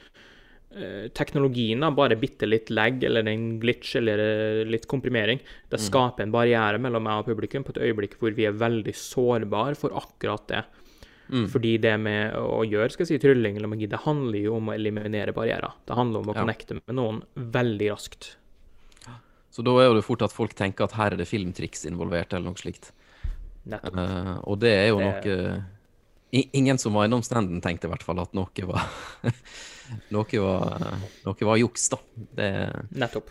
eh, 0.75 1.09
teknologien 1.09 1.81
da 1.81 1.91
bare 1.91 2.17
bitte 2.17 2.47
litt 2.49 2.71
lag 2.71 3.03
eller 3.03 3.27
en 3.29 3.59
glitch 3.61 3.97
eller 3.97 4.19
eh, 4.19 4.65
litt 4.65 4.87
komprimering, 4.87 5.39
det 5.69 5.79
Mm. 5.81 5.87
skaper 5.91 6.21
en 6.23 6.33
barriere 6.33 6.79
mellom 6.81 7.03
meg 7.03 7.19
og 7.19 7.27
publikum 7.27 7.65
på 7.65 7.71
et 7.77 7.83
øyeblikk 7.83 8.19
hvor 8.19 8.35
vi 8.35 8.45
er 8.47 8.53
veldig 8.53 8.95
sårbare 8.95 9.77
for 9.77 9.91
akkurat 9.91 10.47
det. 10.49 10.65
Mm. 11.31 11.47
Fordi 11.49 11.81
det 11.81 12.01
med 12.01 12.35
å 12.35 12.65
gjøre 12.69 12.91
skal 12.91 13.07
jeg 13.07 13.21
si, 13.21 13.27
trylling 13.27 13.57
eller 13.57 13.69
magi, 13.69 13.87
det 13.89 14.01
handler 14.01 14.41
jo 14.43 14.57
om 14.57 14.67
å 14.67 14.75
eliminere 14.75 15.33
barrierer. 15.33 15.73
Det 15.87 15.95
handler 15.97 16.21
om 16.21 16.27
å 16.27 16.35
Ja. 16.35 16.43
connecte 16.45 16.75
med 16.75 16.97
noen 16.97 17.23
veldig 17.37 17.91
raskt. 17.91 18.35
Så 19.53 19.65
da 19.65 19.71
er 19.79 19.93
det 19.95 20.05
fort 20.05 20.23
at 20.23 20.31
folk 20.33 20.55
tenker 20.55 20.85
at 20.85 20.93
her 20.93 21.13
er 21.13 21.17
det 21.17 21.27
filmtriks 21.27 21.85
involvert, 21.85 22.33
eller 22.33 22.47
noe 22.51 22.55
slikt. 22.55 22.93
Eh, 23.69 24.39
og 24.49 24.59
det 24.63 24.71
er 24.73 24.89
jo 24.89 24.99
Det- 24.99 25.25
noe 25.27 25.65
Ingen 26.33 26.79
som 26.79 26.95
var 26.95 27.05
innom 27.09 27.23
standen, 27.27 27.61
tenkte 27.61 27.89
i 27.89 27.91
hvert 27.91 28.05
fall 28.07 28.21
at 28.21 28.33
noe 28.39 28.47
var 28.69 28.85
Noe 30.15 30.41
var, 30.45 30.99
noe 31.27 31.47
var 31.49 31.57
juks, 31.59 31.89
da. 31.91 31.99
Det, 32.37 32.51
Nettopp. 32.95 33.31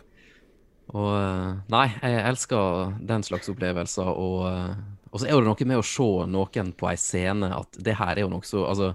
og 0.91 1.07
eh, 1.15 1.53
Nei, 1.71 1.85
jeg 2.03 2.25
elsker 2.27 2.97
den 3.07 3.23
slags 3.23 3.47
opplevelser, 3.53 4.03
og, 4.11 4.41
eh, 4.51 4.75
og 5.13 5.21
så 5.21 5.29
er 5.29 5.39
det 5.39 5.47
noe 5.47 5.65
med 5.71 5.79
å 5.79 5.85
se 5.87 6.09
noen 6.27 6.73
på 6.75 6.89
ei 6.91 6.97
scene 6.99 7.53
at 7.55 7.79
det 7.79 7.95
her 7.95 8.17
er 8.17 8.25
jo 8.25 8.33
noe 8.33 8.43
så 8.43 8.65
Altså, 8.67 8.91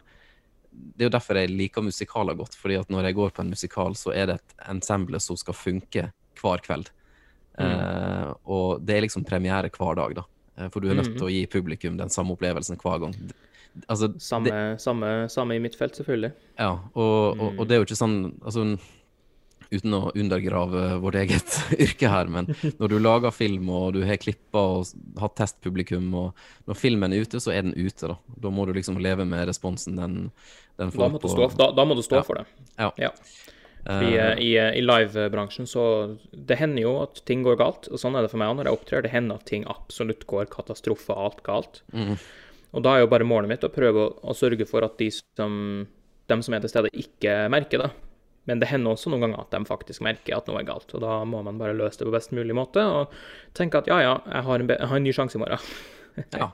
det 0.75 1.07
er 1.07 1.09
jo 1.09 1.15
derfor 1.17 1.39
jeg 1.41 1.55
liker 1.57 1.83
musikaler 1.87 2.37
godt, 2.37 2.55
fordi 2.61 2.77
at 2.83 2.89
når 2.93 3.05
jeg 3.09 3.15
går 3.17 3.31
på 3.33 3.41
en 3.45 3.51
musikal, 3.57 3.95
så 3.97 4.13
er 4.13 4.27
det 4.27 4.35
et 4.43 4.55
ensemble 4.69 5.21
som 5.23 5.37
skal 5.39 5.55
funke 5.55 6.09
hver 6.43 6.61
kveld. 6.67 6.91
Eh, 7.57 8.31
og 8.51 8.85
det 8.85 8.97
er 8.99 9.05
liksom 9.07 9.25
premiere 9.25 9.71
hver 9.71 9.95
dag, 9.97 10.17
da. 10.19 10.25
Eh, 10.59 10.69
For 10.71 10.81
du 10.81 10.89
er 10.91 10.95
nødt 10.95 11.11
Mm. 11.15 11.17
til 11.19 11.27
å 11.27 11.31
gi 11.33 11.47
publikum 11.47 11.97
den 11.99 12.09
samme 12.09 12.37
opplevelsen 12.37 12.77
hver 12.79 13.01
gang. 13.01 13.15
Altså, 13.89 14.13
Samme, 14.23 14.45
det, 14.45 14.81
samme, 14.81 15.29
samme 15.29 15.57
i 15.57 15.59
mitt 15.59 15.75
felt, 15.75 15.95
selvfølgelig. 15.99 16.33
ja, 16.59 16.79
og, 16.95 17.41
og, 17.41 17.53
Mm. 17.53 17.59
og 17.61 17.67
det 17.69 17.75
er 17.75 17.79
jo 17.83 17.87
ikke 17.89 18.03
sånn 18.05 18.35
altså, 18.45 18.79
Uten 19.73 19.95
å 19.97 20.13
undergrave 20.15 21.01
vårt 21.01 21.15
eget 21.17 21.55
yrke 21.85 22.07
her, 22.09 22.29
men 22.29 22.47
når 22.79 22.89
du 22.93 22.99
lager 23.01 23.33
film 23.33 23.69
og 23.71 23.95
du 23.95 24.05
har 24.07 24.17
klippa 24.21 24.61
og 24.61 24.87
hatt 25.19 25.35
testpublikum, 25.41 26.13
og 26.15 26.35
når 26.69 26.77
filmen 26.79 27.13
er 27.13 27.25
ute, 27.25 27.41
så 27.43 27.51
er 27.51 27.63
den 27.63 27.73
ute, 27.75 28.07
da. 28.07 28.15
Da 28.39 28.51
må 28.51 28.67
du 28.69 28.73
liksom 28.77 29.01
leve 29.03 29.25
med 29.27 29.49
responsen 29.49 29.97
den, 29.97 30.31
den 30.79 30.91
Da 30.93 30.95
får 30.95 31.11
må 31.17 31.19
du 31.21 31.27
stå, 31.33 31.49
da, 31.59 31.73
da 31.73 31.85
må 31.89 31.97
du 31.97 32.03
stå 32.03 32.21
Ja. 32.21 32.23
for 32.23 32.35
det. 32.35 32.47
Ja. 32.79 32.91
Ja. 32.99 33.11
Fordi 33.85 34.15
Eh, 34.17 34.31
eh, 34.31 34.39
i, 34.41 34.79
i 34.79 34.81
livebransjen 34.81 35.67
så 35.69 36.17
Det 36.33 36.57
hender 36.57 36.83
jo 36.83 36.95
at 37.03 37.21
ting 37.29 37.43
går 37.45 37.59
galt, 37.61 37.89
og 37.91 38.01
sånn 38.01 38.17
er 38.17 38.25
det 38.25 38.31
for 38.33 38.41
meg 38.41 38.53
òg 38.53 38.57
når 38.59 38.71
jeg 38.71 38.79
opptrer. 38.79 39.05
Det 39.05 39.13
hender 39.13 39.41
at 39.41 39.49
ting 39.51 39.67
absolutt 39.69 40.25
går 40.31 40.49
katastrofalt 40.53 41.43
galt. 41.45 41.83
Mm. 41.93 42.17
Og 42.75 42.83
da 42.83 42.95
er 42.95 43.05
jo 43.05 43.11
bare 43.13 43.29
målet 43.29 43.53
mitt 43.53 43.67
å 43.67 43.73
prøve 43.73 44.09
å, 44.09 44.15
å 44.25 44.35
sørge 44.35 44.67
for 44.67 44.87
at 44.87 44.97
de 44.99 45.11
som, 45.13 45.87
dem 46.33 46.43
som 46.43 46.57
er 46.57 46.65
til 46.65 46.73
stede, 46.73 46.93
ikke 46.97 47.45
merker 47.53 47.85
det. 47.85 47.91
Men 48.49 48.61
det 48.61 48.69
hender 48.69 48.93
også 48.93 49.13
noen 49.13 49.25
ganger 49.25 49.45
at 49.45 49.55
de 49.55 49.69
faktisk 49.69 50.03
merker 50.05 50.37
at 50.37 50.49
noe 50.51 50.61
er 50.61 50.67
galt. 50.69 50.91
Og 50.97 51.05
da 51.05 51.21
må 51.29 51.41
man 51.47 51.61
bare 51.61 51.77
løse 51.77 52.01
det 52.01 52.09
på 52.09 52.15
best 52.15 52.35
mulig 52.37 52.57
måte 52.57 52.83
og 52.85 53.15
tenke 53.57 53.81
at 53.81 53.89
ja, 53.89 54.01
ja, 54.05 54.17
jeg 54.29 54.49
har 54.49 54.65
en, 54.65 54.73
jeg 54.75 54.91
har 54.91 55.01
en 55.01 55.07
ny 55.07 55.15
sjanse 55.17 55.39
i 55.39 55.45
morgen. 55.45 55.69
Ja. 56.31 56.53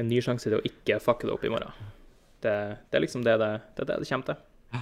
En 0.00 0.06
ny 0.08 0.22
sjanse 0.24 0.48
til 0.48 0.56
å 0.56 0.62
ikke 0.64 0.96
fucke 1.04 1.26
det 1.28 1.34
opp 1.34 1.42
i 1.44 1.50
morgen. 1.52 1.90
Det, 2.40 2.52
det 2.88 2.96
er 2.96 3.02
liksom 3.04 3.26
det 3.26 3.34
det, 3.42 3.50
det, 3.76 3.84
det, 3.90 3.96
det 4.00 4.08
kommer 4.08 4.28
til. 4.30 4.38
Ja. 4.72 4.80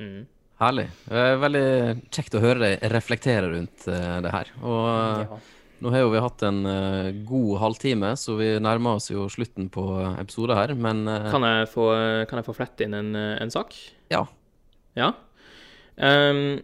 Mm. 0.00 0.22
Herlig. 0.60 0.88
Det 1.08 1.22
er 1.24 1.38
veldig 1.40 1.64
kjekt 2.12 2.36
å 2.36 2.42
høre 2.42 2.60
deg 2.60 2.82
reflektere 2.92 3.48
rundt 3.54 3.86
eh, 3.88 4.18
det 4.26 4.34
her. 4.34 4.52
Og 4.60 5.24
Ja. 5.24 5.40
Nå 5.80 5.88
har 5.94 6.02
jo 6.02 6.10
vi 6.12 6.20
hatt 6.20 6.42
en 6.44 6.58
eh, 6.68 7.06
god 7.24 7.54
halvtime, 7.62 8.10
så 8.20 8.34
vi 8.36 8.50
nærmer 8.60 8.98
oss 8.98 9.06
jo 9.08 9.22
slutten 9.32 9.70
på 9.72 9.84
episoden 10.20 10.58
her, 10.58 10.74
men 10.76 11.06
eh, 11.08 11.30
Kan 11.32 11.46
jeg 11.48 11.70
få, 11.72 11.86
kan 12.28 12.36
jeg 12.42 12.48
få 12.50 12.54
flette 12.58 12.84
inn 12.84 12.98
en, 12.98 13.14
eh, 13.16 13.38
en 13.40 13.52
sak? 13.54 13.72
ja. 14.12 14.26
Ja. 14.98 15.12
Um, 16.00 16.58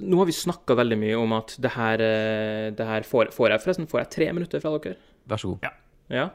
nå 0.00 0.18
har 0.20 0.26
vi 0.28 0.34
snakka 0.34 0.74
veldig 0.78 0.96
mye 0.98 1.16
om 1.18 1.32
at 1.36 1.54
det 1.60 1.72
her, 1.74 2.02
eh, 2.02 2.66
det 2.74 2.86
her 2.86 3.02
får, 3.06 3.30
får 3.34 3.50
jeg 3.52 3.62
Forresten, 3.64 3.88
får 3.90 4.00
jeg 4.04 4.10
tre 4.14 4.28
minutter 4.34 4.62
fra 4.62 4.72
dere? 4.78 4.96
Vær 5.30 5.42
så 5.42 5.50
god. 5.52 5.66
Ja. 5.66 5.72
Ja. 6.10 6.28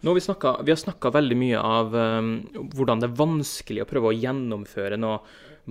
Nå 0.00 0.10
har 0.10 0.14
vi, 0.14 0.20
snakket, 0.20 0.62
vi 0.62 0.70
har 0.70 0.78
snakka 0.78 1.10
veldig 1.10 1.36
mye 1.40 1.58
av 1.58 1.94
um, 1.96 2.30
hvordan 2.76 3.00
det 3.02 3.08
er 3.08 3.18
vanskelig 3.18 3.82
å 3.82 3.88
prøve 3.90 4.12
å 4.12 4.16
gjennomføre 4.16 4.98
noe 5.00 5.18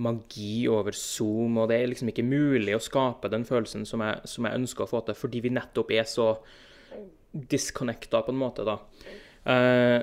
magi 0.04 0.66
over 0.68 0.92
Zoom, 0.92 1.56
og 1.56 1.70
det 1.70 1.78
er 1.80 1.88
liksom 1.88 2.10
ikke 2.12 2.26
mulig 2.26 2.74
å 2.76 2.82
skape 2.82 3.30
den 3.32 3.46
følelsen 3.48 3.86
som 3.88 4.02
jeg, 4.04 4.28
som 4.28 4.44
jeg 4.44 4.60
ønsker 4.60 4.84
å 4.84 4.90
få 4.90 5.00
til, 5.06 5.16
fordi 5.16 5.40
vi 5.46 5.54
nettopp 5.56 5.94
er 5.96 6.04
så 6.10 6.34
disconnecta, 7.32 8.20
på 8.26 8.34
en 8.34 8.42
måte, 8.42 8.66
da. 8.66 8.76
Uh, 9.46 10.02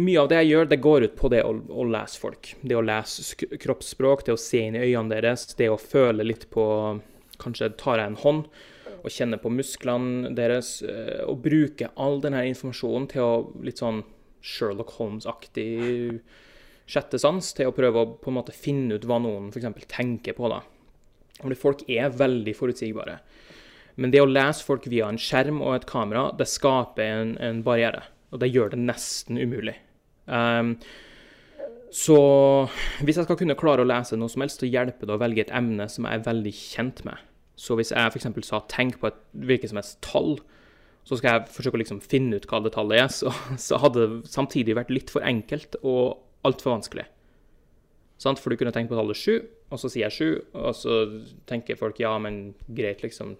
mye 0.00 0.22
av 0.22 0.30
det 0.30 0.40
jeg 0.40 0.54
gjør, 0.54 0.70
det 0.70 0.82
går 0.82 1.04
ut 1.04 1.18
på 1.18 1.30
det 1.30 1.42
å, 1.46 1.52
å 1.52 1.84
lese 1.86 2.22
folk. 2.22 2.54
Det 2.64 2.78
å 2.78 2.84
lese 2.84 3.36
kroppsspråk, 3.60 4.24
det 4.26 4.34
å 4.34 4.40
se 4.40 4.64
inn 4.64 4.78
i 4.78 4.86
øynene 4.88 5.12
deres, 5.12 5.46
det 5.58 5.68
å 5.70 5.80
føle 5.80 6.26
litt 6.26 6.48
på 6.54 6.64
Kanskje 7.34 7.72
tar 7.74 7.98
jeg 7.98 8.12
en 8.12 8.20
hånd 8.20 8.44
og 9.04 9.12
kjenne 9.12 9.38
på 9.40 9.52
musklene 9.52 10.32
deres, 10.36 10.78
eh, 10.82 11.20
og 11.28 11.42
bruke 11.44 11.90
all 12.00 12.20
denne 12.24 12.44
informasjonen 12.48 13.08
til 13.12 13.24
å 13.24 13.34
litt 13.64 13.82
sånn 13.82 14.02
Sherlock 14.44 14.96
Holmes-aktig 14.98 16.20
sjette 16.88 17.20
sans, 17.20 17.52
til 17.56 17.70
å 17.70 17.76
prøve 17.76 18.00
å 18.00 18.12
på 18.20 18.32
en 18.32 18.38
måte 18.38 18.56
finne 18.56 18.96
ut 18.96 19.06
hva 19.08 19.20
noen 19.22 19.50
f.eks. 19.52 19.86
tenker 19.92 20.36
på. 20.36 20.48
da. 20.52 20.62
Fordi 21.40 21.58
folk 21.58 21.84
er 21.90 22.12
veldig 22.16 22.54
forutsigbare. 22.56 23.18
Men 24.00 24.10
det 24.10 24.24
å 24.24 24.28
lese 24.28 24.64
folk 24.66 24.88
via 24.90 25.08
en 25.08 25.20
skjerm 25.20 25.62
og 25.62 25.76
et 25.76 25.88
kamera, 25.88 26.28
det 26.36 26.48
skaper 26.50 27.04
en, 27.04 27.34
en 27.38 27.62
barriere. 27.66 28.02
Og 28.34 28.40
det 28.42 28.50
gjør 28.50 28.72
det 28.72 28.80
nesten 28.82 29.38
umulig. 29.38 29.76
Um, 30.26 30.74
så 31.94 32.18
hvis 33.06 33.20
jeg 33.20 33.28
skal 33.28 33.38
kunne 33.38 33.56
klare 33.58 33.84
å 33.84 33.88
lese 33.88 34.18
noe 34.18 34.32
som 34.32 34.42
helst, 34.42 34.64
så 34.64 34.68
hjelper 34.68 35.06
det 35.06 35.14
å 35.14 35.20
velge 35.20 35.44
et 35.44 35.54
emne 35.54 35.86
som 35.92 36.08
jeg 36.08 36.18
er 36.18 36.26
veldig 36.26 36.54
kjent 36.58 37.04
med. 37.06 37.22
Så 37.56 37.76
hvis 37.78 37.92
jeg 37.94 38.10
f.eks. 38.10 38.26
sa 38.46 38.60
'tenk 38.68 38.98
på 39.00 39.06
et 39.06 39.20
hvilket 39.32 39.70
som 39.70 39.78
helst 39.78 40.00
tall', 40.02 40.38
så 41.04 41.16
skal 41.16 41.30
jeg 41.30 41.48
forsøke 41.52 41.76
å 41.76 41.82
liksom 41.82 42.00
finne 42.00 42.36
ut 42.36 42.46
hva 42.48 42.62
det 42.64 42.72
tallet 42.72 43.00
er, 43.02 43.08
så, 43.12 43.30
så 43.60 43.78
hadde 43.82 44.06
det 44.06 44.30
samtidig 44.32 44.76
vært 44.76 44.90
litt 44.90 45.10
for 45.12 45.20
enkelt 45.20 45.76
og 45.82 46.18
altfor 46.44 46.78
vanskelig. 46.78 47.04
Sant? 48.18 48.40
For 48.40 48.50
du 48.50 48.56
kunne 48.56 48.72
tenkt 48.72 48.88
på 48.88 48.96
tallet 48.96 49.16
7, 49.16 49.44
og 49.70 49.80
så 49.80 49.90
sier 49.90 50.08
jeg 50.08 50.12
7, 50.12 50.42
og 50.54 50.74
så 50.78 50.98
tenker 51.50 51.76
folk 51.76 52.00
ja, 52.00 52.16
men 52.18 52.54
greit, 52.72 53.02
liksom. 53.04 53.36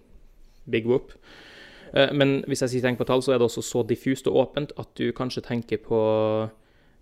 Big 0.69 0.85
whoop. 0.85 1.13
Eh, 1.93 2.11
Men 2.13 2.43
hvis 2.49 2.61
jeg 2.65 2.75
sier 2.75 2.85
tenk 2.85 2.99
på 2.99 3.07
tall, 3.07 3.23
så 3.23 3.33
er 3.33 3.39
det 3.39 3.47
også 3.49 3.63
så 3.65 3.83
diffust 3.87 4.27
og 4.27 4.37
åpent 4.43 4.73
at 4.81 4.89
du 4.97 5.11
kanskje 5.15 5.45
tenker 5.45 5.81
på 5.81 5.99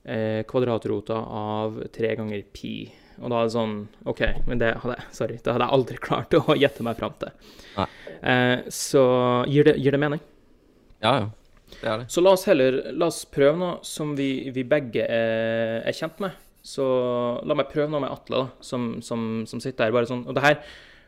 eh, 0.05 0.43
kvadratrota 0.47 1.16
av 1.16 1.80
tre 1.95 2.16
ganger 2.20 2.43
pi. 2.53 2.91
Og 3.22 3.30
da 3.32 3.39
er 3.41 3.47
det 3.49 3.53
sånn 3.55 3.76
OK, 4.09 4.22
men 4.47 4.59
det 4.61 4.72
hadde 4.82 4.95
jeg 4.97 5.16
Sorry, 5.16 5.38
det 5.38 5.53
hadde 5.53 5.66
jeg 5.68 5.76
aldri 5.78 5.97
klart 6.01 6.34
å 6.39 6.55
gjette 6.64 6.86
meg 6.88 6.97
fram 6.99 7.14
til. 7.22 7.32
Eh, 8.24 8.64
så 8.74 9.03
gir 9.51 9.68
det, 9.70 9.76
gir 9.84 9.91
det 9.95 9.99
mening? 10.01 10.22
Ja, 11.03 11.16
ja. 11.22 11.30
Det 11.74 11.89
er 11.89 11.97
det. 12.03 12.07
Så 12.14 12.22
la 12.22 12.32
oss 12.38 12.45
heller 12.45 12.76
la 12.93 13.07
oss 13.09 13.24
prøve 13.26 13.57
noe 13.57 13.78
som 13.88 14.11
vi, 14.18 14.49
vi 14.53 14.64
begge 14.64 15.03
er, 15.09 15.82
er 15.89 15.95
kjent 15.97 16.20
med. 16.24 16.36
Så 16.64 16.84
la 17.43 17.55
meg 17.57 17.68
prøve 17.72 17.89
noe 17.91 17.99
med 18.05 18.14
Atle, 18.14 18.43
da, 18.45 18.64
som, 18.64 19.01
som, 19.03 19.43
som 19.49 19.59
sitter 19.64 19.89
her. 19.89 19.95
bare 19.95 20.07
sånn, 20.07 20.22
og 20.30 20.38
det 20.38 20.43
her, 20.45 20.59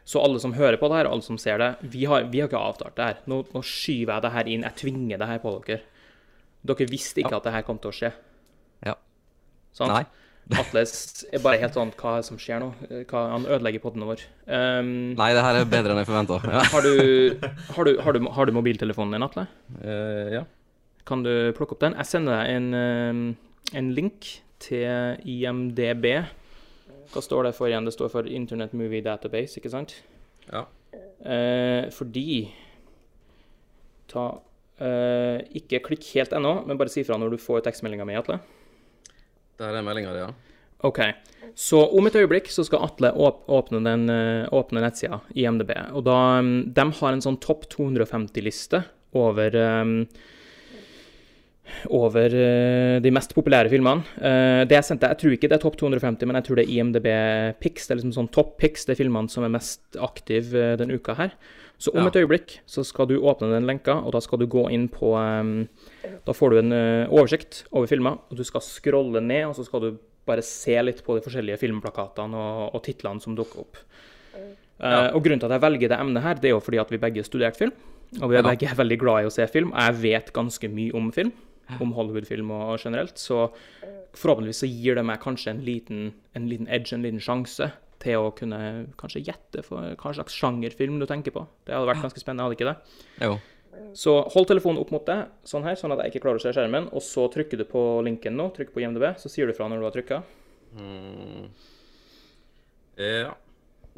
Så 0.05 0.19
alle 0.21 0.37
som 0.41 0.51
hører 0.53 0.77
på 0.77 0.89
det 0.91 0.97
her, 0.99 1.07
alle 1.09 1.23
som 1.25 1.37
ser 1.41 1.57
det, 1.61 1.69
vi 1.93 2.03
har, 2.05 2.25
vi 2.29 2.41
har 2.41 2.49
ikke 2.49 2.59
avtalt 2.61 2.95
det 2.97 3.05
her. 3.07 3.21
Nå, 3.31 3.39
nå 3.53 3.61
skyver 3.65 4.11
jeg 4.17 4.25
det 4.25 4.33
her 4.35 4.49
inn. 4.53 4.65
Jeg 4.67 4.77
tvinger 4.81 5.17
det 5.21 5.29
her 5.31 5.39
på 5.41 5.53
dere. 5.65 5.79
Dere 6.65 6.85
visste 6.91 7.21
ikke 7.23 7.31
Ja. 7.33 7.39
at 7.39 7.47
det 7.47 7.53
her 7.55 7.63
kom 7.65 7.79
til 7.81 7.89
å 7.89 7.95
skje. 7.95 8.11
Ja. 8.85 8.93
Sant? 9.73 9.93
Nei. 9.93 10.03
Atle 10.53 10.83
er 10.85 11.41
bare 11.41 11.57
helt 11.57 11.73
sånn 11.73 11.89
Hva 11.97 12.11
er 12.13 12.21
det 12.21 12.27
som 12.27 12.37
skjer 12.37 12.59
nå? 12.61 12.67
Hva, 13.09 13.21
han 13.31 13.47
ødelegger 13.47 13.81
podene 13.81 14.05
våre. 14.05 14.27
Um, 14.45 15.15
Nei, 15.17 15.31
det 15.33 15.41
her 15.41 15.57
er 15.57 15.71
bedre 15.71 15.95
enn 15.95 16.01
jeg 16.03 16.09
forventa. 16.11 16.37
Ja. 16.45 16.61
har, 16.69 16.85
du, 16.85 17.47
har, 17.73 17.89
har, 18.05 18.19
har 18.37 18.45
du 18.45 18.53
mobiltelefonen 18.53 19.15
din, 19.15 19.25
Atle? 19.25 19.47
Uh, 19.79 20.35
ja. 20.35 20.43
Kan 21.05 21.25
du 21.25 21.31
plukke 21.57 21.77
opp 21.77 21.81
den? 21.81 21.97
Jeg 21.97 22.09
sender 22.09 22.39
deg 22.39 22.55
en, 22.57 22.67
eh, 22.73 23.77
en 23.77 23.89
link 23.93 24.29
til 24.61 25.19
IMDb. 25.29 26.07
Hva 27.13 27.21
står 27.21 27.49
det 27.49 27.53
for 27.57 27.69
igjen? 27.69 27.85
Det 27.85 27.93
står 27.93 28.09
for 28.13 28.29
Internet 28.29 28.73
Movie 28.73 29.05
Database, 29.05 29.59
ikke 29.59 29.73
sant? 29.73 29.93
Ja. 30.49 30.65
Uh, 31.25 31.89
fordi 31.93 32.51
Ta 34.11 34.25
uh, 34.37 35.39
Ikke 35.57 35.81
klikk 35.83 36.05
helt 36.13 36.33
ennå, 36.37 36.59
men 36.67 36.77
bare 36.77 36.91
si 36.93 37.03
fra 37.07 37.17
når 37.17 37.33
du 37.33 37.41
får 37.41 37.65
tekstmeldinga 37.65 38.05
mi, 38.07 38.17
Atle. 38.17 38.39
Det 39.57 39.65
her 39.67 39.77
er 39.79 39.85
meldinga 39.87 40.13
di, 40.15 40.23
ja. 40.25 40.31
OK. 40.85 40.99
Så 41.55 41.79
om 41.97 42.07
et 42.09 42.15
øyeblikk 42.19 42.49
så 42.51 42.65
skal 42.67 42.83
Atle 42.83 43.13
åpne, 43.15 43.79
den, 43.85 44.09
eh, 44.11 44.49
åpne 44.51 44.83
nettsida 44.83 45.21
i 45.35 45.45
MDB. 45.47 45.71
Og 45.95 46.03
da 46.03 46.41
mm, 46.43 46.73
De 46.75 46.85
har 46.99 47.13
en 47.15 47.23
sånn 47.23 47.39
topp 47.39 47.67
250-liste 47.71 48.83
over 49.15 49.55
um, 49.55 49.99
over 51.89 52.33
eh, 52.35 52.97
de 53.01 53.11
mest 53.13 53.33
populære 53.37 53.71
filmene. 53.71 54.03
Eh, 54.19 54.61
det 54.69 54.77
jeg 54.77 54.87
sendte, 54.89 55.09
jeg 55.13 55.21
tror 55.21 55.35
ikke 55.35 55.49
det 55.49 55.57
er 55.57 55.63
topp 55.63 55.77
250, 55.81 56.27
men 56.29 56.37
jeg 56.39 56.47
tror 56.47 56.59
det 56.59 56.65
er 56.65 56.73
IMDb 56.75 57.07
Pix. 57.63 57.87
Det 57.87 57.95
er 57.95 58.01
liksom 58.01 58.15
sånn 58.19 58.31
topp 58.35 58.57
Pix, 58.61 58.85
det 58.85 58.95
er 58.95 59.01
filmene 59.03 59.31
som 59.31 59.47
er 59.47 59.53
mest 59.55 59.97
aktive 60.01 60.75
denne 60.81 60.99
uka 60.99 61.15
her. 61.17 61.33
Så 61.81 61.91
om 61.95 62.03
Ja. 62.05 62.07
et 62.07 62.21
øyeblikk 62.21 62.59
så 62.67 62.85
skal 62.85 63.07
du 63.07 63.17
åpne 63.19 63.51
den 63.51 63.67
lenka, 63.67 63.97
og 64.05 64.13
da 64.13 64.21
skal 64.23 64.39
du 64.39 64.47
gå 64.47 64.69
inn 64.71 64.87
på 64.87 65.15
em, 65.19 65.67
Da 66.25 66.33
får 66.35 66.49
du 66.55 66.57
en 66.61 66.71
eh, 66.75 67.07
oversikt 67.13 67.63
over 67.71 67.87
filmer, 67.91 68.17
og 68.29 68.37
du 68.39 68.43
skal 68.47 68.61
scrolle 68.65 69.21
ned, 69.23 69.45
og 69.49 69.55
så 69.57 69.65
skal 69.67 69.81
du 69.81 69.89
bare 70.25 70.41
se 70.45 70.75
litt 70.81 71.03
på 71.05 71.15
de 71.17 71.21
forskjellige 71.25 71.59
filmplakatene 71.61 72.35
og, 72.39 72.75
og 72.75 72.83
titlene 72.87 73.21
som 73.21 73.35
dukker 73.37 73.61
opp. 73.65 73.77
Eh, 74.35 75.09
og 75.15 75.21
grunnen 75.23 75.39
til 75.39 75.47
at 75.49 75.55
jeg 75.55 75.63
velger 75.63 75.91
det 75.93 75.99
emnet 76.01 76.23
her, 76.25 76.39
det 76.41 76.49
er 76.49 76.55
jo 76.57 76.63
fordi 76.65 76.81
at 76.81 76.91
vi 76.91 76.99
begge 77.01 77.21
har 77.21 77.27
studert 77.29 77.59
film. 77.59 77.71
Og 78.21 78.29
vi 78.31 78.37
er 78.37 78.43
Ja. 78.43 78.49
begge 78.51 78.75
veldig 78.81 78.99
glad 79.01 79.23
i 79.23 79.29
å 79.29 79.33
se 79.33 79.45
film. 79.51 79.71
Jeg 79.75 79.99
vet 80.01 80.33
ganske 80.35 80.69
mye 80.71 80.93
om 80.97 81.11
film, 81.15 81.31
om 81.81 81.93
Hollywood-film 81.97 82.51
og 82.51 82.77
generelt. 82.83 83.17
Så 83.17 83.47
forhåpentligvis 84.15 84.61
så 84.63 84.69
gir 84.69 84.95
det 84.99 85.05
meg 85.07 85.19
kanskje 85.23 85.51
en 85.55 85.63
liten, 85.65 86.13
en 86.35 86.45
liten 86.49 86.67
edge, 86.71 86.93
en 86.95 87.01
liten 87.05 87.19
sjanse 87.23 87.71
til 88.03 88.19
å 88.21 88.31
kunne 88.35 88.59
kanskje 88.99 89.23
gjette 89.25 89.63
for 89.65 89.95
hva 89.97 90.11
slags 90.13 90.35
sjangerfilm 90.35 90.99
du 91.01 91.05
tenker 91.09 91.33
på. 91.35 91.45
Det 91.65 91.73
hadde 91.73 91.87
vært 91.89 92.03
ganske 92.03 92.21
spennende, 92.21 92.45
hadde 92.45 92.57
ikke 92.59 92.69
det? 92.69 92.77
Jo. 93.25 93.37
Så 93.97 94.17
hold 94.33 94.47
telefonen 94.49 94.81
opp 94.81 94.91
mot 94.93 95.05
deg, 95.07 95.31
sånn 95.47 95.65
her, 95.67 95.77
sånn 95.79 95.93
at 95.95 96.03
jeg 96.03 96.13
ikke 96.13 96.25
klarer 96.27 96.41
å 96.41 96.43
se 96.43 96.53
skjermen. 96.55 96.89
Og 96.95 97.03
så 97.05 97.27
trykker 97.31 97.61
du 97.61 97.65
på 97.69 97.83
linken 98.05 98.37
nå, 98.39 98.49
trykk 98.55 98.73
på 98.75 98.83
IMDb, 98.83 99.07
så 99.21 99.31
sier 99.31 99.49
du 99.49 99.55
fra 99.57 99.69
når 99.71 99.81
du 99.81 99.87
har 99.87 99.95
trykka. 99.95 100.21
Mm. 100.75 101.45
Ja. 102.99 103.35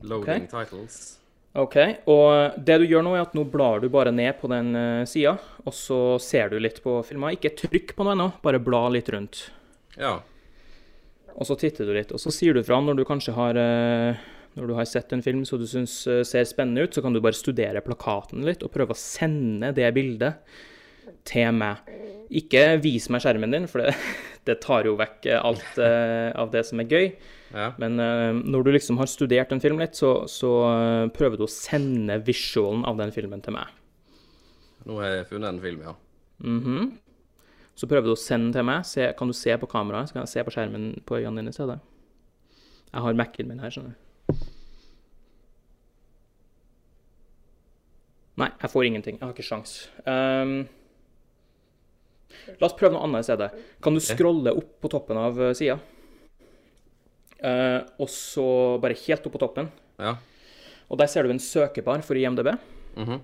Loading 0.05 0.45
titles. 0.51 1.17
OK. 1.57 1.77
Og 2.13 2.57
det 2.61 2.77
du 2.81 2.85
gjør 2.85 3.05
nå, 3.05 3.15
er 3.17 3.25
at 3.25 3.35
nå 3.37 3.45
blar 3.49 3.81
du 3.81 3.89
bare 3.93 4.13
ned 4.13 4.37
på 4.41 4.49
den 4.51 4.73
uh, 4.77 5.05
sida, 5.09 5.37
og 5.65 5.73
så 5.73 5.99
ser 6.21 6.53
du 6.53 6.59
litt 6.61 6.81
på 6.83 6.99
filmer. 7.07 7.33
Ikke 7.37 7.55
trykk 7.57 7.95
på 7.97 8.05
noe 8.05 8.13
ennå, 8.17 8.31
bare 8.43 8.61
bla 8.61 8.85
litt 8.93 9.09
rundt. 9.13 9.47
Ja. 9.97 10.19
Og 11.37 11.45
så 11.49 11.57
titter 11.57 11.89
du 11.89 11.93
litt, 11.97 12.13
og 12.13 12.21
så 12.21 12.33
sier 12.33 12.57
du 12.57 12.63
fra 12.65 12.79
når 12.81 12.99
du 12.99 13.05
kanskje 13.09 13.33
har 13.37 13.57
eh, 13.61 14.21
Når 14.57 14.69
du 14.69 14.73
har 14.73 14.87
sett 14.89 15.13
en 15.13 15.21
film 15.21 15.43
som 15.45 15.61
du 15.61 15.67
syns 15.69 15.99
eh, 16.09 16.23
ser 16.25 16.47
spennende 16.49 16.87
ut, 16.87 16.95
så 16.95 17.03
kan 17.05 17.13
du 17.13 17.21
bare 17.21 17.37
studere 17.37 17.83
plakaten 17.85 18.45
litt 18.47 18.65
og 18.65 18.73
prøve 18.73 18.95
å 18.95 18.99
sende 18.99 19.69
det 19.77 19.91
bildet 19.93 20.41
til 21.27 21.51
meg. 21.53 21.85
Ikke 22.41 22.63
vis 22.81 23.07
meg 23.13 23.21
skjermen 23.23 23.53
din, 23.53 23.67
for 23.69 23.83
det, 23.83 23.93
det 24.49 24.57
tar 24.63 24.87
jo 24.89 24.97
vekk 24.99 25.27
alt 25.37 25.77
uh, 25.79 26.33
av 26.39 26.49
det 26.53 26.63
som 26.67 26.81
er 26.81 26.89
gøy. 26.89 27.09
ja. 27.53 27.69
Men 27.79 28.01
uh, 28.01 28.33
når 28.35 28.65
du 28.65 28.71
liksom 28.75 28.99
har 28.99 29.11
studert 29.11 29.53
en 29.53 29.61
film 29.63 29.79
litt, 29.81 29.95
så, 29.99 30.25
så 30.31 30.53
uh, 30.65 31.09
prøver 31.13 31.39
du 31.39 31.45
å 31.45 31.51
sende 31.51 32.17
visualen 32.27 32.85
av 32.89 32.99
den 32.99 33.13
filmen 33.15 33.43
til 33.45 33.55
meg. 33.55 33.69
Nå 34.87 34.97
har 35.03 35.19
jeg 35.19 35.29
funnet 35.33 35.53
en 35.53 35.61
film, 35.63 35.83
ja. 35.85 35.93
Mhm. 36.43 36.95
Så 37.77 37.85
prøver 37.85 38.09
du 38.09 38.15
å 38.15 38.17
sende 38.17 38.49
den 38.49 38.57
til 38.57 38.65
meg. 38.65 38.87
Se, 38.89 39.05
kan 39.13 39.29
du 39.29 39.35
se 39.37 39.53
på 39.61 39.69
kameraet? 39.69 40.09
Så 40.09 40.17
kan 40.17 40.23
jeg 40.23 40.31
se 40.31 40.43
på 40.47 40.55
skjermen 40.55 40.89
på 41.05 41.19
øynene 41.19 41.43
dine 41.43 41.53
i 41.53 41.57
stedet. 41.59 41.77
Jeg 42.87 43.03
har 43.05 43.19
Mac-en 43.19 43.51
min 43.51 43.61
her, 43.61 43.69
skjønner 43.69 43.93
du. 43.93 44.06
Nei, 48.37 48.49
jeg 48.61 48.69
får 48.69 48.85
ingenting. 48.85 49.15
Jeg 49.17 49.25
har 49.25 49.33
ikke 49.33 49.45
sjans. 49.47 49.71
Um, 50.05 50.67
la 52.61 52.67
oss 52.67 52.75
prøve 52.77 52.93
noe 52.93 53.05
annet 53.07 53.25
i 53.25 53.27
stedet. 53.31 53.47
Kan 53.81 53.97
du 53.97 54.01
scrolle 54.03 54.53
opp 54.59 54.75
på 54.83 54.91
toppen 54.93 55.17
av 55.17 55.39
uh, 55.41 55.53
sida? 55.57 55.79
Uh, 57.41 57.81
og 58.01 58.09
så 58.09 58.45
bare 58.81 58.97
helt 59.07 59.25
opp 59.29 59.35
på 59.37 59.41
toppen. 59.41 59.71
Ja. 60.01 60.15
Og 60.87 60.99
der 61.01 61.09
ser 61.11 61.25
du 61.27 61.33
en 61.33 61.41
søkebar 61.41 62.03
for 62.05 62.17
IMDb. 62.19 62.53
Mhm. 62.97 63.23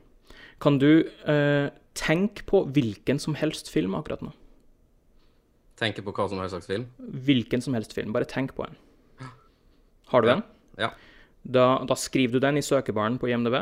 Kan 0.64 0.78
du 0.80 1.04
uh, 1.28 1.70
tenke 1.98 2.46
på 2.48 2.64
hvilken 2.74 3.20
som 3.20 3.36
helst 3.36 3.70
film 3.74 3.96
akkurat 3.98 4.22
nå? 4.24 4.32
Tenke 5.82 6.04
på 6.06 6.14
hva 6.14 6.28
som 6.30 6.40
helst 6.40 6.54
slags 6.56 6.70
film. 6.70 6.86
Hvilken 7.26 7.62
som 7.66 7.74
helst 7.78 7.94
film. 7.98 8.14
Bare 8.16 8.26
tenk 8.30 8.54
på 8.58 8.66
en. 8.66 8.76
Har 10.14 10.22
du 10.22 10.30
Ja. 10.30 10.36
en? 10.40 10.44
Ja. 10.78 10.92
Da, 11.44 11.66
da 11.86 11.98
skriver 12.00 12.38
du 12.38 12.40
den 12.46 12.58
i 12.58 12.64
søkebaren 12.66 13.18
på 13.20 13.28
IMDb. 13.30 13.58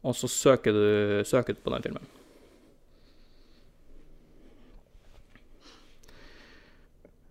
Og 0.00 0.16
så 0.16 0.30
søker 0.32 0.72
du, 0.72 0.84
søker 1.28 1.56
du 1.56 1.60
på 1.64 1.72
den 1.74 1.84
filmen. 1.84 2.08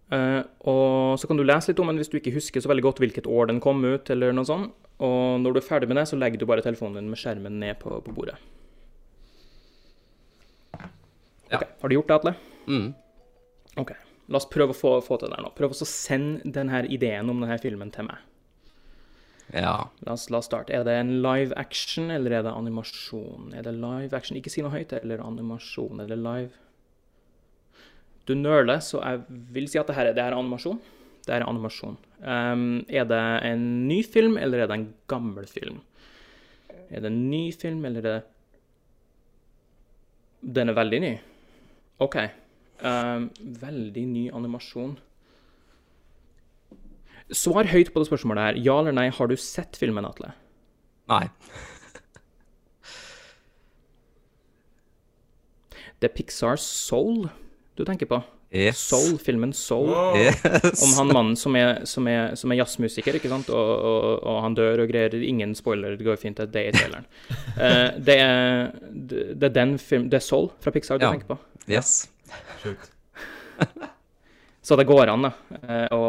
Uh, 0.10 0.42
og 0.66 1.20
så 1.22 1.30
kan 1.30 1.38
du 1.38 1.46
lese 1.46 1.70
litt 1.70 1.80
om 1.82 1.90
den 1.92 2.00
hvis 2.02 2.10
du 2.10 2.18
ikke 2.18 2.34
husker 2.34 2.62
så 2.62 2.70
veldig 2.72 2.88
godt 2.88 3.02
hvilket 3.02 3.30
år 3.30 3.52
den 3.52 3.62
kom 3.62 3.84
ut. 3.86 4.10
eller 4.10 4.34
noe 4.34 4.48
sånt. 4.48 4.74
Og 5.00 5.40
når 5.40 5.54
du 5.56 5.60
er 5.62 5.68
ferdig 5.68 5.90
med 5.90 6.02
det, 6.02 6.08
så 6.10 6.18
legger 6.20 6.42
du 6.42 6.48
bare 6.50 6.66
telefonen 6.66 7.00
din 7.00 7.12
med 7.12 7.20
skjermen 7.22 7.60
ned 7.62 7.78
på, 7.80 8.02
på 8.04 8.14
bordet. 8.14 8.36
Ja. 11.50 11.60
Ok, 11.62 11.64
Har 11.82 11.90
du 11.90 11.96
gjort 11.96 12.10
det, 12.10 12.18
Atle? 12.18 12.34
Mm. 12.68 12.90
Ok. 13.80 13.94
La 14.30 14.38
oss 14.38 14.50
prøve 14.50 14.76
å 14.76 14.78
få, 14.78 14.98
få 15.02 15.18
til 15.18 15.32
det 15.32 15.40
her 15.40 15.46
nå. 15.46 15.54
Prøv 15.58 15.74
å 15.74 15.88
sende 15.88 16.52
denne 16.58 16.84
ideen 16.92 17.32
om 17.32 17.40
denne 17.42 17.58
filmen 17.62 17.94
til 17.94 18.10
meg. 18.10 18.26
Ja. 19.54 19.90
La 20.06 20.14
oss, 20.14 20.28
la 20.30 20.38
oss 20.38 20.46
starte. 20.50 20.74
Er 20.76 20.84
det 20.86 20.94
en 21.00 21.22
live 21.24 21.54
action, 21.58 22.12
eller 22.14 22.32
er 22.40 22.44
det 22.46 22.52
animasjon? 22.54 23.54
Er 23.58 23.64
det 23.66 23.74
live 23.80 24.14
action? 24.14 24.38
Ikke 24.38 24.52
si 24.54 24.62
noe 24.62 24.72
høyt. 24.76 24.94
Eller 25.02 25.24
animasjon? 25.26 26.00
Er 26.04 26.08
det 26.12 26.18
live? 26.22 26.52
Du 28.30 28.36
nøler, 28.38 28.78
så 28.86 29.02
jeg 29.02 29.24
vil 29.56 29.68
si 29.72 29.80
at 29.82 29.88
det 29.90 29.96
her, 29.98 30.06
er- 30.12 30.14
det 30.14 30.22
her 30.24 30.34
er 30.36 30.38
animasjon. 30.38 30.78
Det 31.26 31.34
her 31.34 31.42
er 31.42 31.50
animasjon. 31.50 31.98
Um, 32.22 32.86
er 32.90 33.06
det 33.10 33.24
en 33.50 33.88
ny 33.88 34.04
film, 34.06 34.38
eller 34.38 34.60
er 34.64 34.68
det 34.70 34.78
en 34.78 34.94
gammel 35.08 35.48
film? 35.50 35.82
Er 36.92 37.02
det 37.02 37.10
en 37.10 37.30
ny 37.32 37.52
film, 37.54 37.86
eller 37.86 38.00
er 38.06 38.20
det 38.20 38.24
Den 40.56 40.70
er 40.70 40.74
veldig 40.78 41.00
ny? 41.04 41.12
OK. 42.00 42.16
Um, 42.82 43.30
veldig 43.60 44.06
ny 44.08 44.30
animasjon. 44.32 44.94
Svar 47.36 47.68
høyt 47.70 47.92
på 47.94 48.02
det 48.02 48.08
spørsmålet 48.10 48.44
her. 48.48 48.60
Ja 48.66 48.80
eller 48.82 48.96
nei, 48.98 49.10
har 49.14 49.28
du 49.30 49.36
sett 49.38 49.78
filmen, 49.78 50.06
Atle? 50.08 50.32
Nei. 51.10 51.26
Det 56.00 56.08
er 56.10 56.14
Pixars 56.16 56.64
Soul 56.64 57.26
du 57.76 57.84
tenker 57.88 58.08
på. 58.08 58.22
Yes. 58.56 58.80
Soul, 58.82 59.18
filmen 59.22 59.52
Soul. 59.54 59.92
Yes. 60.18 60.82
Om 60.82 60.94
han 60.98 61.12
mannen 61.14 61.36
som 61.38 61.54
er, 61.60 61.84
som 61.86 62.08
er, 62.10 62.32
som 62.40 62.50
er 62.52 62.58
jazzmusiker, 62.64 63.20
ikke 63.20 63.30
sant, 63.30 63.50
og, 63.54 63.70
og, 63.92 64.08
og 64.26 64.40
han 64.46 64.56
dør 64.58 64.82
og 64.86 64.90
greier. 64.90 65.14
Ingen 65.22 65.54
spoiler, 65.60 65.94
det 66.00 66.08
går 66.08 66.18
fint, 66.18 66.40
det 66.50 66.64
er 66.64 66.72
i 66.72 66.74
traileren. 66.74 67.06
uh, 67.60 68.00
det, 68.08 68.16
er, 68.24 68.72
det 69.36 69.52
er 69.52 69.54
den 69.60 69.76
film, 69.80 70.08
det 70.10 70.18
er 70.22 70.26
Soul 70.26 70.50
fra 70.64 70.74
Pixar 70.76 70.98
du 70.98 71.06
Ja. 71.06 71.12
tenker 71.14 71.36
på. 71.36 71.38
Yes. 71.70 72.08
Sjukt. 72.64 72.90
Så 74.70 74.76
det 74.78 74.86
går 74.86 75.10
an 75.10 75.24
da, 75.26 75.32
eh, 75.64 75.88
å, 75.96 76.00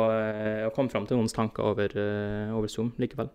å 0.69 0.73
komme 0.77 0.93
fram 0.93 1.07
til 1.09 1.17
noens 1.17 1.33
tanker 1.33 1.65
over, 1.71 1.95
eh, 1.97 2.51
over 2.53 2.69
Zoom 2.69 2.91
likevel. 3.01 3.31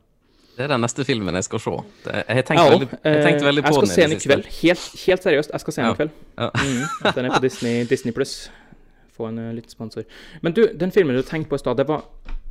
Det 0.55 0.63
er 0.63 0.69
den 0.71 0.84
neste 0.86 1.03
filmen 1.03 1.36
jeg 1.36 1.47
skal 1.47 1.59
se. 1.63 1.71
Jeg 2.05 2.36
har 2.38 2.45
tenkt 2.47 2.61
Jeg 2.61 2.71
veldig, 2.76 2.89
jeg 2.91 3.15
har 3.15 3.26
tenkt 3.26 3.41
veldig 3.47 3.63
på 3.65 3.71
Jeg 3.71 3.73
skal 3.73 3.88
den 3.88 3.95
se 3.95 4.05
den 4.05 4.13
i 4.13 4.19
kveld. 4.21 4.45
Helt, 4.61 4.86
helt 5.07 5.26
seriøst, 5.26 5.51
jeg 5.55 5.63
skal 5.65 5.73
se 5.76 5.82
den 5.82 5.89
i 5.89 5.97
kveld. 5.97 6.13
Ja. 6.38 6.49
Mm, 6.61 7.09
den 7.17 7.26
er 7.26 7.34
på 7.34 7.41
Disney, 7.43 7.82
Disney 7.89 8.13
Pluss. 8.15 8.36
Få 9.17 9.28
en 9.32 9.41
liten 9.55 9.71
sponsor. 9.73 10.05
Men 10.45 10.53
du, 10.55 10.61
den 10.78 10.91
filmen 10.95 11.15
du 11.17 11.23
tenkte 11.28 11.49
på 11.49 11.55
i 11.59 11.63
stad, 11.65 11.78
det, 11.82 11.88
var- 11.89 12.05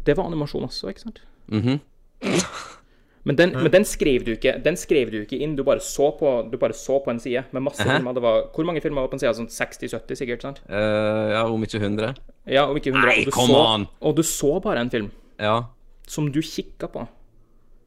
det 0.05 0.17
var 0.19 0.27
animasjon 0.29 0.67
også, 0.67 0.91
ikke 0.93 1.07
sant? 1.07 1.23
Mhm. 1.53 1.79
Men 3.25 3.37
den, 3.39 3.55
men 3.57 3.73
den 3.73 3.87
skrev 3.89 4.25
du 4.27 4.35
ikke 4.35 4.59
Den 4.61 4.77
skrev 4.77 5.09
du 5.09 5.17
ikke 5.23 5.39
inn, 5.41 5.55
du 5.57 5.63
bare 5.65 5.81
så 5.81 6.11
på, 6.19 6.33
du 6.53 6.59
bare 6.61 6.77
så 6.77 6.99
på 7.01 7.09
en 7.11 7.21
side 7.23 7.45
med 7.57 7.63
masse 7.65 7.81
Hæ? 7.81 7.97
filmer. 7.97 8.13
Det 8.13 8.23
var, 8.23 8.43
hvor 8.53 8.67
mange 8.69 8.83
filmer 8.85 9.01
var 9.01 9.09
på 9.09 9.17
en 9.17 9.23
side? 9.23 9.33
Sånn 9.39 9.49
60-70 9.49 10.19
sikkert? 10.21 10.45
sant? 10.45 10.61
Uh, 10.69 11.33
ja, 11.33 11.45
om 11.49 11.65
ikke 11.65 11.81
100. 11.81 12.13
Ja, 12.53 12.67
om 12.69 12.77
ikke 12.77 12.93
100. 12.93 13.07
Nei, 13.09 13.17
og, 13.25 13.31
du 13.33 13.39
så, 13.39 13.63
on! 13.63 13.87
og 14.01 14.17
du 14.19 14.23
så 14.29 14.53
bare 14.61 14.85
en 14.85 14.93
film 14.93 15.09
Ja. 15.41 15.57
som 16.07 16.29
du 16.33 16.41
kikka 16.45 16.91
på. 16.93 17.07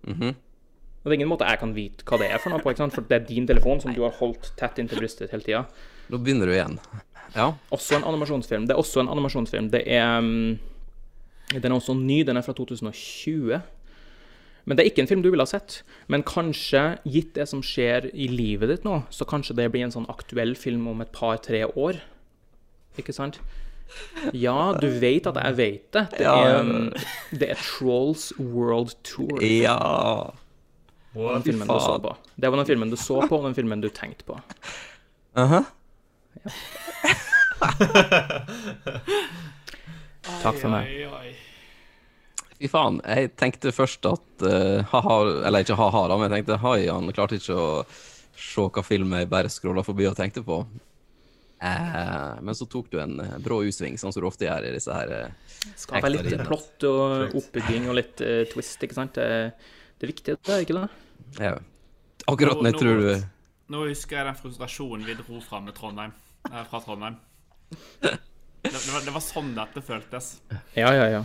Mhm. 0.08 0.34
Og 0.34 1.12
det 1.12 1.14
er 1.14 1.20
ingen 1.22 1.30
måte 1.30 1.46
jeg 1.48 1.60
kan 1.62 1.72
vite 1.76 2.04
hva 2.04 2.18
det 2.20 2.32
er 2.34 2.42
for 2.42 2.52
noe 2.52 2.60
på, 2.60 2.74
ikke 2.74 2.82
sant? 2.84 2.96
for 2.98 3.06
det 3.08 3.16
er 3.22 3.28
din 3.30 3.46
telefon 3.48 3.80
som 3.80 3.94
du 3.96 4.02
har 4.04 4.12
holdt 4.18 4.50
tett 4.60 4.82
inntil 4.82 5.00
brystet 5.00 5.32
hele 5.32 5.46
tida. 5.46 5.62
Nå 6.12 6.18
begynner 6.20 6.50
du 6.50 6.56
igjen. 6.56 6.80
Ja. 7.36 7.52
Også 7.72 7.96
en 7.96 8.04
animasjonsfilm. 8.10 8.66
Det 8.68 8.74
er 8.76 8.82
også 8.82 9.04
en 9.06 9.12
animasjonsfilm. 9.14 9.70
Det 9.72 9.84
er 9.86 10.18
um, 10.20 10.58
Den 11.54 11.72
er 11.72 11.76
også 11.78 11.94
ny. 11.96 12.24
Den 12.28 12.36
er 12.36 12.44
fra 12.44 12.52
2020. 12.58 13.62
Men 14.68 14.76
det 14.76 14.84
er 14.84 14.90
ikke 14.92 15.02
en 15.06 15.10
film 15.10 15.22
du 15.24 15.30
ville 15.32 15.46
ha 15.46 15.50
sett. 15.50 15.82
Men 16.12 16.26
kanskje, 16.28 16.98
gitt 17.08 17.32
det 17.38 17.46
som 17.48 17.62
skjer 17.64 18.10
i 18.12 18.28
livet 18.28 18.68
ditt 18.74 18.84
nå, 18.88 19.00
så 19.16 19.24
kanskje 19.28 19.56
det 19.56 19.70
blir 19.72 19.86
en 19.88 19.96
sånn 19.96 20.10
aktuell 20.12 20.56
film 20.60 20.90
om 20.92 21.00
et 21.04 21.12
par-tre 21.16 21.64
år. 21.72 22.02
Ikke 23.00 23.16
sant? 23.16 23.40
Ja, 24.36 24.76
du 24.76 24.90
vet 25.00 25.30
at 25.32 25.38
jeg 25.40 25.56
vet 25.56 25.88
det. 25.96 26.04
Det 26.18 26.28
er, 26.28 26.60
um, 26.60 26.92
det 27.32 27.48
er 27.54 27.58
Trolls 27.62 28.34
World 28.36 28.92
Tour. 29.08 29.40
Ja. 29.40 29.80
Den 31.16 31.48
filmen 31.48 31.72
du 31.72 31.80
så 31.80 31.96
på. 32.04 32.12
Det 32.36 32.52
var 32.52 32.60
den 32.60 32.68
filmen 32.68 32.92
du 32.92 33.00
så 33.00 33.24
på, 33.24 33.40
og 33.40 33.48
den 33.48 33.56
filmen 33.56 33.80
du 33.82 33.88
tenkte 33.90 34.28
på. 34.28 34.36
Aha. 35.40 35.64
Takk 40.44 40.60
for 40.60 40.68
meg. 40.70 40.84
Fy 42.58 42.70
faen. 42.72 43.00
Jeg 43.06 43.32
tenkte 43.38 43.74
først 43.76 44.06
at 44.10 44.46
uh, 44.46 44.82
ha-ha, 44.94 45.18
eller 45.48 45.66
ikke 45.66 45.78
ha-ha, 45.78 46.04
da, 46.10 46.18
men 46.18 46.32
jeg 46.32 46.42
tenkte 46.42 46.62
hai, 46.64 46.88
han 46.90 47.12
klarte 47.14 47.38
ikke 47.38 47.58
å 47.58 47.70
se 48.38 48.66
hva 48.74 48.84
film 48.86 49.14
jeg 49.18 49.30
bare 49.30 49.50
scrolla 49.52 49.84
forbi 49.86 50.08
og 50.10 50.18
tenkte 50.18 50.44
på. 50.46 50.62
Eh, 51.58 52.34
men 52.46 52.54
så 52.54 52.68
tok 52.70 52.92
du 52.92 53.00
en 53.02 53.16
eh, 53.20 53.38
brå 53.42 53.64
U-sving, 53.66 53.96
sånn 53.98 54.14
som 54.14 54.22
du 54.22 54.28
ofte 54.30 54.46
gjør 54.46 54.68
i 54.68 54.74
disse 54.76 54.94
her 54.94 55.10
eh, 55.10 55.56
Skal 55.74 56.04
være 56.06 56.20
litt 56.22 56.44
plott 56.46 56.86
og 56.86 57.34
oppbygging 57.40 57.88
og 57.90 57.98
litt 57.98 58.22
uh, 58.22 58.44
twist, 58.52 58.84
ikke 58.86 58.94
sant? 58.94 59.18
Det, 59.18 59.56
det 59.98 60.06
er 60.06 60.12
viktig, 60.12 60.36
det 60.46 60.60
ikke 60.68 60.78
det? 60.78 60.84
ja. 61.42 61.56
Akkurat 62.28 62.62
når 62.62 62.70
jeg 62.70 62.76
Nå- 62.76 62.84
tror 62.84 63.02
du 63.02 63.74
Nå 63.74 63.82
husker 63.90 64.20
jeg 64.20 64.28
den 64.30 64.38
frustrasjonen 64.38 65.08
vi 65.08 65.16
dro 65.18 65.42
fra 65.44 65.60
med 65.64 65.74
Trondheim, 65.76 66.14
eh, 66.52 66.62
fra 66.70 66.82
Trondheim. 66.86 67.18
Det, 68.68 68.72
det, 68.74 68.90
var, 68.92 69.04
det 69.06 69.12
var 69.16 69.22
sånn 69.24 69.52
dette 69.56 69.82
føltes. 69.86 70.26
Ja, 70.76 70.90
ja, 70.92 71.06
ja. 71.14 71.20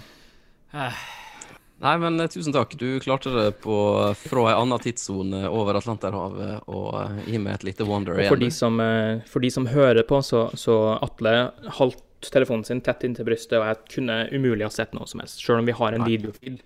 Nei, 1.83 1.97
men 1.99 2.21
eh, 2.21 2.29
tusen 2.31 2.55
takk. 2.55 2.77
Du 2.79 3.01
klarte 3.01 3.33
det 3.35 3.49
på, 3.65 3.75
fra 4.15 4.45
ei 4.53 4.55
anna 4.55 4.79
tidssone 4.79 5.49
over 5.51 5.81
Atlanterhavet 5.81 6.69
og 6.71 6.95
eh, 7.01 7.17
gi 7.33 7.41
meg 7.43 7.59
et 7.59 7.67
lite 7.73 7.87
wonder 7.89 8.15
Og 8.15 8.23
igjen. 8.23 8.31
for 8.31 8.43
de 8.43 8.51
som, 8.55 8.79
eh, 8.85 9.25
for 9.29 9.43
de 9.43 9.51
som 9.51 9.67
hører 9.67 10.07
på, 10.07 10.21
så, 10.23 10.45
så 10.59 10.77
Atle 11.03 11.35
halvt 11.81 12.31
telefonen 12.31 12.63
sin 12.63 12.79
tett 12.87 13.03
inntil 13.03 13.27
brystet, 13.27 13.57
og 13.59 13.67
jeg 13.67 13.97
kunne 13.97 14.21
umulig 14.31 14.63
ha 14.63 14.71
sett 14.71 14.95
noe 14.95 15.09
som 15.11 15.25
helst. 15.25 15.41
Selv 15.43 15.59
om 15.59 15.67
vi 15.67 15.75
har 15.75 15.97
en 15.97 16.07
videofeed, 16.07 16.61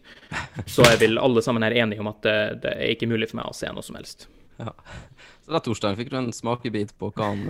så 0.68 0.84
er 0.84 1.00
vel 1.00 1.16
alle 1.16 1.40
sammen 1.40 1.64
her 1.64 1.72
enige 1.80 2.04
om 2.04 2.12
at 2.12 2.20
det, 2.26 2.36
det 2.66 2.74
er 2.76 2.92
ikke 2.92 3.09
mulig 3.09 3.30
for 3.32 3.40
meg 3.40 3.48
å 3.48 3.57
se 3.57 3.72
noe 3.72 3.86
som 3.86 3.96
helst. 3.96 4.28
Så 4.61 5.54
da, 5.54 5.62
Torstein, 5.64 5.96
fikk 5.96 6.12
du 6.12 6.18
en 6.20 6.28
smakebit 6.32 6.92
på 7.00 7.09
hva 7.16 7.32
han 7.32 7.48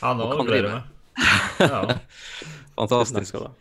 Ja, 0.00 0.16
nå 0.16 0.32
kan 0.32 0.48
gleder 0.48 0.70
jeg 0.70 0.80
meg. 0.80 0.88
Ja. 1.60 1.84
Takk 2.88 3.28
skal 3.28 3.44
du 3.44 3.50
ha. 3.50 3.54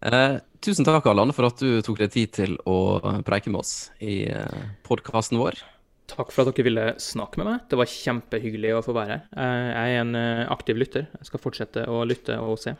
Eh, 0.00 0.36
tusen 0.60 0.84
takk, 0.84 1.06
Allan, 1.08 1.32
for 1.32 1.48
at 1.48 1.62
du 1.62 1.80
tok 1.84 2.02
deg 2.02 2.12
tid 2.12 2.34
til 2.36 2.58
å 2.68 2.76
eh, 3.00 3.22
preike 3.26 3.52
med 3.52 3.62
oss 3.62 3.90
i 4.04 4.26
uh, 4.28 4.68
podkasten 4.86 5.40
vår. 5.40 5.62
Takk 6.06 6.30
for 6.30 6.46
at 6.46 6.54
dere 6.54 6.66
ville 6.68 6.84
snakke 7.02 7.40
med 7.40 7.48
meg. 7.48 7.62
Det 7.70 7.78
var 7.80 7.90
kjempehyggelig 7.90 8.76
å 8.76 8.82
få 8.86 8.94
være 8.96 9.16
her. 9.16 9.24
Eh, 9.34 9.70
Jeg 9.72 9.94
er 9.96 10.02
en 10.04 10.18
eh, 10.18 10.42
aktiv 10.52 10.78
lytter. 10.78 11.08
Jeg 11.18 11.30
skal 11.30 11.42
fortsette 11.42 11.86
å 11.90 12.04
lytte 12.06 12.36
og 12.38 12.60
se. 12.62 12.76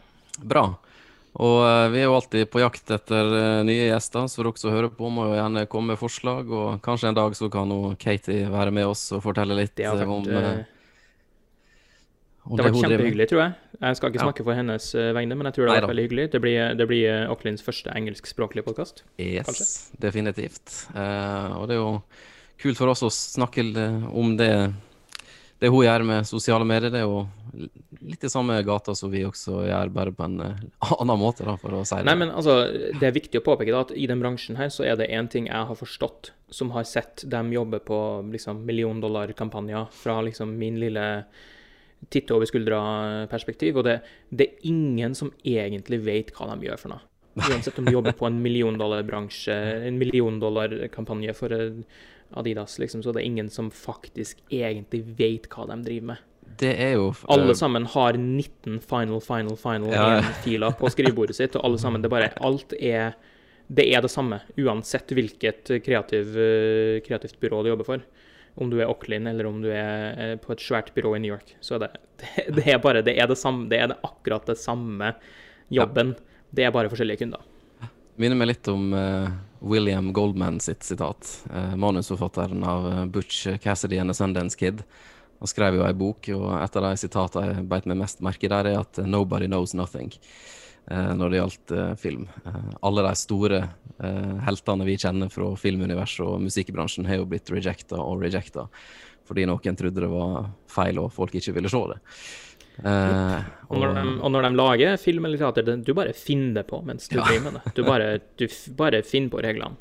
Bra. 0.46 0.68
Og 1.42 1.56
eh, 1.66 1.88
vi 1.92 2.00
er 2.00 2.06
jo 2.06 2.14
alltid 2.16 2.46
på 2.52 2.62
jakt 2.62 2.92
etter 2.94 3.32
eh, 3.40 3.64
nye 3.66 3.88
gjester, 3.90 4.28
så 4.30 4.44
dere 4.44 4.62
som 4.62 4.72
hører 4.72 4.92
på, 4.94 5.10
må 5.12 5.26
jo 5.30 5.36
gjerne 5.40 5.66
komme 5.72 5.94
med 5.94 6.00
forslag. 6.00 6.52
Og 6.54 6.78
kanskje 6.86 7.10
en 7.10 7.18
dag 7.18 7.34
så 7.36 7.50
kan 7.52 7.74
Katie 8.00 8.46
være 8.52 8.72
med 8.78 8.92
oss 8.92 9.08
og 9.16 9.24
fortelle 9.26 9.58
litt 9.58 9.82
eh, 9.82 9.90
eh, 9.90 10.06
eh, 10.06 10.14
om 10.16 10.30
Det 12.48 12.62
med. 12.62 12.74
kjempehyggelig, 12.78 13.28
tror 13.28 13.40
jeg. 13.42 13.54
Jeg 13.80 13.96
skal 13.96 14.10
ikke 14.10 14.20
Ja. 14.20 14.26
snakke 14.28 14.44
for 14.44 14.54
hennes 14.54 14.94
eh, 14.94 15.12
vegne, 15.12 15.36
men 15.36 15.46
jeg 15.50 15.54
tror 15.54 15.66
det 15.66 15.80
var 15.82 15.88
veldig 15.90 16.04
hyggelig. 16.08 16.30
Det 16.32 16.40
blir, 16.40 16.74
det 16.78 16.86
blir 16.88 17.26
Aucklands 17.28 17.62
første 17.62 17.90
engelskspråklige 17.90 18.64
podkast. 18.64 19.02
Yes, 19.18 19.90
definitivt. 19.98 20.86
Uh, 20.94 21.58
og 21.60 21.68
det 21.68 21.74
er 21.76 21.80
jo 21.82 22.02
kult 22.62 22.78
for 22.78 22.88
oss 22.92 23.02
å 23.02 23.10
snakke 23.10 23.64
om 24.12 24.36
det, 24.38 24.72
det 25.60 25.68
hun 25.72 25.84
gjør 25.84 26.04
med 26.06 26.28
sosiale 26.28 26.64
medier. 26.64 26.90
Det 26.94 27.02
er 27.02 27.08
jo 27.08 27.26
litt 28.00 28.24
i 28.24 28.30
samme 28.30 28.62
gata 28.62 28.94
som 28.94 29.10
vi 29.10 29.24
også 29.26 29.64
gjør, 29.66 29.90
bare 29.92 30.12
på 30.12 30.24
en 30.24 30.40
eh, 30.44 30.62
annen 31.00 31.18
måte, 31.20 31.44
da, 31.44 31.56
for 31.60 31.74
å 31.74 31.82
si 31.84 31.96
det. 31.98 32.06
Nei, 32.08 32.14
men 32.22 32.30
altså, 32.30 32.58
det 33.00 33.08
er 33.10 33.16
viktig 33.16 33.40
å 33.40 33.46
påpeke 33.46 33.74
da, 33.74 33.82
at 33.88 33.92
i 33.96 34.06
den 34.06 34.22
bransjen 34.22 34.58
her 34.60 34.70
så 34.72 34.86
er 34.86 34.96
det 35.00 35.10
én 35.10 35.28
ting 35.32 35.48
jeg 35.50 35.68
har 35.70 35.78
forstått, 35.78 36.32
som 36.54 36.70
har 36.76 36.86
sett 36.86 37.24
dem 37.26 37.50
jobbe 37.52 37.80
på 37.82 37.98
liksom 38.30 38.64
milliondollarkampanjer 38.68 39.90
fra 39.90 40.20
liksom 40.22 40.54
min 40.60 40.78
lille 40.80 41.06
titte 42.12 42.34
over 42.36 42.46
skuldra-perspektiv, 42.48 43.76
og 43.80 43.84
det, 43.88 43.98
det 44.30 44.46
er 44.48 44.68
ingen 44.70 45.14
som 45.18 45.32
egentlig 45.44 46.00
vet 46.06 46.32
hva 46.36 46.50
de 46.54 46.68
gjør 46.68 46.80
for 46.80 46.94
noe. 46.94 47.02
Uansett 47.36 47.76
om 47.78 47.84
de 47.84 47.92
jobber 47.92 48.14
på 48.16 48.24
en 48.30 48.38
milliondollarbransje, 48.40 49.56
en 49.90 49.98
milliondollarkampanje 50.00 51.34
for 51.36 51.52
eh, 51.52 51.82
Adidas, 52.36 52.78
liksom, 52.82 53.02
så 53.04 53.12
det 53.12 53.22
er 53.22 53.28
ingen 53.28 53.50
som 53.52 53.68
faktisk 53.70 54.40
egentlig 54.50 55.02
vet 55.18 55.46
hva 55.52 55.66
de 55.70 55.76
driver 55.84 56.06
med. 56.14 56.24
det 56.58 56.72
er 56.80 56.92
jo 56.96 57.10
Alle 57.28 57.52
eh, 57.52 57.58
sammen 57.58 57.84
har 57.92 58.16
19 58.16 58.80
final, 58.80 59.20
final, 59.20 59.56
final 59.60 59.92
Ja. 59.92 60.22
filer 60.42 60.72
på 60.78 60.88
skrivebordet 60.94 61.36
sitt, 61.36 61.56
og 61.58 61.64
alle 61.68 61.78
sammen, 61.82 62.02
det 62.02 62.10
bare, 62.10 62.32
alt 62.40 62.72
er, 62.80 63.12
det 63.68 63.88
er 63.92 64.00
det 64.06 64.10
samme, 64.10 64.40
uansett 64.56 65.12
hvilket 65.12 65.74
kreativ, 65.84 66.32
eh, 66.40 67.00
kreativt 67.06 67.38
byrå 67.42 67.62
du 67.66 67.68
jobber 67.74 67.84
for. 67.92 68.06
Om 68.56 68.70
du 68.72 68.78
er 68.80 68.88
Auckland 68.88 69.28
eller 69.28 69.48
om 69.48 69.60
du 69.62 69.68
er 69.72 70.16
eh, 70.16 70.36
på 70.40 70.54
et 70.54 70.62
svært 70.64 70.92
byrå 70.96 71.16
i 71.16 71.22
New 71.24 71.34
York. 71.34 71.56
Så 71.60 71.78
det, 71.82 71.90
det, 72.22 72.46
det 72.58 72.68
er 72.72 72.80
bare 72.82 73.04
det 73.04 73.16
er 73.20 73.28
det 73.28 73.38
samme, 73.40 73.68
det 73.72 73.82
er 73.82 73.96
akkurat 74.00 74.48
det 74.48 74.58
samme 74.60 75.12
jobben. 75.72 76.14
Det 76.50 76.64
er 76.64 76.74
bare 76.74 76.90
forskjellige 76.92 77.24
kunder. 77.24 77.44
Minner 78.16 78.38
meg 78.38 78.48
litt 78.48 78.68
om 78.72 78.94
uh, 78.96 79.28
William 79.60 80.08
Goldman 80.16 80.56
sitt 80.64 80.86
sitat. 80.86 81.28
Uh, 81.50 81.74
manusforfatteren 81.76 82.64
av 82.64 82.88
Butch 83.12 83.44
Cassidy 83.60 83.98
and 84.00 84.08
the 84.08 84.16
Sundance 84.16 84.56
Kid. 84.56 84.80
Han 85.42 85.50
skrev 85.50 85.76
jo 85.76 85.84
ei 85.84 85.92
bok, 85.92 86.30
og 86.32 86.46
et 86.56 86.78
av 86.80 86.86
de 86.86 87.00
sitatene 87.02 87.50
jeg 87.50 87.66
beit 87.68 87.88
meg 87.90 88.00
mest 88.00 88.22
merke 88.24 88.48
der, 88.48 88.70
er 88.70 88.86
at 88.86 89.02
'nobody 89.04 89.50
knows 89.50 89.76
nothing' 89.76 90.14
når 91.18 91.30
det 91.32 91.40
gjaldt 91.40 91.72
eh, 91.74 91.92
film. 91.98 92.28
Eh, 92.46 92.70
alle 92.86 93.02
de 93.08 93.12
store 93.18 93.58
eh, 93.98 94.34
heltene 94.46 94.86
vi 94.86 94.96
kjenner 95.02 95.30
fra 95.32 95.48
filmuniverset 95.58 96.24
og 96.26 96.40
musikkbransjen, 96.44 97.06
har 97.10 97.18
jo 97.22 97.28
blitt 97.30 97.50
rejecta 97.50 97.98
og 98.02 98.22
rejecta 98.22 98.68
fordi 99.26 99.42
noen 99.50 99.74
trodde 99.74 99.98
det 100.04 100.06
var 100.06 100.44
feil 100.70 101.00
og 101.02 101.08
folk 101.10 101.32
ikke 101.34 101.50
ville 101.56 101.66
se 101.72 101.80
det. 101.90 101.96
Eh, 102.86 103.40
Og 103.72 103.80
når, 103.80 103.94
de, 103.96 104.04
og 104.22 104.30
når 104.30 104.44
de 104.46 104.50
lager 104.60 104.96
film 105.02 105.24
eller 105.26 105.40
teater, 105.40 105.66
du 105.82 105.90
bare 105.98 106.12
finner 106.14 106.60
det 106.60 106.66
på 106.70 106.78
mens 106.86 107.08
du 107.10 107.16
driver 107.18 107.48
med 107.48 107.56
det. 107.58 107.72
Du 107.74 107.82
bare, 107.88 108.12
du 108.38 108.46
bare 108.78 109.00
finner 109.02 109.32
på 109.32 109.42
reglene. 109.42 109.74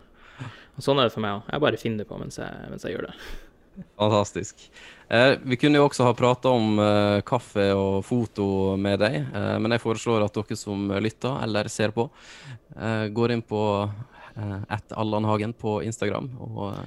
Og 0.75 0.83
sånn 0.83 0.97
er 0.99 1.07
det 1.07 1.13
for 1.13 1.23
meg 1.23 1.37
òg. 1.37 1.51
Jeg 1.53 1.61
bare 1.63 1.77
finner 1.79 2.01
det 2.01 2.09
på 2.09 2.17
mens 2.19 2.39
jeg, 2.41 2.65
mens 2.71 2.83
jeg 2.87 2.95
gjør 2.97 3.05
det. 3.11 3.13
Fantastisk. 3.99 4.55
Eh, 5.07 5.37
vi 5.43 5.55
kunne 5.61 5.77
jo 5.77 5.85
også 5.85 6.03
ha 6.07 6.13
prata 6.17 6.49
om 6.49 6.79
eh, 6.81 7.21
kaffe 7.27 7.73
og 7.77 8.05
foto 8.07 8.75
med 8.81 8.99
deg, 9.03 9.15
eh, 9.21 9.57
men 9.61 9.71
jeg 9.75 9.83
foreslår 9.83 10.25
at 10.25 10.33
dere 10.37 10.55
som 10.57 10.89
lytter 11.03 11.43
eller 11.45 11.67
ser 11.69 11.91
på, 11.95 12.09
eh, 12.73 13.05
går 13.13 13.31
inn 13.35 13.43
på 13.45 13.61
eh, 13.85 14.59
at 14.77 14.85
Allanhagen 14.97 15.53
på 15.53 15.81
Instagram 15.85 16.27
og 16.41 16.73
eh, 16.73 16.85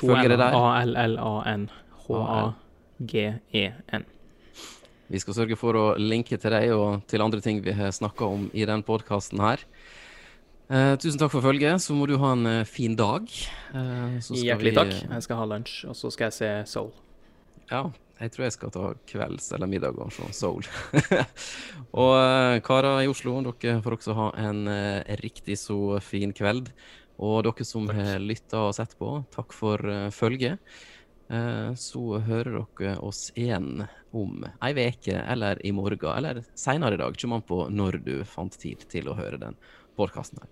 følger 0.00 0.28
det 0.32 0.38
der. 0.40 0.52
A-L-L-A-N-H-A-G-E-N. 0.56 1.74
Vi 5.10 5.18
skal 5.18 5.34
sørge 5.34 5.56
for 5.58 5.74
å 5.74 5.98
linke 5.98 6.36
til 6.38 6.50
deg 6.54 6.70
og 6.70 7.02
til 7.10 7.22
andre 7.24 7.40
ting 7.42 7.58
vi 7.64 7.72
har 7.74 7.90
snakka 7.90 8.24
om 8.30 8.46
i 8.54 8.62
den 8.68 8.82
podkasten 8.86 9.40
her. 9.42 9.58
Eh, 10.70 10.92
tusen 11.02 11.18
takk 11.18 11.32
for 11.32 11.42
følget. 11.42 11.82
Så 11.82 11.96
må 11.98 12.06
du 12.06 12.14
ha 12.22 12.32
en 12.36 12.46
eh, 12.46 12.64
fin 12.68 12.94
dag. 12.94 13.26
Eh, 13.74 14.20
Hjertelig 14.22 14.70
vi- 14.70 14.76
takk. 14.76 14.92
Jeg 15.10 15.22
skal 15.26 15.40
ha 15.40 15.46
lunsj, 15.50 15.88
og 15.90 15.96
så 15.98 16.12
skal 16.14 16.30
jeg 16.30 16.36
se 16.36 16.50
Soul. 16.70 16.92
Ja, 17.70 17.90
jeg 18.20 18.30
tror 18.30 18.44
jeg 18.46 18.52
skal 18.54 18.70
ta 18.70 18.94
kvelds 19.10 19.50
eller 19.56 19.66
middag 19.66 19.98
og 19.98 20.12
se 20.14 20.28
Soul. 20.32 20.62
og 22.02 22.14
eh, 22.20 22.60
karer 22.62 23.02
i 23.02 23.10
Oslo, 23.10 23.34
dere 23.42 23.80
får 23.82 23.98
også 23.98 24.14
ha 24.14 24.30
en 24.46 24.62
eh, 24.70 25.16
riktig 25.24 25.58
så 25.58 25.98
fin 26.04 26.30
kveld. 26.32 26.70
Og 27.18 27.42
dere 27.44 27.66
som 27.66 27.90
har 27.90 28.22
lytta 28.22 28.62
og 28.68 28.74
sett 28.78 28.94
på, 28.96 29.24
takk 29.34 29.52
for 29.52 29.82
uh, 29.84 30.06
følget. 30.08 30.62
Eh, 31.30 31.74
så 31.76 32.18
hører 32.24 32.62
dere 32.78 32.94
oss 33.04 33.26
igjen 33.38 33.84
om 34.16 34.46
ei 34.62 34.72
veke 34.74 35.18
eller 35.20 35.60
i 35.66 35.70
morgen, 35.74 36.08
eller 36.16 36.40
seinere 36.58 36.96
i 36.96 37.02
dag. 37.02 37.18
Kommer 37.20 37.42
an 37.42 37.46
på 37.46 37.60
når 37.70 38.00
du 38.06 38.14
fant 38.24 38.56
tid 38.56 38.86
til 38.88 39.10
å 39.10 39.18
høre 39.18 39.38
den 39.42 39.58
podkasten 40.00 40.42
her. 40.42 40.50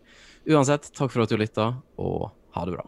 Uansett, 0.55 0.93
takk 0.95 1.13
for 1.15 1.25
at 1.25 1.33
du 1.33 1.41
lytta, 1.41 1.73
og 2.01 2.31
ha 2.57 2.69
det 2.69 2.77
bra. 2.79 2.87